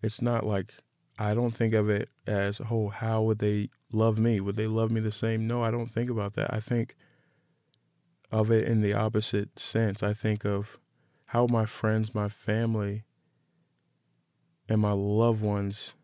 It's 0.02 0.20
not 0.20 0.44
like 0.44 0.74
I 1.18 1.34
don't 1.34 1.54
think 1.56 1.74
of 1.74 1.88
it 1.88 2.08
as, 2.26 2.60
oh, 2.70 2.88
how 2.88 3.22
would 3.22 3.38
they 3.38 3.70
love 3.92 4.18
me? 4.18 4.40
Would 4.40 4.56
they 4.56 4.66
love 4.66 4.90
me 4.90 5.00
the 5.00 5.12
same? 5.12 5.46
No, 5.46 5.62
I 5.62 5.70
don't 5.70 5.92
think 5.92 6.10
about 6.10 6.34
that. 6.34 6.52
I 6.52 6.60
think 6.60 6.96
of 8.32 8.50
it 8.50 8.66
in 8.66 8.80
the 8.80 8.94
opposite 8.94 9.58
sense. 9.58 10.02
I 10.02 10.12
think 10.12 10.44
of 10.44 10.78
how 11.26 11.46
my 11.46 11.66
friends, 11.66 12.14
my 12.14 12.28
family, 12.28 13.04
and 14.68 14.80
my 14.80 14.92
loved 14.92 15.42
ones 15.42 15.94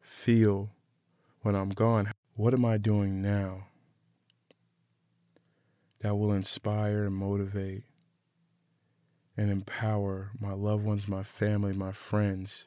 feel 0.00 0.70
when 1.42 1.54
I'm 1.54 1.70
gone. 1.70 2.10
What 2.34 2.54
am 2.54 2.64
I 2.64 2.78
doing 2.78 3.22
now 3.22 3.66
that 6.00 6.16
will 6.16 6.32
inspire 6.32 7.04
and 7.04 7.14
motivate 7.14 7.84
and 9.36 9.50
empower 9.50 10.32
my 10.40 10.52
loved 10.52 10.84
ones, 10.84 11.06
my 11.06 11.22
family, 11.22 11.72
my 11.72 11.92
friends? 11.92 12.66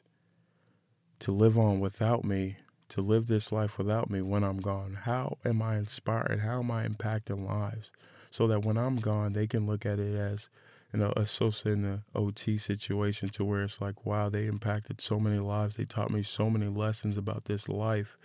To 1.20 1.32
live 1.32 1.58
on 1.58 1.80
without 1.80 2.24
me, 2.24 2.56
to 2.88 3.00
live 3.00 3.26
this 3.26 3.50
life 3.52 3.78
without 3.78 4.10
me 4.10 4.22
when 4.22 4.44
I'm 4.44 4.58
gone? 4.58 4.98
How 5.02 5.38
am 5.44 5.62
I 5.62 5.76
inspired? 5.76 6.40
How 6.40 6.60
am 6.60 6.70
I 6.70 6.86
impacting 6.86 7.46
lives? 7.46 7.90
So 8.30 8.46
that 8.48 8.64
when 8.64 8.76
I'm 8.76 8.96
gone, 8.96 9.32
they 9.32 9.46
can 9.46 9.66
look 9.66 9.86
at 9.86 9.98
it 9.98 10.14
as, 10.14 10.48
you 10.92 11.00
know, 11.00 11.12
associated 11.16 11.78
in 11.78 11.82
the 11.82 12.02
OT 12.14 12.58
situation 12.58 13.28
to 13.30 13.44
where 13.44 13.62
it's 13.62 13.80
like, 13.80 14.04
wow, 14.04 14.28
they 14.28 14.46
impacted 14.46 15.00
so 15.00 15.18
many 15.18 15.38
lives. 15.38 15.76
They 15.76 15.84
taught 15.84 16.10
me 16.10 16.22
so 16.22 16.50
many 16.50 16.68
lessons 16.68 17.16
about 17.16 17.46
this 17.46 17.68
life. 17.68 18.16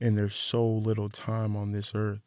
And 0.00 0.16
there's 0.16 0.34
so 0.34 0.66
little 0.66 1.08
time 1.08 1.56
on 1.56 1.72
this 1.72 1.92
earth. 1.94 2.20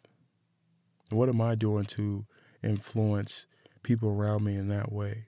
What 1.09 1.29
am 1.29 1.41
I 1.41 1.55
doing 1.55 1.85
to 1.85 2.25
influence 2.63 3.47
people 3.83 4.09
around 4.09 4.43
me 4.43 4.55
in 4.55 4.67
that 4.67 4.91
way? 4.91 5.25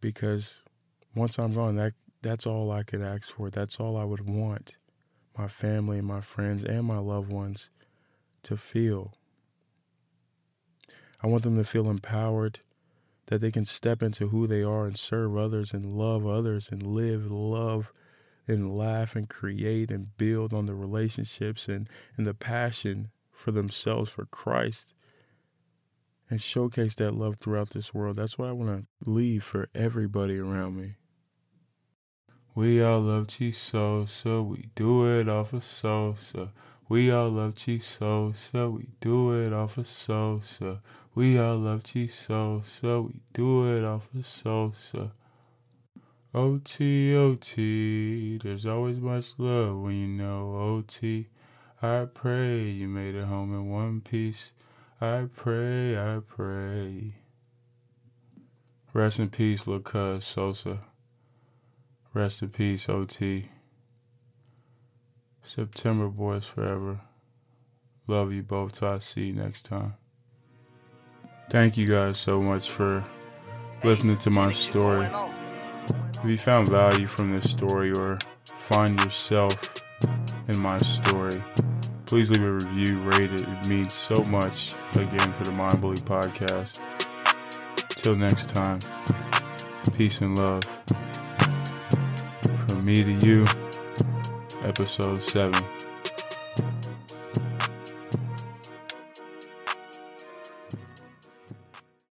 Because 0.00 0.62
once 1.14 1.38
I'm 1.38 1.54
gone, 1.54 1.76
that 1.76 1.94
that's 2.22 2.46
all 2.46 2.70
I 2.70 2.82
could 2.82 3.02
ask 3.02 3.30
for. 3.34 3.50
That's 3.50 3.80
all 3.80 3.96
I 3.96 4.04
would 4.04 4.28
want 4.28 4.76
my 5.36 5.48
family, 5.48 5.98
and 5.98 6.06
my 6.06 6.20
friends, 6.20 6.64
and 6.64 6.84
my 6.84 6.98
loved 6.98 7.30
ones 7.30 7.70
to 8.42 8.56
feel. 8.56 9.14
I 11.22 11.26
want 11.26 11.42
them 11.42 11.56
to 11.56 11.64
feel 11.64 11.88
empowered, 11.88 12.60
that 13.26 13.40
they 13.40 13.50
can 13.50 13.64
step 13.64 14.02
into 14.02 14.28
who 14.28 14.46
they 14.46 14.62
are 14.62 14.84
and 14.84 14.98
serve 14.98 15.36
others 15.36 15.72
and 15.72 15.92
love 15.92 16.26
others 16.26 16.68
and 16.70 16.82
live, 16.82 17.30
love, 17.30 17.92
and 18.46 18.76
laugh 18.76 19.14
and 19.14 19.28
create 19.28 19.90
and 19.90 20.16
build 20.18 20.52
on 20.52 20.66
the 20.66 20.74
relationships 20.74 21.68
and, 21.68 21.88
and 22.16 22.26
the 22.26 22.34
passion 22.34 23.08
for 23.30 23.52
themselves 23.52 24.10
for 24.10 24.26
Christ 24.26 24.92
and 26.28 26.42
showcase 26.42 26.94
that 26.96 27.14
love 27.14 27.36
throughout 27.36 27.70
this 27.70 27.94
world. 27.94 28.16
That's 28.16 28.36
what 28.36 28.48
I 28.48 28.52
want 28.52 28.86
to 29.02 29.10
leave 29.10 29.44
for 29.44 29.68
everybody 29.74 30.38
around 30.38 30.76
me. 30.76 30.94
We 32.54 32.82
all 32.82 33.00
love 33.00 33.28
Chisosa, 33.28 34.46
we 34.46 34.68
do 34.74 35.06
it 35.06 35.26
off 35.26 35.54
of 35.54 35.64
Sosa. 35.64 36.50
We 36.86 37.10
all 37.10 37.30
love 37.30 37.54
Chisosa, 37.54 38.70
we 38.70 38.88
do 39.00 39.32
it 39.32 39.54
off 39.54 39.78
of 39.78 39.86
Sosa. 39.86 40.82
We 41.14 41.38
all 41.38 41.56
love 41.56 41.82
Chisosa, 41.84 43.06
we 43.06 43.20
do 43.32 43.74
it 43.74 43.82
off 43.82 44.06
of 44.14 44.26
Sosa. 44.26 45.12
OT, 46.34 47.16
OT, 47.16 48.36
there's 48.36 48.66
always 48.66 49.00
much 49.00 49.32
love 49.38 49.78
when 49.78 49.94
you 49.94 50.06
know 50.06 50.54
OT. 50.54 51.28
I 51.80 52.06
pray 52.12 52.64
you 52.64 52.86
made 52.86 53.14
it 53.14 53.24
home 53.24 53.54
in 53.54 53.70
one 53.70 54.02
piece. 54.02 54.52
I 55.00 55.24
pray, 55.34 55.96
I 55.96 56.20
pray. 56.20 57.14
Rest 58.92 59.20
in 59.20 59.30
peace, 59.30 59.66
little 59.66 59.80
cuz 59.80 60.26
Sosa. 60.26 60.80
Rest 62.14 62.42
in 62.42 62.50
peace, 62.50 62.90
OT. 62.90 63.48
September 65.42 66.08
boys 66.08 66.44
forever. 66.44 67.00
Love 68.06 68.34
you 68.34 68.42
both 68.42 68.78
till 68.78 68.88
I 68.88 68.98
see 68.98 69.28
you 69.28 69.32
next 69.32 69.62
time. 69.62 69.94
Thank 71.48 71.78
you 71.78 71.86
guys 71.86 72.18
so 72.18 72.42
much 72.42 72.68
for 72.68 73.02
listening 73.82 74.18
to 74.18 74.30
my 74.30 74.52
story. 74.52 75.08
If 76.22 76.24
you 76.24 76.36
found 76.36 76.68
value 76.68 77.06
from 77.06 77.32
this 77.32 77.50
story 77.50 77.92
or 77.92 78.18
find 78.44 79.00
yourself 79.00 79.74
in 80.48 80.58
my 80.58 80.76
story, 80.78 81.42
please 82.04 82.30
leave 82.30 82.44
a 82.44 82.52
review, 82.52 82.98
rate 83.00 83.32
it. 83.32 83.48
It 83.48 83.68
means 83.68 83.94
so 83.94 84.22
much 84.24 84.74
again 84.96 85.32
for 85.32 85.44
the 85.44 85.52
Mind 85.52 85.80
Bully 85.80 85.96
podcast. 85.96 86.82
Till 87.88 88.16
next 88.16 88.50
time, 88.50 88.80
peace 89.96 90.20
and 90.20 90.36
love 90.36 90.62
me 92.82 92.94
to 93.04 93.12
you, 93.24 93.44
episode 94.64 95.22
7. 95.22 95.52